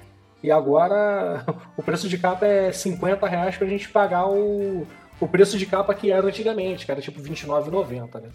E 0.42 0.50
agora 0.50 1.44
o 1.76 1.82
preço 1.82 2.08
de 2.08 2.18
capa 2.18 2.46
é 2.46 2.72
50 2.72 3.26
reais 3.26 3.56
pra 3.56 3.66
gente 3.66 3.88
pagar 3.88 4.26
o, 4.28 4.86
o 5.20 5.28
preço 5.28 5.58
de 5.58 5.66
capa 5.66 5.94
que 5.94 6.12
era 6.12 6.26
antigamente, 6.26 6.84
que 6.84 6.92
era 6.92 7.00
tipo 7.00 7.20
R$29,90, 7.20 8.20
né? 8.20 8.28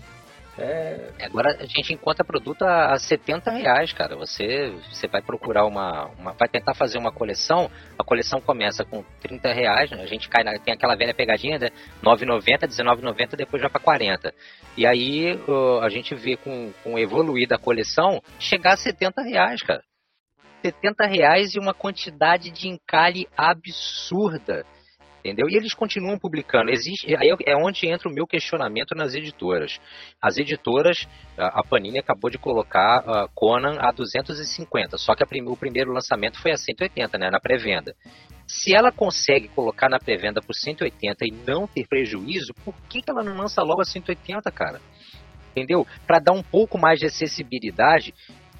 É... 0.57 1.09
Agora 1.23 1.57
a 1.59 1.65
gente 1.65 1.93
encontra 1.93 2.23
produto 2.23 2.63
a 2.63 2.95
70 2.97 3.49
reais, 3.49 3.91
cara. 3.91 4.15
Você, 4.15 4.71
você 4.91 5.07
vai 5.07 5.21
procurar 5.21 5.65
uma, 5.65 6.05
uma. 6.19 6.33
Vai 6.33 6.47
tentar 6.47 6.75
fazer 6.75 6.97
uma 6.99 7.11
coleção. 7.11 7.71
A 7.97 8.03
coleção 8.03 8.39
começa 8.39 8.85
com 8.85 9.03
30 9.19 9.51
reais. 9.51 9.89
Né? 9.89 10.03
A 10.03 10.05
gente 10.05 10.29
cai 10.29 10.43
na, 10.43 10.57
tem 10.59 10.73
aquela 10.73 10.95
velha 10.95 11.13
pegadinha, 11.13 11.57
né? 11.57 11.69
9,90, 12.03 12.67
19,90, 12.67 13.35
depois 13.35 13.61
já 13.61 13.69
para 13.69 13.81
40. 13.81 14.33
E 14.77 14.85
aí 14.85 15.33
uh, 15.47 15.79
a 15.81 15.89
gente 15.89 16.13
vê 16.13 16.37
com, 16.37 16.71
com 16.83 16.99
evoluir 16.99 17.47
da 17.47 17.57
coleção 17.57 18.21
chegar 18.37 18.73
a 18.73 18.77
70 18.77 19.23
reais, 19.23 19.63
cara. 19.63 19.81
70 20.63 21.05
reais 21.05 21.55
e 21.55 21.59
uma 21.59 21.73
quantidade 21.73 22.49
de 22.49 22.69
encalhe 22.69 23.27
absurda 23.35 24.65
entendeu? 25.23 25.49
E 25.49 25.55
eles 25.55 25.73
continuam 25.73 26.19
publicando. 26.19 26.69
Existe, 26.69 27.15
aí 27.15 27.33
é 27.45 27.55
onde 27.55 27.87
entra 27.87 28.09
o 28.09 28.13
meu 28.13 28.27
questionamento 28.27 28.93
nas 28.93 29.15
editoras. 29.15 29.79
As 30.21 30.37
editoras, 30.37 31.07
a 31.37 31.63
Panini 31.63 31.97
acabou 31.97 32.29
de 32.29 32.37
colocar 32.37 33.29
Conan 33.33 33.77
a 33.79 33.91
250, 33.91 34.97
só 34.97 35.15
que 35.15 35.23
o 35.23 35.55
primeiro 35.55 35.93
lançamento 35.93 36.39
foi 36.41 36.51
a 36.51 36.57
180, 36.57 37.17
né, 37.17 37.29
na 37.31 37.39
pré-venda. 37.39 37.95
Se 38.45 38.75
ela 38.75 38.91
consegue 38.91 39.47
colocar 39.47 39.87
na 39.87 39.97
pré-venda 39.97 40.41
por 40.41 40.53
180 40.53 41.25
e 41.25 41.31
não 41.31 41.65
ter 41.65 41.87
prejuízo, 41.87 42.53
por 42.65 42.75
que, 42.89 43.01
que 43.01 43.09
ela 43.09 43.23
não 43.23 43.37
lança 43.37 43.63
logo 43.63 43.81
a 43.81 43.85
180, 43.85 44.51
cara? 44.51 44.81
Entendeu? 45.51 45.87
Para 46.05 46.19
dar 46.19 46.33
um 46.33 46.43
pouco 46.43 46.77
mais 46.77 46.99
de 46.99 47.05
acessibilidade 47.05 48.13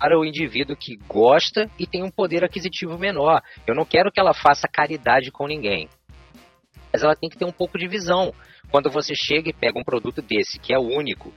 para 0.04 0.20
o 0.20 0.26
indivíduo 0.26 0.76
que 0.76 0.98
gosta 1.08 1.72
e 1.80 1.88
tem 1.88 2.04
um 2.04 2.12
poder 2.12 2.44
aquisitivo 2.44 3.00
menor. 3.00 3.42
Eu 3.66 3.74
não 3.74 3.86
quero 3.86 4.12
que 4.12 4.20
ela 4.20 4.34
faça 4.34 4.68
caridade 4.68 5.32
com 5.32 5.48
ninguém 5.48 5.88
mas 6.92 7.02
ela 7.02 7.16
tem 7.16 7.28
que 7.28 7.36
ter 7.36 7.46
um 7.46 7.52
pouco 7.52 7.76
de 7.76 7.88
visão. 7.88 8.32
Quando 8.70 8.88
você 8.88 9.16
chega 9.16 9.50
e 9.50 9.54
pega 9.54 9.80
um 9.80 9.84
produto 9.84 10.22
desse, 10.22 10.60
que 10.60 10.72
é 10.72 10.78
único, 10.78 11.34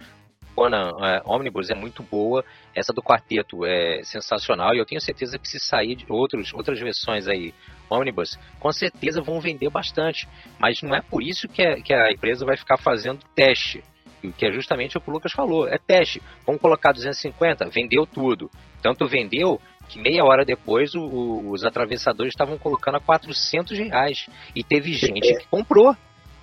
Conan 0.54 0.90
é, 1.00 1.22
Omnibus 1.24 1.70
é 1.70 1.74
muito 1.74 2.02
boa, 2.02 2.44
essa 2.74 2.92
do 2.92 3.02
quarteto 3.02 3.64
é 3.64 4.02
sensacional 4.04 4.74
e 4.74 4.78
eu 4.78 4.84
tenho 4.84 5.00
certeza 5.00 5.38
que 5.38 5.48
se 5.48 5.58
sair 5.58 5.94
de 5.94 6.04
outros, 6.10 6.52
outras 6.52 6.78
versões 6.78 7.26
aí, 7.26 7.54
Omnibus, 7.88 8.38
com 8.60 8.70
certeza 8.70 9.22
vão 9.22 9.40
vender 9.40 9.70
bastante. 9.70 10.28
Mas 10.58 10.82
não 10.82 10.94
é 10.94 11.00
por 11.00 11.22
isso 11.22 11.48
que 11.48 11.62
a, 11.62 11.80
que 11.80 11.94
a 11.94 12.12
empresa 12.12 12.44
vai 12.44 12.58
ficar 12.58 12.76
fazendo 12.76 13.24
teste, 13.34 13.82
que 14.32 14.46
é 14.46 14.52
justamente 14.52 14.96
o 14.96 15.00
que 15.00 15.10
o 15.10 15.12
Lucas 15.12 15.32
falou, 15.32 15.68
é 15.68 15.78
teste. 15.78 16.22
Vamos 16.46 16.60
colocar 16.60 16.92
250, 16.92 17.68
vendeu 17.68 18.06
tudo. 18.06 18.50
Tanto 18.82 19.06
vendeu 19.06 19.60
que 19.88 20.00
meia 20.00 20.24
hora 20.24 20.44
depois 20.44 20.94
o, 20.94 21.00
o, 21.00 21.50
os 21.50 21.64
atravessadores 21.64 22.32
estavam 22.32 22.58
colocando 22.58 22.96
a 22.96 23.00
400 23.00 23.78
reais. 23.78 24.26
E 24.54 24.62
teve 24.62 24.92
gente 24.92 25.34
que 25.38 25.46
comprou. 25.46 25.96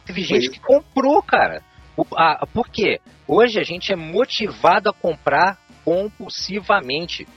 Teve 0.06 0.22
gente 0.22 0.50
que 0.50 0.60
comprou, 0.60 1.22
cara. 1.22 1.64
O, 1.96 2.06
a, 2.16 2.46
por 2.48 2.70
quê? 2.70 3.00
Hoje 3.28 3.60
a 3.60 3.64
gente 3.64 3.92
é 3.92 3.96
motivado 3.96 4.90
a 4.90 4.94
comprar 4.94 5.58
compulsivamente. 5.86 7.28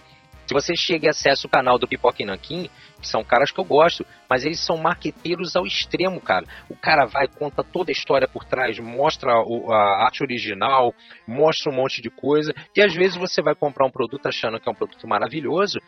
Se 0.46 0.54
você 0.54 0.76
chega 0.76 1.06
e 1.06 1.08
acessa 1.08 1.46
o 1.46 1.50
canal 1.50 1.78
do 1.78 1.88
Pipoca 1.88 2.22
e 2.22 2.26
Nanquim, 2.26 2.70
são 3.06 3.24
caras 3.24 3.50
que 3.50 3.58
eu 3.58 3.64
gosto, 3.64 4.04
mas 4.28 4.44
eles 4.44 4.60
são 4.60 4.76
marqueteiros 4.76 5.56
ao 5.56 5.66
extremo, 5.66 6.20
cara. 6.20 6.46
O 6.68 6.76
cara 6.76 7.06
vai, 7.06 7.26
conta 7.28 7.62
toda 7.62 7.90
a 7.90 7.92
história 7.92 8.28
por 8.28 8.44
trás, 8.44 8.78
mostra 8.78 9.32
a 9.32 10.04
arte 10.04 10.22
original, 10.22 10.94
mostra 11.26 11.72
um 11.72 11.74
monte 11.74 12.02
de 12.02 12.10
coisa, 12.10 12.52
e 12.74 12.82
às 12.82 12.94
vezes 12.94 13.16
você 13.16 13.42
vai 13.42 13.54
comprar 13.54 13.86
um 13.86 13.90
produto 13.90 14.26
achando 14.26 14.60
que 14.60 14.68
é 14.68 14.72
um 14.72 14.74
produto 14.74 15.06
maravilhoso, 15.06 15.78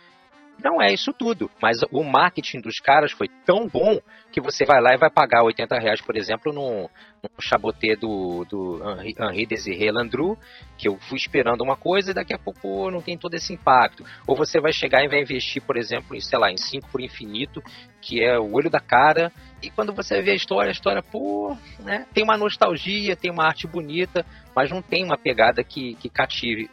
não 0.63 0.83
é 0.83 0.93
isso 0.93 1.13
tudo, 1.13 1.49
mas 1.63 1.79
o 1.93 2.03
marketing 2.03 2.61
dos 2.61 2.81
caras 2.81 3.13
foi 3.13 3.29
tão 3.47 3.69
bom 3.69 4.01
que 4.33 4.41
você 4.41 4.65
vai 4.65 4.81
lá 4.81 4.93
e 4.93 4.99
vai 4.99 5.09
pagar 5.09 5.45
80 5.45 5.79
reais, 5.79 6.01
por 6.01 6.17
exemplo, 6.17 6.53
num, 6.53 6.89
num 7.23 7.41
chabotê 7.41 7.95
do, 7.95 8.45
do 8.45 8.81
Henri, 9.01 9.15
Henri 9.19 9.47
Desiré 9.47 9.93
Landru, 9.93 10.37
que 10.77 10.89
eu 10.89 10.99
fui 10.99 11.17
esperando 11.17 11.63
uma 11.63 11.77
coisa 11.77 12.11
e 12.11 12.15
daqui 12.15 12.35
a 12.35 12.39
pouco 12.39 12.91
não 12.91 13.01
tem 13.01 13.17
todo 13.17 13.35
esse 13.35 13.53
impacto. 13.53 14.05
Ou 14.27 14.37
você 14.37 14.61
vai 14.61 14.73
chegar 14.73 15.05
e 15.05 15.09
vai 15.09 15.21
investir, 15.21 15.63
por 15.63 15.77
exemplo, 15.77 16.17
em, 16.17 16.21
sei 16.21 16.39
lá, 16.39 16.51
em 16.51 16.57
5 16.57 16.89
por 16.89 17.01
infinito, 17.01 17.63
que 18.01 18.23
é 18.23 18.37
o 18.37 18.53
olho 18.53 18.69
da 18.69 18.81
cara, 18.81 19.33
e 19.63 19.71
quando 19.71 19.93
você 19.93 20.21
vê 20.21 20.33
a 20.33 20.37
história, 20.37 20.71
a 20.71 20.73
história, 20.73 21.03
pô, 21.03 21.57
né, 21.81 22.05
tem 22.13 22.25
uma 22.25 22.37
nostalgia, 22.37 23.17
tem 23.17 23.31
uma 23.31 23.45
arte 23.45 23.67
bonita, 23.67 24.27
mas 24.55 24.71
não 24.71 24.83
tem 24.83 25.05
uma 25.05 25.17
pegada 25.17 25.63
que, 25.63 25.95
que 25.95 26.09
cative, 26.09 26.69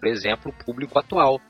por 0.00 0.08
exemplo, 0.08 0.50
o 0.50 0.64
público 0.64 0.98
atual 0.98 1.40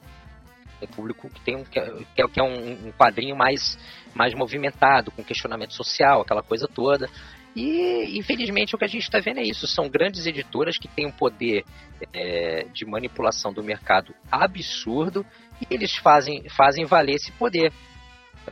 um 0.82 0.86
público 0.86 1.28
que 1.30 1.40
tem 1.40 1.56
um, 1.56 1.64
que 1.64 1.78
é, 1.78 2.28
que 2.28 2.40
é 2.40 2.42
um, 2.42 2.88
um, 2.88 2.92
quadrinho 2.92 3.36
mais, 3.36 3.78
mais 4.14 4.34
movimentado, 4.34 5.10
com 5.10 5.24
questionamento 5.24 5.72
social, 5.72 6.20
aquela 6.20 6.42
coisa 6.42 6.68
toda. 6.68 7.08
E 7.54 8.18
infelizmente 8.18 8.74
o 8.74 8.78
que 8.78 8.84
a 8.84 8.88
gente 8.88 9.02
está 9.02 9.18
vendo 9.18 9.40
é 9.40 9.42
isso. 9.42 9.66
São 9.66 9.88
grandes 9.88 10.26
editoras 10.26 10.76
que 10.76 10.88
têm 10.88 11.06
um 11.06 11.12
poder 11.12 11.64
é, 12.12 12.66
de 12.72 12.84
manipulação 12.84 13.52
do 13.52 13.62
mercado 13.62 14.14
absurdo 14.30 15.24
e 15.60 15.74
eles 15.74 15.96
fazem, 15.96 16.46
fazem 16.50 16.84
valer 16.84 17.14
esse 17.14 17.32
poder. 17.32 17.72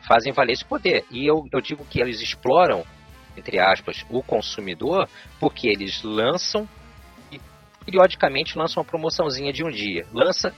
Fazem 0.08 0.32
valer 0.32 0.54
esse 0.54 0.64
poder. 0.64 1.04
E 1.10 1.26
eu, 1.26 1.46
eu 1.52 1.60
digo 1.60 1.84
que 1.84 2.00
eles 2.00 2.20
exploram, 2.20 2.84
entre 3.36 3.60
aspas, 3.60 4.04
o 4.08 4.22
consumidor, 4.22 5.08
porque 5.38 5.68
eles 5.68 6.02
lançam 6.02 6.68
periodicamente 7.84 8.56
lançam 8.56 8.82
uma 8.82 8.88
promoçãozinha 8.88 9.52
de 9.52 9.62
um 9.62 9.70
dia. 9.70 10.06
Lança 10.12 10.54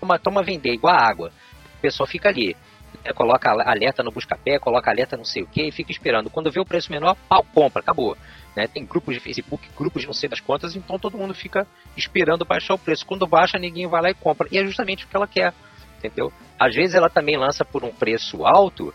toma, 0.00 0.18
toma 0.18 0.42
vender, 0.42 0.72
igual 0.72 0.94
a 0.94 1.00
água. 1.00 1.32
O 1.78 1.80
pessoal 1.80 2.06
fica 2.06 2.28
ali. 2.28 2.56
É, 3.04 3.12
coloca 3.12 3.50
alerta 3.50 4.02
no 4.02 4.10
busca-pé, 4.10 4.58
coloca 4.58 4.90
alerta 4.90 5.16
não 5.16 5.24
sei 5.24 5.42
o 5.42 5.46
que 5.46 5.62
e 5.62 5.72
fica 5.72 5.92
esperando. 5.92 6.30
Quando 6.30 6.50
vê 6.50 6.60
o 6.60 6.64
preço 6.64 6.90
menor, 6.90 7.16
pau, 7.28 7.44
compra, 7.54 7.80
acabou. 7.80 8.16
Né? 8.54 8.66
Tem 8.66 8.84
grupos 8.84 9.14
de 9.14 9.20
Facebook, 9.20 9.68
grupos 9.76 10.02
de 10.02 10.06
não 10.06 10.14
sei 10.14 10.28
das 10.28 10.40
contas, 10.40 10.74
então 10.74 10.98
todo 10.98 11.18
mundo 11.18 11.34
fica 11.34 11.66
esperando 11.96 12.44
baixar 12.44 12.74
o 12.74 12.78
preço. 12.78 13.04
Quando 13.04 13.26
baixa, 13.26 13.58
ninguém 13.58 13.86
vai 13.86 14.02
lá 14.02 14.10
e 14.10 14.14
compra. 14.14 14.48
E 14.50 14.58
é 14.58 14.64
justamente 14.64 15.04
o 15.04 15.08
que 15.08 15.16
ela 15.16 15.26
quer, 15.26 15.52
entendeu? 15.98 16.32
Às 16.58 16.74
vezes 16.74 16.94
ela 16.94 17.10
também 17.10 17.36
lança 17.36 17.64
por 17.64 17.84
um 17.84 17.92
preço 17.92 18.46
alto, 18.46 18.94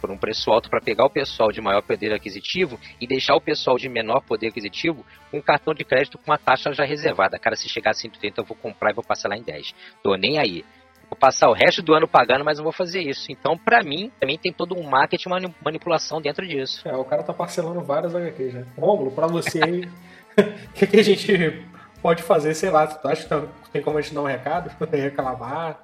por 0.00 0.10
um 0.10 0.16
preço 0.16 0.50
alto 0.50 0.70
para 0.70 0.80
pegar 0.80 1.04
o 1.04 1.10
pessoal 1.10 1.50
de 1.50 1.60
maior 1.60 1.82
poder 1.82 2.12
aquisitivo 2.12 2.78
e 3.00 3.06
deixar 3.06 3.34
o 3.34 3.40
pessoal 3.40 3.76
de 3.76 3.88
menor 3.88 4.20
poder 4.22 4.48
aquisitivo 4.48 5.04
com 5.30 5.38
um 5.38 5.42
cartão 5.42 5.74
de 5.74 5.84
crédito 5.84 6.18
com 6.18 6.30
uma 6.30 6.38
taxa 6.38 6.72
já 6.72 6.84
reservada. 6.84 7.38
Cara, 7.38 7.56
se 7.56 7.68
chegar 7.68 7.90
a 7.90 7.94
130 7.94 8.40
eu 8.40 8.44
vou 8.44 8.56
comprar 8.56 8.90
e 8.90 8.94
vou 8.94 9.04
passar 9.04 9.28
lá 9.28 9.36
em 9.36 9.42
10. 9.42 9.74
Tô 10.02 10.14
nem 10.16 10.38
aí. 10.38 10.64
Vou 11.08 11.16
passar 11.16 11.48
o 11.48 11.52
resto 11.52 11.82
do 11.82 11.94
ano 11.94 12.08
pagando, 12.08 12.44
mas 12.44 12.58
eu 12.58 12.64
vou 12.64 12.72
fazer 12.72 13.00
isso. 13.00 13.30
Então, 13.30 13.56
para 13.56 13.82
mim, 13.82 14.10
também 14.18 14.36
tem 14.36 14.52
todo 14.52 14.76
um 14.76 14.82
marketing, 14.82 15.28
uma 15.28 15.40
manipulação 15.64 16.20
dentro 16.20 16.46
disso. 16.46 16.86
É, 16.88 16.96
o 16.96 17.04
cara 17.04 17.22
tá 17.22 17.32
parcelando 17.32 17.80
várias 17.80 18.14
HQs, 18.14 18.54
né? 18.54 18.66
Rômulo, 18.76 19.12
pra 19.12 19.28
você 19.28 19.62
aí, 19.62 19.88
o 20.36 20.72
que, 20.72 20.86
que, 20.86 20.96
a 20.96 21.04
gente 21.04 21.64
pode 22.02 22.22
fazer? 22.24 22.54
Sei 22.54 22.70
lá, 22.70 22.86
tu 22.88 23.06
acha 23.06 23.24
que 23.24 23.70
tem 23.70 23.82
como 23.82 23.98
a 23.98 24.00
gente 24.00 24.14
dar 24.14 24.22
um 24.22 24.26
recado? 24.26 24.70
Reclamar? 24.90 25.80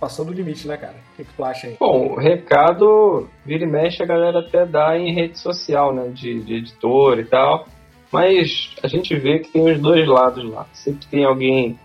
Passou 0.00 0.24
do 0.24 0.32
limite, 0.32 0.66
né, 0.66 0.78
cara? 0.78 0.94
O 1.12 1.16
que, 1.16 1.24
que 1.24 1.34
tu 1.34 1.44
acha 1.44 1.66
aí? 1.66 1.76
Bom, 1.78 2.16
recado, 2.16 3.28
vira 3.44 3.64
e 3.64 3.66
mexe, 3.66 4.02
a 4.02 4.06
galera 4.06 4.40
até 4.40 4.64
dá 4.64 4.98
em 4.98 5.12
rede 5.12 5.38
social, 5.38 5.94
né? 5.94 6.08
De, 6.08 6.40
de 6.40 6.54
editor 6.54 7.18
e 7.18 7.24
tal. 7.26 7.66
Mas 8.10 8.74
a 8.82 8.88
gente 8.88 9.14
vê 9.16 9.38
que 9.38 9.52
tem 9.52 9.70
os 9.70 9.78
dois 9.78 10.08
lados 10.08 10.42
lá. 10.50 10.66
Sempre 10.72 11.06
tem 11.06 11.24
alguém 11.24 11.78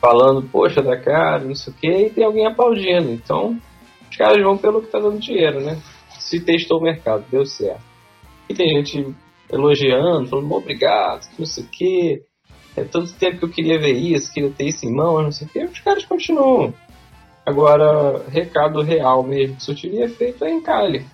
falando, 0.00 0.42
poxa, 0.42 0.82
da 0.82 0.96
cara, 0.96 1.44
não 1.44 1.54
sei 1.54 1.72
o 1.72 1.76
quê, 1.76 2.06
e 2.06 2.10
tem 2.10 2.24
alguém 2.24 2.46
aplaudindo. 2.46 3.12
Então, 3.12 3.60
os 4.10 4.16
caras 4.16 4.42
vão 4.42 4.56
pelo 4.56 4.80
que 4.80 4.88
tá 4.88 4.98
dando 4.98 5.18
dinheiro, 5.18 5.60
né? 5.60 5.78
Se 6.18 6.40
testou 6.40 6.80
o 6.80 6.82
mercado, 6.82 7.24
deu 7.30 7.44
certo. 7.44 7.84
E 8.48 8.54
tem 8.54 8.68
gente 8.68 9.14
elogiando, 9.50 10.28
falando, 10.28 10.52
obrigado, 10.52 11.28
não 11.38 11.46
sei 11.46 11.64
o 11.64 11.68
quê. 11.68 12.22
É 12.76 12.84
tanto 12.84 13.14
tempo 13.14 13.38
que 13.38 13.44
eu 13.44 13.50
queria 13.50 13.78
ver 13.78 13.92
isso, 13.92 14.32
queria 14.32 14.50
ter 14.50 14.66
isso 14.66 14.84
em 14.84 14.92
mãos, 14.92 15.22
não 15.22 15.32
sei 15.32 15.46
o 15.46 15.50
quê. 15.50 15.64
Os 15.64 15.80
caras 15.80 16.04
continuam 16.04 16.74
Agora, 17.46 18.24
recado 18.28 18.82
real 18.82 19.22
mesmo, 19.22 19.54
que 19.54 19.62
surtiria 19.62 20.06
efeito 20.06 20.44
é 20.44 20.50
encalhe. 20.50 21.06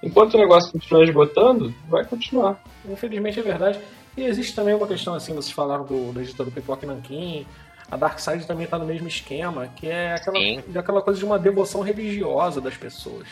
Enquanto 0.00 0.34
o 0.34 0.38
negócio 0.38 0.70
continuar 0.70 1.02
esgotando, 1.02 1.74
vai 1.88 2.04
continuar. 2.04 2.62
Infelizmente 2.88 3.40
é 3.40 3.42
verdade. 3.42 3.80
E 4.16 4.22
existe 4.22 4.54
também 4.54 4.74
uma 4.74 4.86
questão 4.86 5.14
assim, 5.14 5.34
vocês 5.34 5.50
falaram 5.50 5.84
do, 5.84 6.12
do 6.12 6.20
editor 6.20 6.46
do 6.46 6.52
Pipoca 6.52 6.86
Nankin, 6.86 7.44
a 7.90 7.96
Darkseid 7.96 8.46
também 8.46 8.64
está 8.64 8.78
no 8.78 8.86
mesmo 8.86 9.08
esquema, 9.08 9.66
que 9.66 9.88
é 9.88 10.14
aquela, 10.14 10.38
aquela 10.80 11.02
coisa 11.02 11.18
de 11.18 11.24
uma 11.24 11.38
devoção 11.38 11.82
religiosa 11.82 12.60
das 12.60 12.76
pessoas. 12.76 13.26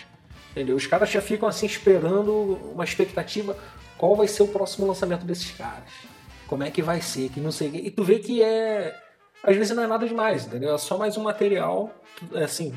Entendeu? 0.50 0.74
Os 0.74 0.86
caras 0.86 1.10
já 1.10 1.20
ficam 1.20 1.48
assim 1.48 1.66
esperando 1.66 2.58
uma 2.72 2.84
expectativa, 2.84 3.56
qual 3.96 4.16
vai 4.16 4.26
ser 4.26 4.42
o 4.42 4.48
próximo 4.48 4.86
lançamento 4.86 5.24
desses 5.24 5.52
caras? 5.52 5.90
Como 6.48 6.64
é 6.64 6.70
que 6.70 6.82
vai 6.82 7.00
ser? 7.00 7.30
Que 7.30 7.40
não 7.40 7.52
sei. 7.52 7.68
E 7.74 7.90
tu 7.90 8.02
vê 8.04 8.18
que 8.18 8.42
é 8.42 8.94
às 9.44 9.56
vezes 9.56 9.76
não 9.76 9.82
é 9.82 9.86
nada 9.86 10.08
demais, 10.08 10.46
entendeu? 10.46 10.74
É 10.74 10.78
só 10.78 10.96
mais 10.96 11.16
um 11.16 11.22
material, 11.22 11.90
é 12.32 12.44
assim, 12.44 12.74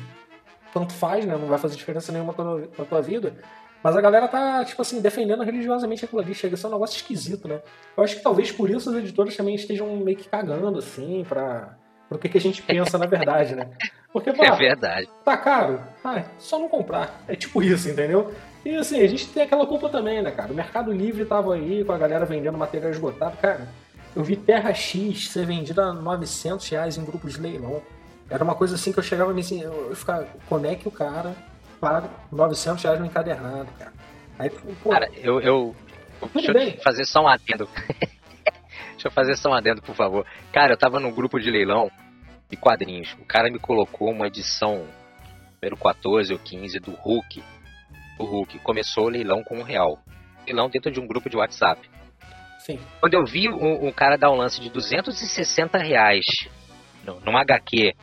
tanto 0.72 0.92
faz, 0.92 1.24
né? 1.24 1.36
Não 1.36 1.48
vai 1.48 1.58
fazer 1.58 1.76
diferença 1.76 2.12
nenhuma 2.12 2.34
na 2.78 2.84
tua 2.84 3.00
vida. 3.00 3.34
Mas 3.82 3.96
a 3.96 4.00
galera 4.00 4.28
tá, 4.28 4.64
tipo 4.64 4.82
assim, 4.82 5.00
defendendo 5.00 5.42
religiosamente 5.44 6.04
aquilo 6.04 6.20
ali. 6.20 6.34
Chega 6.34 6.54
a 6.54 6.58
ser 6.58 6.66
um 6.66 6.72
negócio 6.72 6.96
esquisito, 6.96 7.46
né? 7.46 7.60
Eu 7.96 8.02
acho 8.02 8.16
que 8.16 8.22
talvez 8.22 8.50
por 8.50 8.68
isso 8.68 8.90
os 8.90 8.96
editores 8.96 9.36
também 9.36 9.54
estejam 9.54 9.96
meio 9.96 10.16
que 10.16 10.28
cagando, 10.28 10.78
assim, 10.78 11.24
pra. 11.28 11.76
Pro 12.08 12.18
que, 12.18 12.28
que 12.28 12.38
a 12.38 12.40
gente 12.40 12.62
pensa 12.62 12.96
na 12.96 13.04
verdade, 13.06 13.54
né? 13.54 13.68
Porque, 14.10 14.32
pá, 14.32 14.46
é 14.46 14.56
verdade. 14.56 15.08
Tá 15.24 15.36
caro? 15.36 15.80
Ah, 16.02 16.24
só 16.38 16.58
não 16.58 16.68
comprar. 16.68 17.22
É 17.28 17.36
tipo 17.36 17.62
isso, 17.62 17.88
entendeu? 17.88 18.32
E 18.64 18.74
assim, 18.76 19.00
a 19.00 19.06
gente 19.06 19.28
tem 19.28 19.42
aquela 19.42 19.66
culpa 19.66 19.90
também, 19.90 20.22
né, 20.22 20.30
cara? 20.30 20.50
O 20.50 20.56
Mercado 20.56 20.90
Livre 20.90 21.26
tava 21.26 21.54
aí 21.54 21.84
com 21.84 21.92
a 21.92 21.98
galera 21.98 22.24
vendendo 22.24 22.56
material 22.56 22.90
esgotado. 22.90 23.36
Cara, 23.36 23.68
eu 24.18 24.24
vi 24.24 24.34
Terra 24.34 24.74
X 24.74 25.28
ser 25.28 25.46
vendida 25.46 25.80
a 25.80 25.92
900 25.92 26.68
reais 26.68 26.98
em 26.98 27.04
grupo 27.04 27.28
de 27.28 27.40
leilão. 27.40 27.80
Era 28.28 28.42
uma 28.42 28.56
coisa 28.56 28.74
assim 28.74 28.92
que 28.92 28.98
eu 28.98 29.02
chegava 29.02 29.32
e 29.32 29.38
assim, 29.38 29.62
eu, 29.62 29.90
eu 29.90 29.94
ficava, 29.94 30.26
como 30.48 30.66
é 30.66 30.74
que 30.74 30.88
o 30.88 30.90
cara 30.90 31.36
paga 31.80 32.10
900 32.32 32.82
reais 32.82 32.98
no 32.98 33.06
encadernado, 33.06 33.68
cara? 33.78 33.92
Aí, 34.36 34.50
pô, 34.50 34.90
cara, 34.90 35.08
eu, 35.14 35.40
eu, 35.40 35.76
deixa 36.34 36.52
bem. 36.52 36.74
eu 36.74 36.82
fazer 36.82 37.04
só 37.04 37.22
um 37.22 37.28
adendo. 37.28 37.68
deixa 38.90 39.06
eu 39.06 39.10
fazer 39.12 39.36
só 39.36 39.50
um 39.50 39.54
adendo, 39.54 39.80
por 39.80 39.94
favor. 39.94 40.26
Cara, 40.52 40.72
eu 40.72 40.76
tava 40.76 40.98
num 40.98 41.12
grupo 41.12 41.38
de 41.38 41.48
leilão 41.48 41.88
de 42.50 42.56
quadrinhos. 42.56 43.16
O 43.20 43.24
cara 43.24 43.48
me 43.48 43.60
colocou 43.60 44.10
uma 44.10 44.26
edição 44.26 44.84
número 45.62 45.76
14 45.76 46.32
ou 46.32 46.40
15 46.40 46.80
do 46.80 46.90
Hulk. 46.90 47.40
O 48.18 48.24
Hulk 48.24 48.58
começou 48.58 49.04
o 49.04 49.10
leilão 49.10 49.44
com 49.44 49.58
um 49.58 49.62
real. 49.62 49.96
Leilão 50.44 50.68
dentro 50.68 50.90
de 50.90 50.98
um 50.98 51.06
grupo 51.06 51.30
de 51.30 51.36
WhatsApp. 51.36 51.88
Sim. 52.70 52.78
Quando 53.00 53.14
eu 53.14 53.24
vi 53.24 53.48
um, 53.48 53.88
um 53.88 53.92
cara 53.92 54.18
dar 54.18 54.30
um 54.30 54.36
lance 54.36 54.60
de 54.60 54.68
260 54.68 55.78
reais 55.78 56.24
numa 57.24 57.40
HQ 57.40 57.94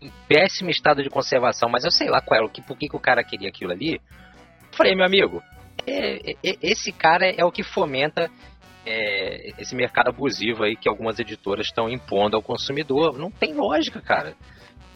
em 0.00 0.12
péssimo 0.28 0.70
estado 0.70 1.02
de 1.02 1.10
conservação, 1.10 1.68
mas 1.68 1.84
eu 1.84 1.90
sei 1.90 2.08
lá 2.08 2.20
qual 2.20 2.40
era, 2.40 2.48
que, 2.48 2.62
por 2.62 2.78
que, 2.78 2.88
que 2.88 2.94
o 2.94 3.00
cara 3.00 3.24
queria 3.24 3.48
aquilo 3.48 3.72
ali. 3.72 3.94
Eu 3.94 4.76
falei, 4.76 4.94
meu 4.94 5.04
amigo, 5.04 5.42
é, 5.84 6.30
é, 6.30 6.36
esse 6.62 6.92
cara 6.92 7.28
é 7.28 7.44
o 7.44 7.50
que 7.50 7.64
fomenta 7.64 8.30
é, 8.86 9.60
esse 9.60 9.74
mercado 9.74 10.10
abusivo 10.10 10.62
aí 10.62 10.76
que 10.76 10.88
algumas 10.88 11.18
editoras 11.18 11.66
estão 11.66 11.88
impondo 11.88 12.36
ao 12.36 12.42
consumidor. 12.42 13.18
Não 13.18 13.30
tem 13.30 13.54
lógica, 13.54 14.00
cara. 14.00 14.36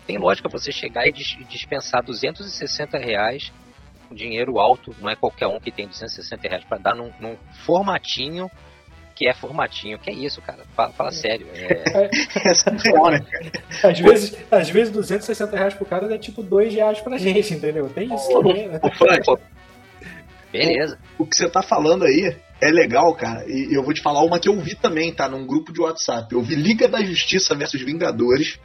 Tem 0.07 0.19
lógica 0.19 0.49
você 0.49 0.71
chegar 0.71 1.05
e 1.09 1.13
dispensar 1.13 2.01
260 2.05 2.97
reais, 2.97 3.53
um 4.09 4.15
dinheiro 4.15 4.61
alto, 4.61 4.95
não 5.01 5.11
é 5.11 5.17
qualquer 5.17 5.49
um 5.49 5.59
que 5.59 5.73
tem 5.73 5.89
260 5.89 6.49
reais 6.49 6.65
para 6.65 6.79
dar 6.79 6.95
num, 6.95 7.13
num, 7.19 7.37
formatinho 7.65 8.49
que 9.17 9.27
é 9.27 9.33
formatinho. 9.33 9.99
Que 9.99 10.11
é 10.11 10.13
isso, 10.13 10.43
cara? 10.43 10.63
Fala, 10.77 10.93
fala 10.93 11.11
sério. 11.11 11.47
É... 11.55 11.83
é 11.95 12.51
às, 13.89 13.99
vezes, 13.99 14.37
às 14.51 14.69
vezes 14.69 14.93
260 14.93 15.57
reais 15.57 15.75
pro 15.75 15.87
cara 15.87 16.15
é 16.15 16.19
tipo 16.19 16.43
2 16.43 16.75
reais 16.75 17.01
pra 17.01 17.17
gente, 17.17 17.55
entendeu? 17.55 17.89
Tem 17.89 18.15
isso 18.15 18.29
também, 18.29 18.69
né? 18.69 18.79
Beleza. 20.53 20.99
O, 21.19 21.23
o 21.23 21.27
que 21.27 21.35
você 21.35 21.49
tá 21.49 21.63
falando 21.63 22.05
aí 22.05 22.37
é 22.61 22.71
legal, 22.71 23.15
cara. 23.15 23.45
E 23.49 23.75
eu 23.75 23.83
vou 23.83 23.95
te 23.95 24.03
falar 24.03 24.23
uma 24.23 24.39
que 24.39 24.49
eu 24.49 24.61
vi 24.61 24.75
também, 24.75 25.13
tá? 25.13 25.29
Num 25.29 25.47
grupo 25.47 25.73
de 25.73 25.81
WhatsApp. 25.81 26.35
Eu 26.35 26.43
vi 26.43 26.55
Liga 26.55 26.87
da 26.87 27.03
Justiça 27.03 27.55
versus 27.55 27.83
Vingadores, 27.83 28.59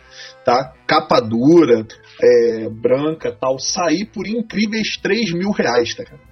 tá? 0.43 0.73
Capa 0.85 1.21
dura, 1.21 1.87
é, 2.21 2.69
branca 2.69 3.31
tal. 3.31 3.57
Sair 3.57 4.05
por 4.05 4.27
incríveis 4.27 4.97
3 4.97 5.31
mil 5.31 5.51
reais, 5.51 5.95
tá, 5.95 6.03
cara? 6.03 6.30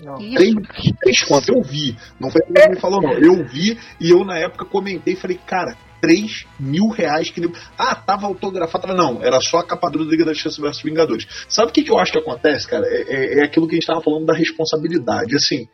Não. 0.00 0.16
Três, 0.16 1.22
contas, 1.24 1.48
eu 1.48 1.62
vi. 1.62 1.96
Não 2.20 2.30
foi 2.30 2.42
que 2.42 2.68
me 2.68 2.80
falou, 2.80 3.02
não. 3.02 3.12
Eu 3.12 3.44
vi 3.44 3.78
e 4.00 4.10
eu 4.10 4.24
na 4.24 4.38
época 4.38 4.64
comentei 4.64 5.14
e 5.14 5.16
falei, 5.16 5.38
cara, 5.44 5.76
3 6.00 6.46
mil 6.58 6.88
reais 6.88 7.30
que 7.30 7.40
ele. 7.40 7.52
Ah, 7.76 7.94
tava 7.94 8.26
autografado. 8.26 8.94
Não, 8.94 9.22
era 9.22 9.40
só 9.40 9.58
a 9.58 9.64
capa 9.64 9.90
dura 9.90 10.04
da 10.04 10.10
Liga 10.10 10.24
da 10.24 10.32
Justiça 10.32 10.62
versus 10.62 10.82
Vingadores. 10.82 11.26
Sabe 11.48 11.70
o 11.70 11.74
que, 11.74 11.82
que 11.82 11.90
eu 11.90 11.98
acho 11.98 12.12
que 12.12 12.18
acontece, 12.18 12.68
cara? 12.68 12.86
É, 12.86 13.02
é, 13.08 13.40
é 13.40 13.44
aquilo 13.44 13.66
que 13.66 13.74
a 13.74 13.78
gente 13.78 13.86
tava 13.86 14.00
falando 14.00 14.26
da 14.26 14.34
responsabilidade. 14.34 15.34
Assim, 15.34 15.68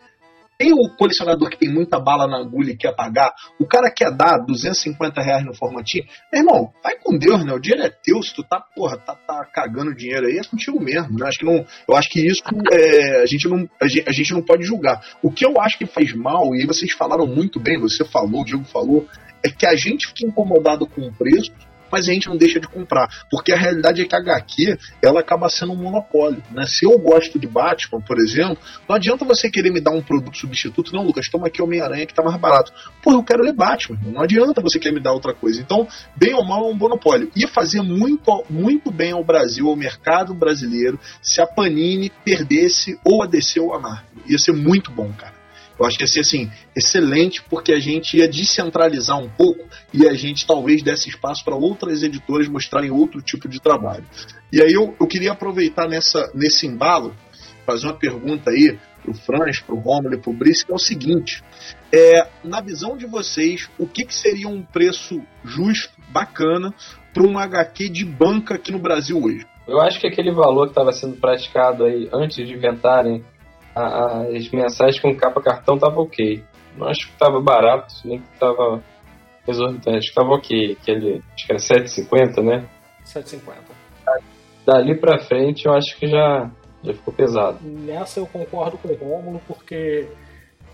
tem 0.65 0.73
o 0.73 0.89
colecionador 0.97 1.51
que 1.51 1.59
tem 1.59 1.69
muita 1.69 2.01
bala 2.01 2.27
na 2.27 2.39
agulha 2.39 2.71
e 2.71 2.77
quer 2.77 2.95
pagar, 2.97 3.35
o 3.61 3.67
cara 3.67 3.93
quer 3.95 4.11
dar 4.11 4.39
250 4.39 5.21
reais 5.21 5.45
no 5.45 5.55
formatinho. 5.55 6.07
Meu 6.33 6.41
irmão, 6.41 6.73
vai 6.83 6.97
com 6.97 7.19
Deus, 7.19 7.45
né? 7.45 7.53
O 7.53 7.59
dinheiro 7.59 7.85
é 7.85 7.91
teu, 7.91 8.23
se 8.23 8.35
tu 8.35 8.43
tá, 8.43 8.65
porra, 8.75 8.97
tá, 8.97 9.15
tá 9.15 9.45
cagando 9.53 9.95
dinheiro 9.95 10.27
aí, 10.27 10.39
é 10.39 10.45
contigo 10.45 10.81
mesmo. 10.81 11.19
Né? 11.19 11.27
Acho 11.27 11.39
que 11.39 11.45
não, 11.45 11.67
eu 11.87 11.95
acho 11.95 12.09
que 12.09 12.27
isso 12.27 12.43
é, 12.73 13.23
a, 13.23 13.27
gente 13.27 13.47
não, 13.47 13.69
a, 13.79 13.87
gente, 13.87 14.09
a 14.09 14.13
gente 14.13 14.33
não 14.33 14.41
pode 14.41 14.65
julgar. 14.65 15.03
O 15.23 15.31
que 15.31 15.45
eu 15.45 15.61
acho 15.61 15.77
que 15.77 15.85
faz 15.85 16.15
mal, 16.15 16.55
e 16.55 16.65
vocês 16.65 16.93
falaram 16.93 17.27
muito 17.27 17.61
bem, 17.61 17.79
você 17.79 18.03
falou, 18.03 18.41
o 18.41 18.45
Diego 18.45 18.65
falou, 18.65 19.07
é 19.45 19.51
que 19.51 19.67
a 19.67 19.77
gente 19.77 20.07
fica 20.07 20.27
incomodado 20.27 20.87
com 20.87 21.03
o 21.03 21.13
preço 21.13 21.53
mas 21.95 22.09
a 22.09 22.13
gente 22.13 22.29
não 22.29 22.37
deixa 22.37 22.59
de 22.59 22.67
comprar. 22.67 23.09
Porque 23.31 23.53
a 23.53 23.57
realidade 23.57 24.03
é 24.03 24.05
que 24.05 24.17
a 24.17 24.19
HQ 24.19 24.77
ela 25.01 25.21
acaba 25.21 25.49
sendo 25.49 25.75
um 25.75 25.77
monopólio. 25.77 26.43
Né? 26.51 26.67
Se 26.67 26.85
eu 26.85 26.99
gosto 26.99 27.39
de 27.39 27.47
Batman, 27.47 28.01
por 28.01 28.19
exemplo, 28.19 28.59
não 28.89 28.97
adianta 28.97 29.25
você 29.25 29.49
querer 29.49 29.71
me 29.71 29.81
dar 29.81 29.93
um 29.93 30.03
produto 30.03 30.37
substituto. 30.37 30.93
Não, 30.93 31.05
Lucas, 31.05 31.29
toma 31.29 31.47
aqui 31.47 31.63
Homem-Aranha 31.63 32.05
que 32.05 32.13
tá 32.13 32.21
mais 32.21 32.37
barato. 32.37 32.73
Pô, 33.01 33.13
eu 33.13 33.23
quero 33.23 33.45
ler 33.45 33.53
Batman. 33.53 33.97
Não 34.07 34.23
adianta 34.23 34.61
você 34.61 34.81
querer 34.81 34.95
me 34.95 35.01
dar 35.01 35.13
outra 35.13 35.33
coisa. 35.33 35.61
Então, 35.61 35.87
bem 36.17 36.35
ou 36.35 36.45
mal, 36.45 36.65
é 36.65 36.73
um 36.73 36.75
monopólio. 36.75 37.31
Ia 37.37 37.47
fazer 37.47 37.81
muito, 37.81 38.45
muito 38.51 38.91
bem 38.91 39.13
ao 39.13 39.23
Brasil, 39.23 39.69
ao 39.69 39.77
mercado 39.77 40.35
brasileiro, 40.35 40.99
se 41.23 41.41
a 41.41 41.47
Panini 41.47 42.11
perdesse 42.25 42.99
ou 43.05 43.23
a 43.23 43.27
DC 43.27 43.61
ou 43.61 43.73
a 43.73 43.79
Marvel. 43.79 44.05
Ia 44.27 44.39
ser 44.39 44.53
muito 44.53 44.91
bom, 44.91 45.13
cara. 45.13 45.34
Eu 45.79 45.87
acho 45.87 45.97
que 45.97 46.05
ia 46.05 46.09
ser 46.09 46.21
assim, 46.21 46.51
excelente, 46.77 47.43
porque 47.43 47.73
a 47.73 47.81
gente 47.81 48.17
ia 48.17 48.29
descentralizar 48.29 49.19
um 49.19 49.29
pouco 49.29 49.65
e 49.93 50.07
a 50.09 50.15
gente 50.15 50.47
talvez 50.47 50.83
desse 50.83 51.09
espaço 51.09 51.45
para 51.45 51.57
outras 51.57 52.03
editoras 52.03 52.49
mostrarem 52.49 52.91
outro 52.91 53.21
tipo 53.21 53.49
de 53.49 53.61
trabalho. 53.61 54.05
E 54.53 54.63
aí 54.63 54.73
eu, 54.73 54.95
eu 55.01 55.07
queria 55.07 55.33
aproveitar 55.33 55.89
nessa, 55.89 56.31
nesse 56.35 56.67
embalo, 56.67 57.15
fazer 57.67 57.87
uma 57.87 57.97
pergunta 57.97 58.51
aí 58.51 58.79
para 59.03 59.11
o 59.11 59.15
Franz, 59.15 59.61
para 59.61 59.75
o 59.75 59.79
Romulo 59.79 60.15
e 60.15 60.19
para 60.19 60.31
o 60.31 60.35
Brice, 60.35 60.65
que 60.65 60.73
é 60.73 60.75
o 60.75 60.79
seguinte: 60.79 61.43
é, 61.93 62.27
na 62.43 62.61
visão 62.61 62.97
de 62.97 63.07
vocês, 63.07 63.69
o 63.79 63.87
que, 63.87 64.05
que 64.05 64.15
seria 64.15 64.49
um 64.49 64.63
preço 64.63 65.21
justo, 65.45 65.93
bacana, 66.09 66.73
para 67.13 67.23
um 67.23 67.39
HQ 67.39 67.89
de 67.89 68.05
banca 68.05 68.55
aqui 68.55 68.73
no 68.73 68.79
Brasil 68.79 69.21
hoje? 69.23 69.47
Eu 69.67 69.81
acho 69.81 69.99
que 69.99 70.07
aquele 70.07 70.31
valor 70.31 70.67
que 70.67 70.73
estava 70.73 70.93
sendo 70.93 71.17
praticado 71.17 71.85
aí 71.85 72.09
antes 72.13 72.37
de 72.47 72.53
inventarem 72.53 73.25
as 73.75 74.49
mensagens 74.51 75.01
com 75.01 75.15
capa 75.17 75.43
cartão 75.43 75.79
tava 75.79 76.01
ok. 76.01 76.43
Não 76.77 76.89
acho 76.89 77.09
que 77.09 77.19
tava 77.19 77.41
barato, 77.41 77.95
nem 78.05 78.21
que 78.21 78.39
tava 78.39 78.83
exorbitante. 79.47 79.99
Acho 79.99 80.09
que 80.09 80.15
tava 80.15 80.31
ok. 80.31 80.73
Aquele, 80.81 81.23
acho 81.35 81.47
que 81.47 81.53
era 81.53 81.61
7,50, 81.61 82.43
né? 82.43 82.69
7,50. 83.05 83.41
Dali 84.67 84.99
pra 84.99 85.19
frente 85.19 85.67
eu 85.67 85.75
acho 85.75 85.97
que 85.99 86.07
já, 86.07 86.51
já 86.83 86.95
ficou 86.95 87.13
pesado. 87.13 87.59
Nessa 87.63 88.21
eu 88.21 88.27
concordo 88.27 88.79
com 88.79 88.89
o 88.89 88.95
Rômulo, 88.95 89.41
porque 89.47 90.09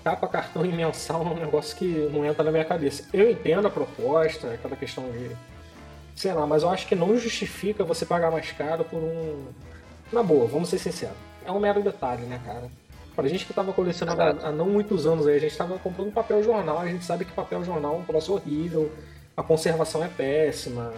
capa 0.04 0.28
cartão 0.28 0.64
em 0.64 0.72
mensal 0.72 1.22
é 1.22 1.26
um 1.26 1.34
negócio 1.34 1.76
que 1.76 2.08
não 2.12 2.24
entra 2.24 2.44
na 2.44 2.52
minha 2.52 2.64
cabeça. 2.64 3.08
Eu 3.12 3.30
entendo 3.30 3.66
a 3.66 3.70
proposta, 3.70 4.52
aquela 4.52 4.76
questão 4.76 5.10
de. 5.10 5.30
Sei 6.14 6.32
lá, 6.32 6.46
mas 6.46 6.62
eu 6.62 6.70
acho 6.70 6.86
que 6.86 6.94
não 6.94 7.16
justifica 7.16 7.82
você 7.82 8.04
pagar 8.04 8.30
mais 8.30 8.52
caro 8.52 8.84
por 8.84 8.98
um. 8.98 9.46
Na 10.12 10.22
boa, 10.22 10.46
vamos 10.46 10.68
ser 10.68 10.78
sinceros. 10.78 11.16
É 11.44 11.50
um 11.50 11.58
mero 11.58 11.82
detalhe, 11.82 12.22
né, 12.24 12.40
cara? 12.44 12.70
Pra 13.14 13.28
gente 13.28 13.44
que 13.44 13.52
tava 13.52 13.72
colecionando 13.72 14.22
há, 14.22 14.28
há, 14.48 14.52
não 14.52 14.66
muitos 14.66 15.06
anos 15.06 15.26
aí, 15.26 15.36
a 15.36 15.40
gente 15.40 15.56
tava 15.56 15.78
comprando 15.78 16.12
papel 16.12 16.42
jornal, 16.42 16.78
a 16.78 16.86
gente 16.86 17.04
sabe 17.04 17.24
que 17.24 17.32
papel 17.32 17.64
jornal 17.64 17.96
é 17.96 17.98
um 17.98 18.04
troço 18.04 18.34
horrível, 18.34 18.90
a 19.36 19.42
conservação 19.42 20.02
é 20.04 20.08
péssima, 20.08 20.92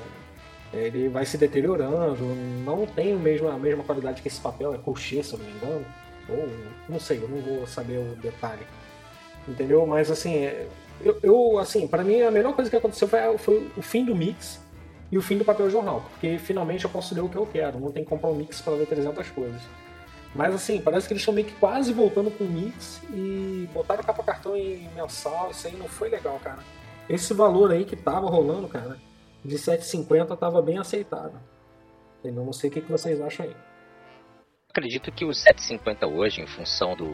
ele 0.72 1.08
vai 1.08 1.26
se 1.26 1.36
deteriorando, 1.36 2.24
não 2.64 2.86
tem 2.86 3.14
mesmo 3.16 3.48
a 3.48 3.58
mesma 3.58 3.84
qualidade 3.84 4.22
que 4.22 4.28
esse 4.28 4.40
papel, 4.40 4.74
é 4.74 4.78
colchê, 4.78 5.22
se 5.22 5.34
eu 5.34 5.38
não 5.38 5.46
me 5.46 5.52
engano, 5.52 5.84
ou 6.28 6.48
não 6.88 7.00
sei, 7.00 7.18
eu 7.22 7.28
não 7.28 7.40
vou 7.40 7.66
saber 7.66 7.98
o 7.98 8.16
detalhe. 8.16 8.66
Entendeu? 9.46 9.86
Mas 9.86 10.10
assim, 10.10 10.48
eu, 11.00 11.18
eu 11.22 11.58
assim, 11.58 11.86
para 11.86 12.04
mim 12.04 12.22
a 12.22 12.30
melhor 12.30 12.54
coisa 12.54 12.70
que 12.70 12.76
aconteceu 12.76 13.08
foi, 13.08 13.38
foi 13.38 13.70
o 13.76 13.82
fim 13.82 14.04
do 14.04 14.14
mix 14.14 14.60
e 15.10 15.18
o 15.18 15.22
fim 15.22 15.36
do 15.36 15.44
papel 15.44 15.68
jornal, 15.68 16.04
porque 16.10 16.38
finalmente 16.38 16.84
eu 16.84 16.90
posso 16.90 17.14
ler 17.14 17.20
o 17.22 17.28
que 17.28 17.36
eu 17.36 17.46
quero, 17.46 17.78
não 17.78 17.90
tem 17.90 18.04
que 18.04 18.08
comprar 18.08 18.30
um 18.30 18.34
mix 18.34 18.60
para 18.60 18.74
ler 18.74 18.86
300 18.86 19.28
coisas. 19.30 19.60
Mas 20.34 20.54
assim, 20.54 20.80
parece 20.80 21.06
que 21.06 21.12
eles 21.12 21.20
estão 21.20 21.34
meio 21.34 21.46
que 21.46 21.54
quase 21.54 21.92
voltando 21.92 22.30
com 22.30 22.44
o 22.44 22.48
mix 22.48 23.02
e 23.10 23.68
botaram 23.72 24.02
capa 24.02 24.22
cartão 24.22 24.56
em 24.56 24.88
mensal, 24.94 25.50
isso 25.50 25.66
aí 25.66 25.76
não 25.76 25.88
foi 25.88 26.08
legal, 26.08 26.38
cara. 26.42 26.60
Esse 27.08 27.34
valor 27.34 27.70
aí 27.70 27.84
que 27.84 27.96
tava 27.96 28.30
rolando, 28.30 28.66
cara, 28.68 28.98
de 29.44 29.56
7,50 29.56 30.36
tava 30.38 30.62
bem 30.62 30.78
aceitável. 30.78 31.38
Eu 32.24 32.32
não 32.32 32.52
sei 32.52 32.70
o 32.70 32.72
que, 32.72 32.80
que 32.80 32.90
vocês 32.90 33.20
acham 33.20 33.46
aí. 33.46 33.56
Acredito 34.70 35.12
que 35.12 35.24
o 35.24 35.28
7,50 35.28 36.08
hoje, 36.08 36.40
em 36.40 36.46
função 36.46 36.96
do, 36.96 37.10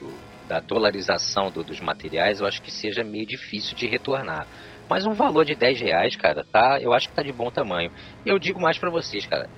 do 0.00 0.30
da 0.50 0.58
dolarização 0.58 1.48
do, 1.48 1.62
dos 1.62 1.78
materiais, 1.80 2.40
eu 2.40 2.46
acho 2.46 2.60
que 2.60 2.72
seja 2.72 3.04
meio 3.04 3.24
difícil 3.24 3.76
de 3.76 3.86
retornar. 3.86 4.48
Mas 4.88 5.06
um 5.06 5.12
valor 5.12 5.44
de 5.44 5.54
10 5.54 5.80
reais, 5.80 6.16
cara, 6.16 6.44
tá, 6.44 6.80
eu 6.80 6.92
acho 6.92 7.08
que 7.08 7.14
tá 7.14 7.22
de 7.22 7.32
bom 7.32 7.52
tamanho. 7.52 7.92
E 8.26 8.28
eu 8.28 8.36
digo 8.36 8.60
mais 8.60 8.76
para 8.76 8.90
vocês, 8.90 9.24
cara, 9.24 9.48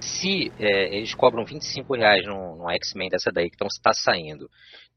se 0.00 0.52
é, 0.58 0.96
eles 0.96 1.14
cobram 1.14 1.44
25 1.44 1.94
reais 1.94 2.24
no, 2.26 2.56
no 2.56 2.70
X-Men 2.70 3.08
dessa 3.08 3.30
daí, 3.32 3.48
que 3.48 3.56
então 3.56 3.66
está 3.66 3.92
saindo, 3.92 4.48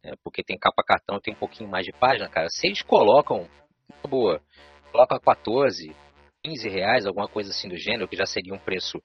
né, 0.03 0.13
porque 0.23 0.43
tem 0.43 0.57
capa 0.57 0.83
cartão 0.83 1.19
tem 1.19 1.33
um 1.33 1.37
pouquinho 1.37 1.69
mais 1.69 1.85
de 1.85 1.91
página, 1.91 2.29
cara, 2.29 2.47
se 2.49 2.67
eles 2.67 2.81
colocam, 2.81 3.47
boa, 4.07 4.41
coloca 4.91 5.19
14, 5.19 5.95
15 6.43 6.69
reais, 6.69 7.05
alguma 7.05 7.27
coisa 7.27 7.51
assim 7.51 7.69
do 7.69 7.77
gênero, 7.77 8.07
que 8.07 8.15
já 8.15 8.25
seria 8.25 8.53
um 8.53 8.59
preço 8.59 9.01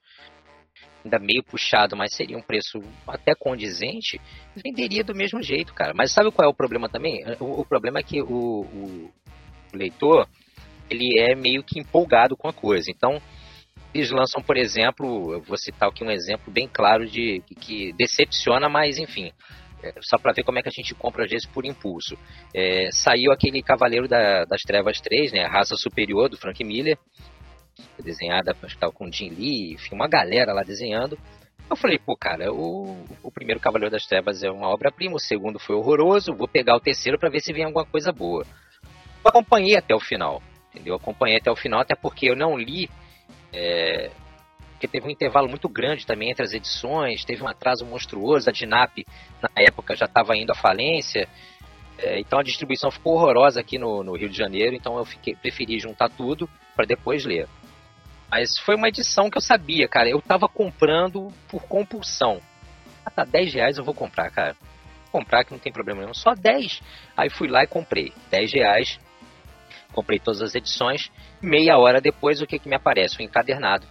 ainda 1.05 1.19
meio 1.19 1.43
puxado, 1.43 1.97
mas 1.97 2.15
seria 2.15 2.37
um 2.37 2.43
preço 2.43 2.81
até 3.07 3.35
condizente, 3.35 4.21
venderia 4.55 5.05
do 5.05 5.15
mesmo 5.15 5.41
jeito, 5.43 5.73
cara. 5.73 5.93
Mas 5.95 6.13
sabe 6.13 6.31
qual 6.33 6.49
é 6.49 6.51
o 6.51 6.57
problema 6.57 6.89
também? 6.89 7.23
O, 7.41 7.61
o 7.61 7.65
problema 7.65 8.01
é 8.01 8.03
que 8.03 8.21
o, 8.21 8.63
o, 8.63 9.13
leitor, 9.73 10.29
ele 10.91 11.19
é 11.19 11.35
meio 11.35 11.63
que 11.63 11.79
empolgado 11.79 12.37
com 12.37 12.49
a 12.49 12.53
coisa. 12.53 12.91
Então, 12.91 13.21
eles 13.95 14.11
lançam, 14.11 14.43
por 14.43 14.57
exemplo, 14.57 15.33
eu 15.33 15.41
vou 15.41 15.57
citar 15.57 15.89
aqui 15.89 16.05
um 16.05 16.11
exemplo 16.11 16.53
bem 16.53 16.69
claro 16.69 17.07
de 17.07 17.43
que 17.61 17.93
decepciona, 17.95 18.69
mas 18.69 18.99
enfim. 18.99 19.33
é, 19.83 19.95
só 20.01 20.19
para 20.19 20.33
ver 20.33 20.43
como 20.43 20.59
é 20.59 20.63
que 20.63 20.69
a 20.69 20.73
gente 20.73 20.95
compra 20.95 21.25
às 21.25 21.31
vezes 21.31 21.47
por 21.47 21.65
impulso. 21.65 22.17
É, 22.55 22.91
saiu 22.93 23.33
aquele 23.33 23.63
Cavaleiro 23.63 24.09
da, 24.09 24.45
das 24.45 24.63
Trevas 24.63 25.01
3, 25.01 25.33
né, 25.33 25.45
raça 25.47 25.77
superior 25.77 26.29
do 26.29 26.37
Frank 26.37 26.63
Miller, 26.63 26.99
desenhada, 28.03 28.57
acho 28.63 28.79
com 28.93 29.11
Jim 29.11 29.31
Lee, 29.31 29.75
enfim, 29.75 29.95
uma 29.95 30.09
galera 30.09 30.53
lá 30.53 30.63
desenhando. 30.63 31.19
Eu 31.69 31.77
falei, 31.77 31.99
pô, 31.99 32.17
cara, 32.17 32.53
o, 32.53 33.05
o 33.23 33.31
primeiro 33.31 33.61
Cavaleiro 33.61 33.91
das 33.91 34.07
Trevas 34.07 34.43
é 34.43 34.51
uma 34.51 34.69
obra-prima, 34.69 35.17
o 35.17 35.21
segundo 35.21 35.59
foi 35.59 35.75
horroroso, 35.75 36.35
vou 36.35 36.47
pegar 36.47 36.77
o 36.77 36.81
terceiro 36.81 37.19
para 37.19 37.29
ver 37.29 37.41
se 37.41 37.53
vem 37.53 37.65
alguma 37.65 37.85
coisa 37.85 38.13
boa. 38.13 38.47
Eu 39.25 39.31
acompanhei 39.31 39.77
até 39.77 39.95
o 39.95 40.01
final, 40.01 40.41
entendeu? 40.71 40.95
Acompanhei 40.95 41.39
até 41.39 41.51
o 41.51 41.57
final, 41.57 41.81
até 41.81 41.97
porque 41.97 42.31
eu 42.31 42.37
não 42.37 42.57
li, 42.57 42.89
é, 43.57 44.11
porque 44.73 44.87
teve 44.87 45.07
um 45.07 45.11
intervalo 45.11 45.49
muito 45.49 45.69
grande 45.69 46.07
também 46.07 46.31
entre 46.31 46.45
as 46.45 46.53
edições, 46.53 47.25
teve 47.25 47.43
um 47.43 47.49
atraso 47.49 47.87
monstruoso, 47.87 48.49
a 48.49 48.53
Dinap 48.53 48.93
na 49.43 49.51
época 49.57 49.97
já 49.97 50.05
estava 50.05 50.37
indo 50.37 50.53
à 50.53 50.55
falência, 50.55 51.27
é, 51.99 52.21
então 52.21 52.39
a 52.39 52.43
distribuição 52.43 52.91
ficou 52.91 53.15
horrorosa 53.15 53.61
aqui 53.61 53.79
no, 53.79 54.05
no 54.05 54.15
Rio 54.15 54.29
de 54.29 54.37
Janeiro, 54.37 54.77
então 54.77 54.99
eu 54.99 55.05
fiquei, 55.05 55.35
preferi 55.35 55.81
juntar 55.81 56.11
tudo 56.11 56.49
para 56.75 56.85
depois 56.85 57.25
ler. 57.25 57.49
Mas 58.31 58.59
foi 58.59 58.75
uma 58.75 58.89
edição 58.89 59.31
que 59.31 59.39
eu 59.39 59.43
sabia, 59.43 59.89
cara. 59.89 60.09
Eu 60.09 60.21
tava 60.21 60.49
comprando 60.49 61.33
por 61.49 61.63
compulsão. 61.63 62.41
Ah, 63.05 63.11
tá 63.11 63.25
10 63.25 63.55
reais 63.55 63.79
eu 63.79 63.85
vou 63.85 63.95
comprar, 63.95 64.31
cara. 64.31 64.57
Vou 65.05 65.23
comprar 65.23 65.45
que 65.45 65.53
não 65.53 65.59
tem 65.59 65.73
problema 65.73 66.01
nenhum. 66.01 66.13
Só 66.13 66.35
10. 66.35 66.83
Aí 67.17 67.31
fui 67.31 67.49
lá 67.49 67.63
e 67.63 67.67
comprei. 67.69 68.13
10 68.31 68.53
reais. 68.53 69.01
Comprei 69.97 70.19
todas 70.19 70.43
as 70.43 70.55
edições. 70.55 71.11
Meia 71.41 71.79
hora 71.79 72.03
depois, 72.03 72.43
o 72.43 72.47
que 72.47 72.59
que 72.59 72.69
me 72.69 72.77
aparece? 72.77 73.19
O 73.19 73.23
encadernado. 73.23 73.87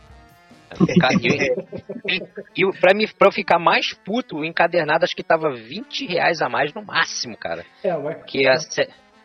E, 2.08 2.64
e, 2.64 2.80
pra, 2.80 2.94
mim, 2.94 3.08
pra 3.18 3.30
eu 3.30 3.32
ficar 3.32 3.58
mais 3.58 3.94
puto, 3.94 4.38
o 4.38 4.46
encadernado 4.46 5.04
acho 5.04 5.16
que 5.16 5.24
tava 5.24 5.52
20 5.52 6.06
reais 6.06 6.42
a 6.42 6.50
mais 6.50 6.74
no 6.74 6.84
máximo, 6.84 7.36
cara. 7.36 7.66
É, 7.84 7.96
mas. 7.98 8.24
Que 8.26 8.48
a... 8.48 8.54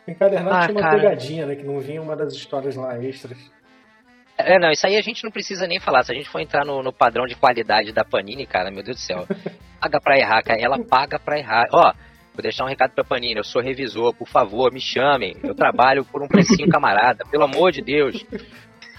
O 0.07 0.11
encadernado 0.11 0.55
ah, 0.55 0.61
tinha 0.61 0.71
uma 0.71 0.81
cara... 0.81 0.95
pegadinha, 0.95 1.45
né? 1.45 1.55
Que 1.55 1.63
não 1.63 1.79
vinha 1.79 2.01
uma 2.01 2.15
das 2.15 2.33
histórias 2.33 2.75
lá 2.75 2.97
extras. 3.03 3.37
É, 4.37 4.57
não, 4.57 4.71
isso 4.71 4.87
aí 4.87 4.95
a 4.95 5.01
gente 5.01 5.23
não 5.23 5.31
precisa 5.31 5.67
nem 5.67 5.79
falar. 5.79 6.03
Se 6.03 6.11
a 6.11 6.15
gente 6.15 6.29
for 6.29 6.39
entrar 6.39 6.65
no, 6.65 6.81
no 6.81 6.91
padrão 6.91 7.27
de 7.27 7.35
qualidade 7.35 7.91
da 7.91 8.03
Panini, 8.03 8.47
cara, 8.47 8.71
meu 8.71 8.81
Deus 8.81 8.97
do 8.97 9.01
céu. 9.01 9.27
Paga 9.79 9.99
pra 10.01 10.17
errar, 10.17 10.43
cara. 10.43 10.59
Ela 10.59 10.79
paga 10.83 11.19
pra 11.19 11.37
errar. 11.37 11.67
Ó, 11.71 11.93
deixar 12.41 12.65
um 12.65 12.67
recado 12.67 12.91
pra 12.91 13.03
Panini. 13.03 13.37
Eu 13.37 13.43
sou 13.43 13.61
revisor, 13.61 14.13
por 14.13 14.27
favor, 14.27 14.71
me 14.71 14.81
chamem. 14.81 15.35
Eu 15.43 15.55
trabalho 15.55 16.05
por 16.05 16.21
um 16.21 16.27
precinho 16.27 16.69
camarada, 16.69 17.25
pelo 17.29 17.43
amor 17.43 17.71
de 17.71 17.81
Deus. 17.81 18.25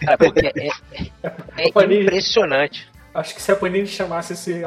Cara, 0.01 0.18
porque 0.18 0.47
é, 0.47 0.68
é, 1.22 1.32
é 1.59 1.68
impressionante. 1.68 2.90
Acho 3.14 3.34
que 3.34 3.43
se 3.43 3.53
a 3.53 3.57
Panini 3.57 3.86
chamasse 3.86 4.32
esse, 4.32 4.62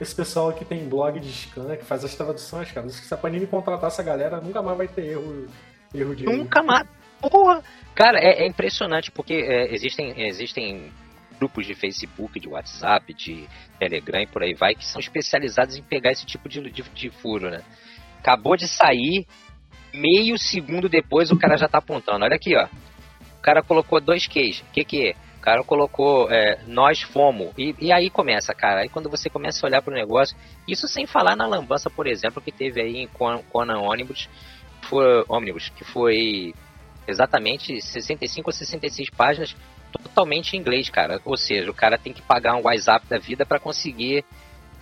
esse 0.00 0.14
pessoal 0.14 0.52
que 0.52 0.64
tem 0.64 0.88
blog 0.88 1.20
de 1.20 1.30
scan, 1.30 1.76
que 1.76 1.84
faz 1.84 2.04
as 2.04 2.14
traduções, 2.14 2.72
cara, 2.72 2.88
se 2.88 3.12
a 3.12 3.16
Panini 3.16 3.46
contratar 3.46 3.88
essa 3.88 4.02
galera, 4.02 4.40
nunca 4.40 4.62
mais 4.62 4.78
vai 4.78 4.88
ter 4.88 5.06
erro, 5.06 5.46
erro 5.94 6.16
de. 6.16 6.24
Nunca 6.24 6.62
mais. 6.62 6.86
Porra! 7.20 7.62
Cara, 7.94 8.18
é, 8.18 8.42
é 8.42 8.46
impressionante 8.46 9.12
porque 9.12 9.34
é, 9.34 9.72
existem, 9.72 10.26
existem 10.26 10.90
grupos 11.42 11.66
de 11.66 11.74
Facebook, 11.74 12.38
de 12.38 12.48
WhatsApp, 12.48 13.12
de 13.12 13.48
Telegram 13.76 14.22
e 14.22 14.26
por 14.28 14.44
aí 14.44 14.54
vai, 14.54 14.76
que 14.76 14.84
são 14.84 15.00
especializados 15.00 15.76
em 15.76 15.82
pegar 15.82 16.12
esse 16.12 16.24
tipo 16.24 16.48
de, 16.48 16.60
de, 16.70 16.82
de 16.82 17.10
furo, 17.10 17.50
né? 17.50 17.62
Acabou 18.20 18.56
de 18.56 18.68
sair, 18.68 19.26
meio 19.92 20.38
segundo 20.38 20.88
depois 20.88 21.32
o 21.32 21.36
cara 21.36 21.56
já 21.56 21.66
tá 21.66 21.78
apontando. 21.78 22.24
Olha 22.24 22.36
aqui, 22.36 22.56
ó. 22.56 22.68
O 23.38 23.42
cara 23.42 23.60
colocou 23.60 24.00
dois 24.00 24.28
Qs. 24.28 24.60
O 24.60 24.72
que 24.72 24.84
que 24.84 25.08
é? 25.08 25.14
O 25.38 25.40
cara 25.40 25.64
colocou 25.64 26.30
é, 26.30 26.60
nós 26.68 27.02
fomos. 27.02 27.52
E, 27.58 27.74
e, 27.80 27.92
aí 27.92 28.08
começa, 28.08 28.54
cara. 28.54 28.82
Aí 28.82 28.88
quando 28.88 29.10
você 29.10 29.28
começa 29.28 29.66
a 29.66 29.68
olhar 29.68 29.82
pro 29.82 29.92
negócio, 29.92 30.36
isso 30.68 30.86
sem 30.86 31.04
falar 31.04 31.34
na 31.34 31.44
lambança, 31.44 31.90
por 31.90 32.06
exemplo, 32.06 32.40
que 32.40 32.52
teve 32.52 32.80
aí 32.80 32.98
em 32.98 33.08
Conan 33.08 33.80
Ônibus, 33.80 34.28
foi, 34.82 35.24
Omnibus, 35.28 35.70
que 35.70 35.82
foi 35.82 36.54
exatamente 37.08 37.82
65 37.82 38.48
ou 38.48 38.52
66 38.52 39.10
páginas 39.10 39.56
totalmente 39.98 40.56
em 40.56 40.60
inglês, 40.60 40.88
cara. 40.88 41.20
Ou 41.24 41.36
seja, 41.36 41.70
o 41.70 41.74
cara 41.74 41.98
tem 41.98 42.12
que 42.12 42.22
pagar 42.22 42.56
um 42.56 42.62
WhatsApp 42.62 43.06
da 43.08 43.18
vida 43.18 43.44
para 43.44 43.58
conseguir 43.58 44.24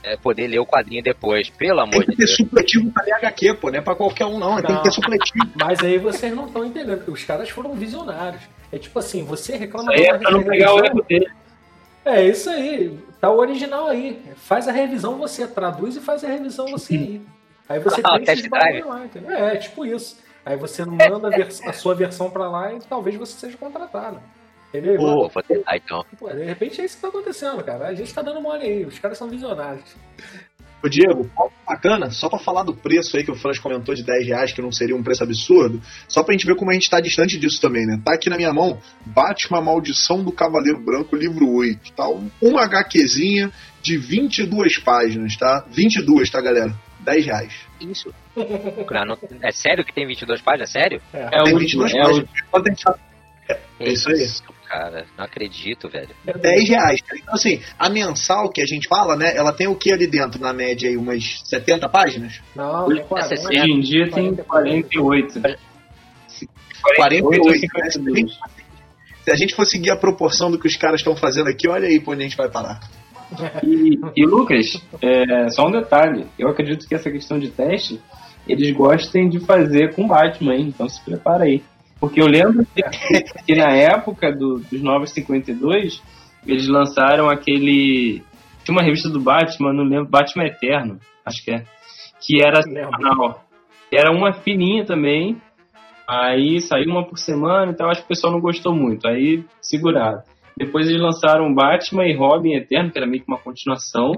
é, 0.03 0.17
poder 0.17 0.47
ler 0.47 0.59
o 0.59 0.67
quadrinho 0.67 1.03
depois. 1.03 1.51
Pelo 1.51 1.81
amor 1.81 2.05
de 2.05 2.17
Deus. 2.17 2.17
Tem 2.17 2.17
que 2.17 2.27
ter 2.27 2.29
supletivo 2.29 2.91
pra 2.91 3.05
ler 3.05 3.13
HQ, 3.15 3.55
pô. 3.55 3.71
Não 3.71 3.79
é 3.79 3.83
pra 3.83 3.95
qualquer 3.95 4.27
um, 4.27 4.39
não. 4.39 4.57
não. 4.57 4.63
Tem 4.63 4.77
que 4.77 4.83
ter 4.83 4.93
supletivo. 4.93 5.47
Mas 5.57 5.81
aí 5.81 5.99
vocês 5.99 6.35
não 6.35 6.47
estão 6.47 6.65
entendendo. 6.65 7.09
Os 7.09 7.25
caras 7.25 7.49
foram 7.51 7.75
visionários. 7.75 8.43
É 8.73 8.79
tipo 8.79 8.99
assim, 8.99 9.25
você 9.25 9.57
reclama... 9.57 9.95
Isso 9.95 10.03
aí 10.03 10.09
é 10.09 10.19
pra 10.19 10.31
não 10.31 10.43
pegar 10.43 10.75
o 10.75 10.85
erro 10.85 11.03
dele. 11.03 11.29
É 12.05 12.27
isso 12.27 12.49
aí. 12.49 12.99
Tá 13.21 13.31
o 13.31 13.39
original 13.39 13.89
aí. 13.89 14.23
Faz 14.37 14.69
a 14.69 14.73
revisão 14.73 15.19
você, 15.19 15.47
traduz 15.47 15.97
e 15.97 16.01
faz 16.01 16.25
a 16.25 16.29
revisão 16.29 16.67
você 16.69 16.95
aí. 16.95 17.23
Aí 17.69 17.79
você 17.79 18.01
ah, 18.03 18.19
tem 18.19 18.35
esses 18.35 18.51
lá, 18.51 19.05
entendeu? 19.05 19.31
É, 19.31 19.57
tipo 19.57 19.87
isso. 19.87 20.19
Aí 20.45 20.57
você 20.57 20.85
manda 20.85 21.29
a, 21.29 21.69
a 21.69 21.73
sua 21.73 21.95
versão 21.95 22.31
para 22.31 22.49
lá 22.49 22.73
e 22.73 22.81
talvez 22.81 23.17
você 23.17 23.39
seja 23.39 23.57
contratado. 23.57 24.21
Entendeu? 24.71 24.97
Pô, 24.97 25.29
vou 25.29 25.43
tentar 25.43 25.77
então. 25.77 26.05
Pô, 26.19 26.29
de 26.31 26.45
repente 26.45 26.81
é 26.81 26.85
isso 26.85 26.97
que 26.97 27.03
tá 27.03 27.09
acontecendo, 27.09 27.63
cara. 27.65 27.89
A 27.89 27.95
gente 27.95 28.15
tá 28.15 28.23
dando 28.23 28.41
mole 28.41 28.65
aí, 28.65 28.85
os 28.85 28.99
caras 28.99 29.19
são 29.19 29.29
visionários. 29.29 29.97
Ô 30.83 30.89
Diego, 30.89 31.31
bacana, 31.69 32.11
só 32.11 32.29
para 32.31 32.39
falar 32.39 32.63
do 32.63 32.75
preço 32.75 33.15
aí 33.17 33.23
que 33.23 33.31
o 33.31 33.35
Franz 33.35 33.59
comentou 33.59 33.95
de 33.95 34.03
10 34.03 34.27
reais, 34.27 34.53
que 34.53 34.63
não 34.63 34.73
seria 34.73 34.97
um 34.97 35.03
preço 35.03 35.23
absurdo, 35.23 35.81
só 36.09 36.23
pra 36.23 36.33
gente 36.33 36.47
ver 36.47 36.57
como 36.57 36.71
a 36.71 36.75
gente 36.75 36.89
tá 36.89 37.01
distante 37.01 37.39
disso 37.39 37.61
também, 37.61 37.85
né? 37.85 38.01
Tá 38.03 38.15
aqui 38.15 38.31
na 38.31 38.37
minha 38.37 38.53
mão, 38.53 38.81
Batman 39.05 39.61
Maldição 39.61 40.25
do 40.25 40.33
Cavaleiro 40.33 40.81
Branco, 40.81 41.17
livro 41.17 41.51
8, 41.51 41.93
tá? 41.93 42.07
Uma 42.41 42.65
HQzinha 42.65 43.53
de 43.83 43.99
22 43.99 44.79
páginas, 44.79 45.37
tá? 45.37 45.67
22, 45.71 46.31
tá, 46.31 46.41
galera? 46.41 46.75
10 47.01 47.27
reais. 47.27 47.55
Isso. 47.81 48.15
É 49.43 49.53
sério 49.53 49.85
que 49.85 49.93
tem 49.93 50.07
22 50.07 50.41
páginas? 50.41 50.75
É 50.75 50.81
sério? 50.81 51.03
É, 51.13 51.41
é 51.41 51.43
tem 51.43 51.59
22 51.59 51.93
é 51.93 52.03
páginas. 52.03 52.31
O... 52.53 53.11
É 53.81 53.93
isso 53.93 54.09
aí. 54.11 54.27
Cara, 54.71 55.05
não 55.19 55.25
acredito, 55.25 55.89
velho. 55.89 56.11
É 56.25 56.33
10 56.33 56.69
reais. 56.69 57.01
Então, 57.13 57.35
assim, 57.35 57.61
a 57.77 57.91
mensal 57.91 58.49
que 58.49 58.61
a 58.61 58.65
gente 58.65 58.87
fala, 58.87 59.17
né? 59.17 59.37
Ela 59.37 59.53
tem 59.53 59.67
o 59.67 59.75
que 59.75 59.93
ali 59.93 60.07
dentro, 60.07 60.41
na 60.41 60.53
média, 60.53 60.89
aí, 60.89 60.97
umas 60.97 61.43
70 61.45 61.89
páginas? 61.89 62.41
Não, 62.55 62.87
tem 62.87 63.05
40. 63.05 63.49
Hoje 63.49 63.71
em 63.73 63.81
dia 63.81 64.09
tem 64.13 64.33
48. 64.37 65.41
48. 65.41 65.61
48 66.97 68.51
se 69.23 69.31
a 69.31 69.37
gente 69.37 69.55
for 69.55 69.67
seguir 69.67 69.91
a 69.91 69.97
proporção 69.97 70.51
do 70.51 70.59
que 70.59 70.69
os 70.69 70.77
caras 70.77 71.01
estão 71.01 71.17
fazendo 71.17 71.49
aqui, 71.49 71.69
olha 71.69 71.89
aí 71.89 72.01
pra 72.01 72.13
onde 72.13 72.23
a 72.23 72.25
gente 72.29 72.37
vai 72.37 72.49
parar. 72.49 72.81
E, 73.63 73.99
e 74.17 74.25
Lucas, 74.25 74.81
é, 75.03 75.49
só 75.51 75.67
um 75.67 75.73
detalhe. 75.73 76.27
Eu 76.39 76.49
acredito 76.49 76.87
que 76.87 76.95
essa 76.95 77.11
questão 77.11 77.39
de 77.39 77.51
teste 77.51 78.01
eles 78.49 78.71
gostem 78.73 79.29
de 79.29 79.39
fazer 79.41 79.95
com 79.95 80.07
Batman, 80.07 80.55
hein? 80.55 80.73
então 80.75 80.89
se 80.89 81.01
prepara 81.05 81.45
aí. 81.45 81.63
Porque 82.01 82.21
eu 82.21 82.27
lembro 82.27 82.67
que, 82.75 82.83
que 83.47 83.55
na 83.55 83.73
época 83.77 84.33
do, 84.33 84.59
dos 84.59 84.83
Novos 84.83 85.11
52, 85.11 86.03
eles 86.47 86.67
lançaram 86.67 87.29
aquele. 87.29 88.23
Tinha 88.65 88.75
uma 88.75 88.83
revista 88.83 89.09
do 89.09 89.21
Batman, 89.21 89.73
não 89.73 89.85
lembro, 89.85 90.09
Batman 90.09 90.47
Eterno, 90.47 90.99
acho 91.25 91.45
que 91.45 91.51
é. 91.51 91.65
Que 92.21 92.43
era 92.43 92.63
semanal. 92.63 93.45
Era 93.93 94.11
uma 94.11 94.33
fininha 94.33 94.85
também. 94.85 95.41
Aí 96.09 96.61
saiu 96.61 96.91
uma 96.91 97.07
por 97.07 97.19
semana, 97.19 97.71
então 97.71 97.89
acho 97.89 98.01
que 98.01 98.07
o 98.07 98.09
pessoal 98.09 98.33
não 98.33 98.41
gostou 98.41 98.75
muito. 98.75 99.07
Aí 99.07 99.45
seguraram. 99.61 100.23
Depois 100.57 100.89
eles 100.89 101.01
lançaram 101.01 101.55
Batman 101.55 102.07
e 102.07 102.17
Robin 102.17 102.55
Eterno, 102.55 102.91
que 102.91 102.99
era 102.99 103.07
meio 103.07 103.23
que 103.23 103.29
uma 103.31 103.39
continuação. 103.39 104.13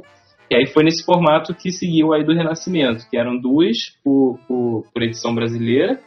E 0.50 0.54
aí 0.54 0.66
foi 0.66 0.84
nesse 0.84 1.04
formato 1.04 1.54
que 1.54 1.70
seguiu 1.70 2.12
aí 2.12 2.24
do 2.24 2.32
Renascimento, 2.32 3.08
que 3.08 3.16
eram 3.16 3.38
duas 3.38 3.76
por, 4.02 4.38
por, 4.48 4.84
por 4.92 5.02
edição 5.02 5.34
brasileira 5.34 6.00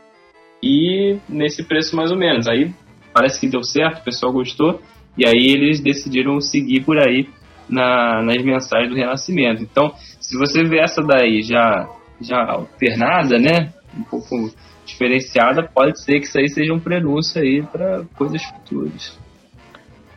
e 0.66 1.20
nesse 1.30 1.64
preço 1.64 1.96
mais 1.96 2.10
ou 2.10 2.18
menos. 2.18 2.48
Aí 2.48 2.74
parece 3.14 3.40
que 3.40 3.48
deu 3.48 3.64
certo, 3.64 4.00
o 4.00 4.04
pessoal 4.04 4.34
gostou, 4.34 4.82
e 5.16 5.26
aí 5.26 5.52
eles 5.52 5.80
decidiram 5.80 6.42
seguir 6.42 6.84
por 6.84 6.98
aí 6.98 7.30
na, 7.70 8.24
nas 8.24 8.44
mensagens 8.44 8.90
do 8.90 8.96
Renascimento. 8.96 9.62
Então, 9.62 9.94
se 10.20 10.36
você 10.38 10.64
vê 10.64 10.80
essa 10.80 11.04
daí 11.04 11.44
já, 11.44 11.88
já 12.20 12.44
alternada, 12.44 13.38
né, 13.38 13.72
um 13.96 14.04
pouco 14.04 14.52
diferenciada, 14.86 15.64
pode 15.64 16.02
ser 16.04 16.20
que 16.20 16.26
isso 16.26 16.38
aí 16.38 16.50
seja 16.50 16.74
um 16.74 16.80
prenúncio 16.80 17.40
aí 17.40 17.62
para 17.62 18.04
coisas 18.16 18.44
futuras. 18.44 19.20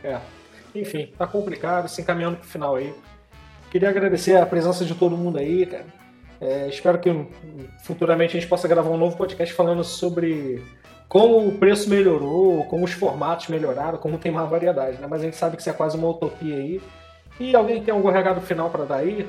É. 0.03 0.19
Enfim, 0.73 1.09
tá 1.17 1.27
complicado, 1.27 1.87
se 1.87 2.01
encaminhando 2.01 2.37
pro 2.37 2.47
final 2.47 2.75
aí. 2.75 2.93
Queria 3.71 3.89
agradecer 3.89 4.35
a 4.35 4.45
presença 4.45 4.83
de 4.83 4.95
todo 4.95 5.15
mundo 5.15 5.37
aí, 5.37 5.65
cara. 5.65 5.85
É, 6.41 6.67
espero 6.67 6.99
que 6.99 7.09
futuramente 7.83 8.37
a 8.37 8.39
gente 8.39 8.49
possa 8.49 8.67
gravar 8.67 8.89
um 8.89 8.97
novo 8.97 9.17
podcast 9.17 9.53
falando 9.53 9.83
sobre 9.83 10.63
como 11.07 11.47
o 11.47 11.57
preço 11.57 11.89
melhorou, 11.89 12.65
como 12.65 12.85
os 12.85 12.93
formatos 12.93 13.47
melhoraram, 13.47 13.97
como 13.97 14.17
tem 14.17 14.31
mais 14.31 14.49
variedade, 14.49 14.99
né? 14.99 15.07
Mas 15.09 15.21
a 15.21 15.25
gente 15.25 15.35
sabe 15.35 15.55
que 15.55 15.61
isso 15.61 15.69
é 15.69 15.73
quase 15.73 15.97
uma 15.97 16.07
utopia 16.07 16.55
aí. 16.55 16.81
E 17.39 17.55
alguém 17.55 17.83
tem 17.83 17.93
algum 17.93 18.09
recado 18.09 18.39
final 18.41 18.69
para 18.69 18.85
dar 18.85 18.97
aí? 18.97 19.27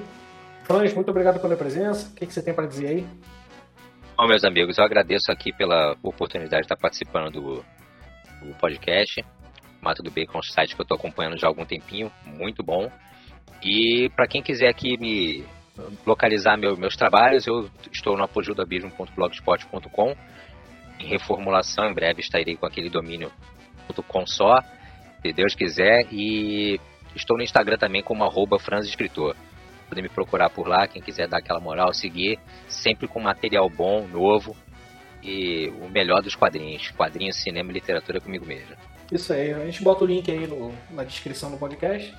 Franz, 0.64 0.94
muito 0.94 1.10
obrigado 1.10 1.40
pela 1.40 1.56
presença. 1.56 2.10
O 2.10 2.14
que, 2.14 2.26
que 2.26 2.32
você 2.32 2.42
tem 2.42 2.54
para 2.54 2.66
dizer 2.66 2.88
aí? 2.88 3.06
Bom, 4.16 4.28
meus 4.28 4.44
amigos, 4.44 4.78
eu 4.78 4.84
agradeço 4.84 5.32
aqui 5.32 5.52
pela 5.52 5.96
oportunidade 6.02 6.62
de 6.62 6.66
estar 6.66 6.76
participando 6.76 7.32
do, 7.32 7.64
do 8.42 8.54
podcast. 8.60 9.24
Mato 9.80 10.02
do 10.02 10.10
Bacon 10.10 10.42
site 10.42 10.74
que 10.74 10.80
eu 10.80 10.84
estou 10.84 10.96
acompanhando 10.96 11.38
já 11.38 11.46
há 11.46 11.50
algum 11.50 11.64
tempinho, 11.64 12.12
muito 12.26 12.62
bom. 12.62 12.90
E 13.62 14.10
para 14.14 14.26
quem 14.26 14.42
quiser 14.42 14.68
aqui 14.68 14.98
me, 14.98 15.44
localizar 16.06 16.56
meu, 16.56 16.76
meus 16.76 16.96
trabalhos, 16.96 17.46
eu 17.46 17.70
estou 17.92 18.16
no 18.16 18.24
apogildabismo.blogspot.com 18.24 20.16
em 21.00 21.06
reformulação, 21.06 21.86
em 21.90 21.94
breve 21.94 22.20
estarei 22.20 22.56
com 22.56 22.66
aquele 22.66 22.90
domínio 22.90 23.32
.com 24.06 24.26
só, 24.26 24.60
se 25.20 25.32
Deus 25.32 25.54
quiser, 25.54 26.06
e 26.12 26.78
estou 27.14 27.36
no 27.36 27.42
Instagram 27.42 27.76
também 27.76 28.02
como 28.02 28.22
arroba 28.22 28.58
franzescritor. 28.58 29.34
Podem 29.88 30.04
me 30.04 30.08
procurar 30.08 30.50
por 30.50 30.68
lá, 30.68 30.86
quem 30.86 31.02
quiser 31.02 31.26
dar 31.26 31.38
aquela 31.38 31.58
moral, 31.58 31.92
seguir, 31.92 32.38
sempre 32.68 33.08
com 33.08 33.20
material 33.20 33.68
bom, 33.68 34.06
novo, 34.06 34.56
e 35.22 35.68
o 35.80 35.88
melhor 35.88 36.22
dos 36.22 36.36
quadrinhos, 36.36 36.90
quadrinhos, 36.92 37.36
cinema 37.36 37.70
e 37.70 37.74
literatura 37.74 38.20
comigo 38.20 38.46
mesmo. 38.46 38.76
Isso 39.10 39.32
aí, 39.32 39.52
a 39.52 39.64
gente 39.64 39.82
bota 39.82 40.04
o 40.04 40.06
link 40.06 40.30
aí 40.30 40.46
no, 40.46 40.72
na 40.90 41.02
descrição 41.02 41.50
do 41.50 41.56
podcast. 41.56 42.14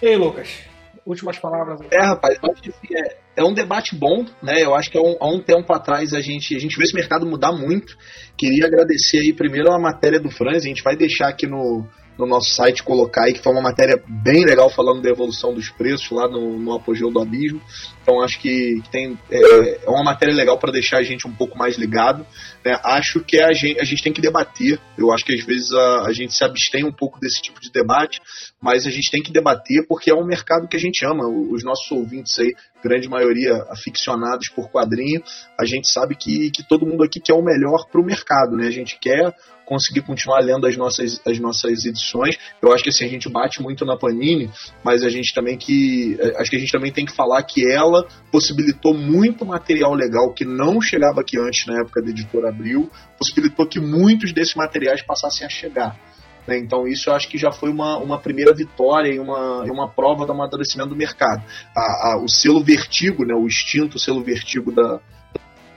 E 0.00 0.06
aí, 0.06 0.16
Lucas, 0.16 0.60
últimas 1.06 1.38
palavras. 1.38 1.80
É, 1.90 2.04
rapaz, 2.04 2.36
assim, 2.42 2.94
é, 2.94 3.16
é 3.36 3.44
um 3.44 3.54
debate 3.54 3.94
bom, 3.94 4.24
né? 4.42 4.62
Eu 4.62 4.74
acho 4.74 4.90
que 4.90 4.98
há 4.98 5.00
um, 5.00 5.16
há 5.20 5.28
um, 5.28 5.40
tempo 5.40 5.72
atrás 5.72 6.12
a 6.12 6.20
gente, 6.20 6.54
a 6.56 6.58
gente 6.58 6.74
viu 6.74 6.84
esse 6.84 6.94
mercado 6.94 7.24
mudar 7.24 7.52
muito. 7.52 7.96
Queria 8.36 8.66
agradecer 8.66 9.18
aí 9.18 9.32
primeiro 9.32 9.72
a 9.72 9.78
matéria 9.78 10.18
do 10.18 10.30
Franz, 10.30 10.64
a 10.64 10.68
gente 10.68 10.82
vai 10.82 10.96
deixar 10.96 11.28
aqui 11.28 11.46
no, 11.46 11.86
no 12.18 12.26
nosso 12.26 12.54
site 12.54 12.82
colocar 12.82 13.24
aí, 13.24 13.32
que 13.32 13.42
foi 13.42 13.52
uma 13.52 13.62
matéria 13.62 14.02
bem 14.06 14.44
legal 14.44 14.70
falando 14.70 15.02
da 15.02 15.10
evolução 15.10 15.52
dos 15.52 15.68
preços 15.68 16.10
lá 16.10 16.28
no, 16.28 16.58
no 16.58 16.74
apogeu 16.74 17.10
do 17.10 17.20
abismo. 17.20 17.60
Então 18.02 18.22
acho 18.22 18.38
que, 18.40 18.80
tem, 18.90 19.18
é, 19.30 19.84
é, 19.84 19.90
uma 19.90 20.04
matéria 20.04 20.34
legal 20.34 20.58
para 20.58 20.72
deixar 20.72 20.98
a 20.98 21.02
gente 21.02 21.26
um 21.26 21.32
pouco 21.32 21.58
mais 21.58 21.76
ligado. 21.76 22.26
Né? 22.64 22.78
Acho 22.84 23.20
que 23.20 23.40
a 23.40 23.52
gente, 23.52 23.80
a 23.80 23.84
gente 23.84 24.02
tem 24.02 24.12
que 24.12 24.20
debater. 24.20 24.78
Eu 24.96 25.12
acho 25.12 25.24
que 25.24 25.34
às 25.34 25.44
vezes 25.44 25.72
a, 25.72 26.06
a 26.06 26.12
gente 26.12 26.32
se 26.32 26.44
abstém 26.44 26.84
um 26.84 26.92
pouco 26.92 27.20
desse 27.20 27.42
tipo 27.42 27.60
de 27.60 27.70
debate, 27.70 28.20
mas 28.60 28.86
a 28.86 28.90
gente 28.90 29.10
tem 29.10 29.22
que 29.22 29.32
debater 29.32 29.86
porque 29.88 30.10
é 30.10 30.14
um 30.14 30.24
mercado 30.24 30.68
que 30.68 30.76
a 30.76 30.80
gente 30.80 31.04
ama. 31.04 31.26
Os 31.26 31.64
nossos 31.64 31.90
ouvintes 31.90 32.38
aí, 32.38 32.54
grande 32.86 33.08
maioria 33.08 33.64
aficionados 33.70 34.48
por 34.48 34.70
quadrinho, 34.70 35.22
a 35.58 35.64
gente 35.64 35.90
sabe 35.90 36.14
que, 36.14 36.50
que 36.50 36.62
todo 36.62 36.86
mundo 36.86 37.02
aqui 37.02 37.20
quer 37.20 37.34
o 37.34 37.42
melhor 37.42 37.86
para 37.90 38.00
o 38.00 38.04
mercado. 38.04 38.56
Né? 38.56 38.66
A 38.66 38.70
gente 38.70 38.98
quer 38.98 39.34
conseguir 39.64 40.02
continuar 40.02 40.38
lendo 40.40 40.66
as 40.66 40.76
nossas, 40.76 41.20
as 41.26 41.38
nossas 41.40 41.84
edições. 41.84 42.38
Eu 42.62 42.72
acho 42.72 42.84
que 42.84 42.90
assim, 42.90 43.04
a 43.04 43.08
gente 43.08 43.28
bate 43.28 43.60
muito 43.60 43.84
na 43.84 43.96
Panini, 43.96 44.48
mas 44.84 45.02
a 45.02 45.08
gente 45.08 45.34
também 45.34 45.58
que. 45.58 46.16
Eh, 46.20 46.40
acho 46.40 46.50
que 46.50 46.56
a 46.56 46.60
gente 46.60 46.72
também 46.72 46.92
tem 46.92 47.04
que 47.04 47.12
falar 47.12 47.42
que 47.42 47.68
ela 47.68 48.06
possibilitou 48.30 48.94
muito 48.94 49.44
material 49.44 49.92
legal 49.92 50.32
que 50.32 50.44
não 50.44 50.80
chegava 50.80 51.20
aqui 51.20 51.38
antes 51.38 51.66
na 51.66 51.80
época 51.80 52.00
da 52.00 52.10
editora 52.10 52.48
Abril, 52.48 52.88
possibilitou 53.18 53.66
que 53.66 53.80
muitos 53.80 54.32
desses 54.32 54.54
materiais 54.54 55.02
passassem 55.02 55.44
a 55.44 55.50
chegar. 55.50 55.98
Né? 56.46 56.58
Então 56.58 56.86
isso 56.86 57.10
eu 57.10 57.14
acho 57.14 57.28
que 57.28 57.38
já 57.38 57.50
foi 57.50 57.70
uma, 57.70 57.98
uma 57.98 58.18
primeira 58.18 58.54
vitória 58.54 59.12
e 59.12 59.18
uma, 59.18 59.62
uma 59.64 59.88
prova 59.88 60.24
do 60.24 60.32
amadurecimento 60.32 60.90
do 60.90 60.96
mercado. 60.96 61.42
A, 61.76 61.80
a, 61.80 62.20
o 62.22 62.28
selo 62.28 62.62
Vertigo, 62.62 63.24
né, 63.24 63.34
o 63.34 63.46
extinto 63.46 63.98
selo 63.98 64.22
Vertigo 64.22 64.72
da, 64.72 65.00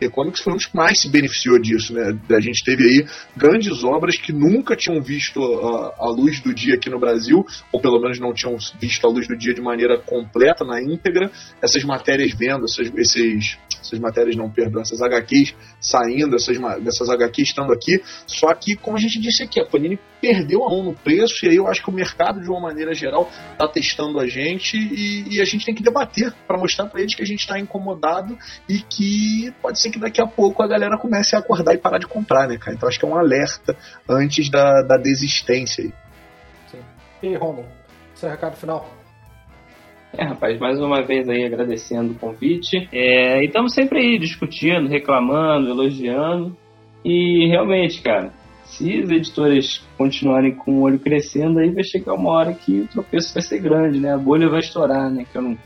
Comics 0.07 0.41
foi 0.41 0.53
um 0.53 0.55
dos 0.55 0.67
que 0.67 0.75
mais 0.75 1.01
se 1.01 1.09
beneficiou 1.09 1.59
disso, 1.59 1.93
né? 1.93 2.17
A 2.29 2.39
gente 2.39 2.63
teve 2.63 2.83
aí 2.83 3.05
grandes 3.35 3.83
obras 3.83 4.17
que 4.17 4.31
nunca 4.31 4.75
tinham 4.75 5.01
visto 5.01 5.41
a, 5.41 5.95
a, 6.05 6.09
luz 6.09 6.39
do 6.39 6.53
dia 6.53 6.75
aqui 6.75 6.89
no 6.89 6.99
Brasil, 6.99 7.45
ou 7.71 7.81
pelo 7.81 7.99
menos 7.99 8.19
não 8.19 8.33
tinham 8.33 8.55
visto 8.79 9.05
a 9.05 9.09
luz 9.09 9.27
do 9.27 9.35
dia 9.35 9.53
de 9.53 9.61
maneira 9.61 9.97
completa, 9.99 10.63
na 10.63 10.81
íntegra. 10.81 11.31
Essas 11.61 11.83
matérias 11.83 12.31
vendo, 12.33 12.65
essas, 12.65 12.91
esses, 12.95 13.57
essas 13.81 13.99
matérias 13.99 14.35
não, 14.35 14.49
perdão, 14.49 14.81
essas 14.81 15.01
HQs 15.01 15.55
saindo, 15.81 16.35
essas, 16.35 16.57
essas 16.85 17.09
HQs 17.09 17.49
estando 17.49 17.73
aqui. 17.73 18.01
Só 18.27 18.53
que, 18.53 18.75
como 18.75 18.95
a 18.95 18.99
gente 18.99 19.19
disse 19.19 19.43
aqui, 19.43 19.59
a 19.59 19.65
Panini 19.65 19.99
perdeu 20.21 20.65
a 20.65 20.69
mão 20.69 20.83
no 20.83 20.93
preço, 20.93 21.45
e 21.45 21.49
aí 21.49 21.55
eu 21.55 21.67
acho 21.67 21.81
que 21.81 21.89
o 21.89 21.93
mercado, 21.93 22.41
de 22.41 22.49
uma 22.49 22.59
maneira 22.59 22.93
geral, 22.93 23.31
está 23.51 23.67
testando 23.67 24.19
a 24.19 24.27
gente 24.27 24.77
e, 24.77 25.35
e, 25.35 25.41
a 25.41 25.45
gente 25.45 25.65
tem 25.65 25.73
que 25.73 25.81
debater 25.81 26.33
para 26.47 26.57
mostrar 26.57 26.87
para 26.87 27.01
eles 27.01 27.15
que 27.15 27.21
a 27.21 27.25
gente 27.25 27.39
está 27.39 27.59
incomodado 27.59 28.37
e 28.67 28.79
que 28.79 29.53
pode 29.61 29.79
ser 29.79 29.88
que 29.91 29.99
daqui 29.99 30.21
a 30.21 30.27
pouco 30.27 30.61
a 30.63 30.67
galera 30.67 30.97
comece 30.97 31.35
a 31.35 31.39
acordar 31.39 31.73
e 31.73 31.77
parar 31.77 31.97
de 31.97 32.07
comprar, 32.07 32.47
né, 32.47 32.57
cara? 32.57 32.75
Então 32.75 32.87
acho 32.87 32.99
que 32.99 33.05
é 33.05 33.07
um 33.07 33.17
alerta 33.17 33.75
antes 34.07 34.49
da, 34.49 34.81
da 34.81 34.97
desistência 34.97 35.83
aí. 35.83 35.93
Sim. 36.67 36.79
E 37.23 37.35
Romulo, 37.35 37.67
seu 38.15 38.29
recado 38.29 38.55
final? 38.55 38.89
É, 40.17 40.23
rapaz, 40.25 40.59
mais 40.59 40.79
uma 40.79 41.03
vez 41.03 41.29
aí 41.29 41.45
agradecendo 41.45 42.13
o 42.13 42.15
convite. 42.15 42.89
É, 42.91 43.41
e 43.41 43.45
estamos 43.45 43.73
sempre 43.73 43.99
aí 43.99 44.19
discutindo, 44.19 44.87
reclamando, 44.87 45.69
elogiando. 45.69 46.57
E 47.05 47.47
realmente, 47.47 48.01
cara, 48.01 48.33
se 48.65 49.01
as 49.01 49.09
editoras 49.09 49.83
continuarem 49.97 50.55
com 50.55 50.79
o 50.79 50.81
olho 50.81 50.99
crescendo, 50.99 51.59
aí 51.59 51.69
vai 51.69 51.83
chegar 51.83 52.13
uma 52.13 52.31
hora 52.31 52.53
que 52.53 52.81
o 52.81 52.87
tropeço 52.87 53.33
vai 53.33 53.43
ser 53.43 53.59
grande, 53.59 53.99
né? 53.99 54.13
A 54.13 54.17
bolha 54.17 54.49
vai 54.49 54.59
estourar, 54.59 55.09
né? 55.11 55.25
Que 55.31 55.37
é 55.37 55.41
um, 55.41 55.57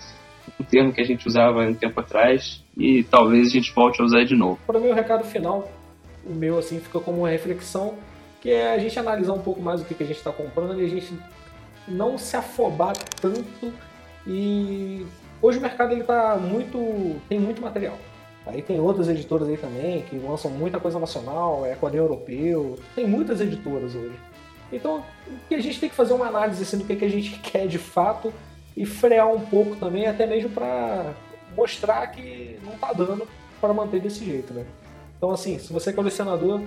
um 0.60 0.64
termo 0.64 0.94
que 0.94 1.02
a 1.02 1.06
gente 1.06 1.28
usava 1.28 1.62
um 1.62 1.74
tempo 1.74 2.00
atrás 2.00 2.64
e 2.78 3.04
talvez 3.04 3.48
a 3.48 3.52
gente 3.52 3.74
volte 3.74 4.02
a 4.02 4.06
usar 4.06 4.24
de 4.24 4.36
novo. 4.36 4.60
Para 4.66 4.80
mim, 4.80 4.88
o 4.88 4.94
recado 4.94 5.24
final, 5.24 5.72
o 6.26 6.34
meu, 6.34 6.58
assim, 6.58 6.80
fica 6.80 7.00
como 7.00 7.20
uma 7.20 7.30
reflexão, 7.30 7.96
que 8.42 8.52
é 8.52 8.74
a 8.74 8.78
gente 8.78 8.98
analisar 9.00 9.34
um 9.34 9.42
pouco 9.42 9.62
mais 9.62 9.82
o 9.82 9.86
que, 9.86 9.94
que 9.94 10.04
a 10.04 10.06
gente 10.06 10.18
está 10.18 10.32
comprando 10.32 10.82
e 10.82 10.86
a 10.86 10.90
gente 10.90 11.14
não 11.88 12.18
se 12.18 12.36
afobar 12.36 12.94
tanto 13.20 13.74
e 14.26 15.06
hoje 15.42 15.58
o 15.58 15.62
mercado 15.62 15.92
ele 15.92 16.04
tá 16.04 16.38
muito 16.38 17.20
tem 17.28 17.40
muito 17.40 17.62
material. 17.62 17.98
Aí 18.46 18.62
tem 18.62 18.80
outras 18.80 19.08
editoras 19.08 19.48
aí 19.48 19.58
também 19.58 20.02
que 20.02 20.18
lançam 20.18 20.52
muita 20.52 20.80
coisa 20.80 21.00
nacional, 21.00 21.66
é 21.66 21.76
quadrinho 21.76 22.04
europeu, 22.04 22.78
tem 22.94 23.08
muitas 23.08 23.40
editoras 23.40 23.96
hoje. 23.96 24.16
Então, 24.72 25.04
a 25.52 25.60
gente 25.60 25.80
tem 25.80 25.88
que 25.88 25.96
fazer 25.96 26.14
uma 26.14 26.28
análise 26.28 26.64
assim, 26.64 26.78
do 26.78 26.84
que, 26.84 26.96
que 26.96 27.06
a 27.06 27.10
gente 27.10 27.40
quer 27.44 27.68
de 27.68 27.78
fato 27.78 28.34
e 28.76 28.86
frear 28.86 29.28
um 29.28 29.42
pouco 29.42 29.76
também, 29.76 30.08
até 30.08 30.26
mesmo 30.26 30.50
para 30.50 31.14
mostrar 31.56 32.08
que 32.08 32.58
não 32.64 32.74
tá 32.74 32.92
dando 32.94 33.28
para 33.62 33.74
manter 33.74 34.02
desse 34.02 34.26
jeito, 34.26 34.54
né? 34.54 34.66
Então, 35.18 35.32
assim, 35.32 35.58
se 35.60 35.72
você 35.72 35.92
é 35.92 35.94
colecionador, 35.94 36.62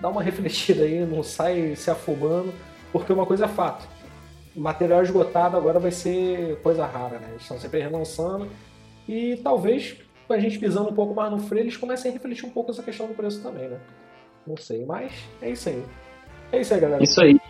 dá 0.00 0.08
uma 0.08 0.22
refletida 0.24 0.84
aí, 0.84 1.04
não 1.06 1.22
sai 1.22 1.74
se 1.76 1.90
afobando, 1.90 2.52
porque 2.92 3.12
uma 3.12 3.26
coisa 3.26 3.44
é 3.44 3.48
fato 3.48 3.86
material 4.58 5.02
esgotado 5.02 5.56
agora 5.56 5.78
vai 5.78 5.90
ser 5.90 6.60
coisa 6.62 6.84
rara, 6.84 7.18
né? 7.18 7.28
Eles 7.30 7.42
estão 7.42 7.58
sempre 7.58 7.80
relançando 7.80 8.48
e 9.08 9.36
talvez 9.42 9.96
com 10.26 10.34
a 10.34 10.38
gente 10.38 10.58
pisando 10.58 10.90
um 10.90 10.94
pouco 10.94 11.14
mais 11.14 11.30
no 11.30 11.38
freio, 11.38 11.62
eles 11.62 11.76
comecem 11.76 12.10
a 12.10 12.14
refletir 12.14 12.44
um 12.44 12.50
pouco 12.50 12.70
essa 12.70 12.82
questão 12.82 13.06
do 13.06 13.14
preço 13.14 13.42
também, 13.42 13.68
né? 13.68 13.78
Não 14.46 14.56
sei, 14.56 14.84
mas 14.84 15.12
é 15.40 15.50
isso 15.50 15.68
aí. 15.68 15.82
É 16.52 16.60
isso 16.60 16.74
aí, 16.74 16.80
galera. 16.80 17.02
Isso 17.02 17.20
aí. 17.20 17.40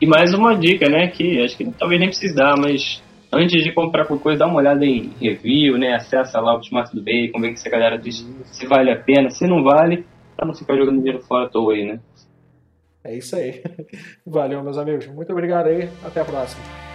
E 0.00 0.06
mais 0.06 0.32
uma 0.32 0.54
dica, 0.54 0.88
né? 0.88 1.08
Que 1.08 1.42
acho 1.42 1.56
que 1.56 1.68
talvez 1.72 2.00
nem 2.00 2.08
precise 2.08 2.34
dar, 2.34 2.56
mas 2.56 3.02
antes 3.32 3.62
de 3.62 3.72
comprar 3.72 4.06
qualquer 4.06 4.22
coisa, 4.22 4.38
dá 4.40 4.46
uma 4.46 4.58
olhada 4.58 4.84
em 4.84 5.10
review, 5.20 5.78
né? 5.78 5.94
Acessa 5.94 6.40
lá 6.40 6.52
o 6.52 6.56
Ultimato 6.56 6.94
do 6.94 7.02
Bacon, 7.02 7.40
vê 7.40 7.52
que 7.52 7.60
se 7.60 7.68
a 7.68 7.70
galera 7.70 7.98
diz 7.98 8.26
se 8.44 8.66
vale 8.66 8.90
a 8.90 9.00
pena, 9.00 9.30
se 9.30 9.46
não 9.46 9.62
vale, 9.62 10.04
pra 10.36 10.46
não 10.46 10.54
ficar 10.54 10.76
jogando 10.76 10.98
dinheiro 10.98 11.22
fora 11.22 11.46
à 11.46 11.48
toa 11.48 11.74
aí, 11.74 11.84
né? 11.84 12.00
É 13.04 13.16
isso 13.16 13.36
aí. 13.36 13.62
Valeu, 14.26 14.62
meus 14.62 14.76
amigos. 14.76 15.06
Muito 15.06 15.32
obrigado 15.32 15.66
aí. 15.66 15.88
Até 16.04 16.20
a 16.20 16.24
próxima. 16.24 16.87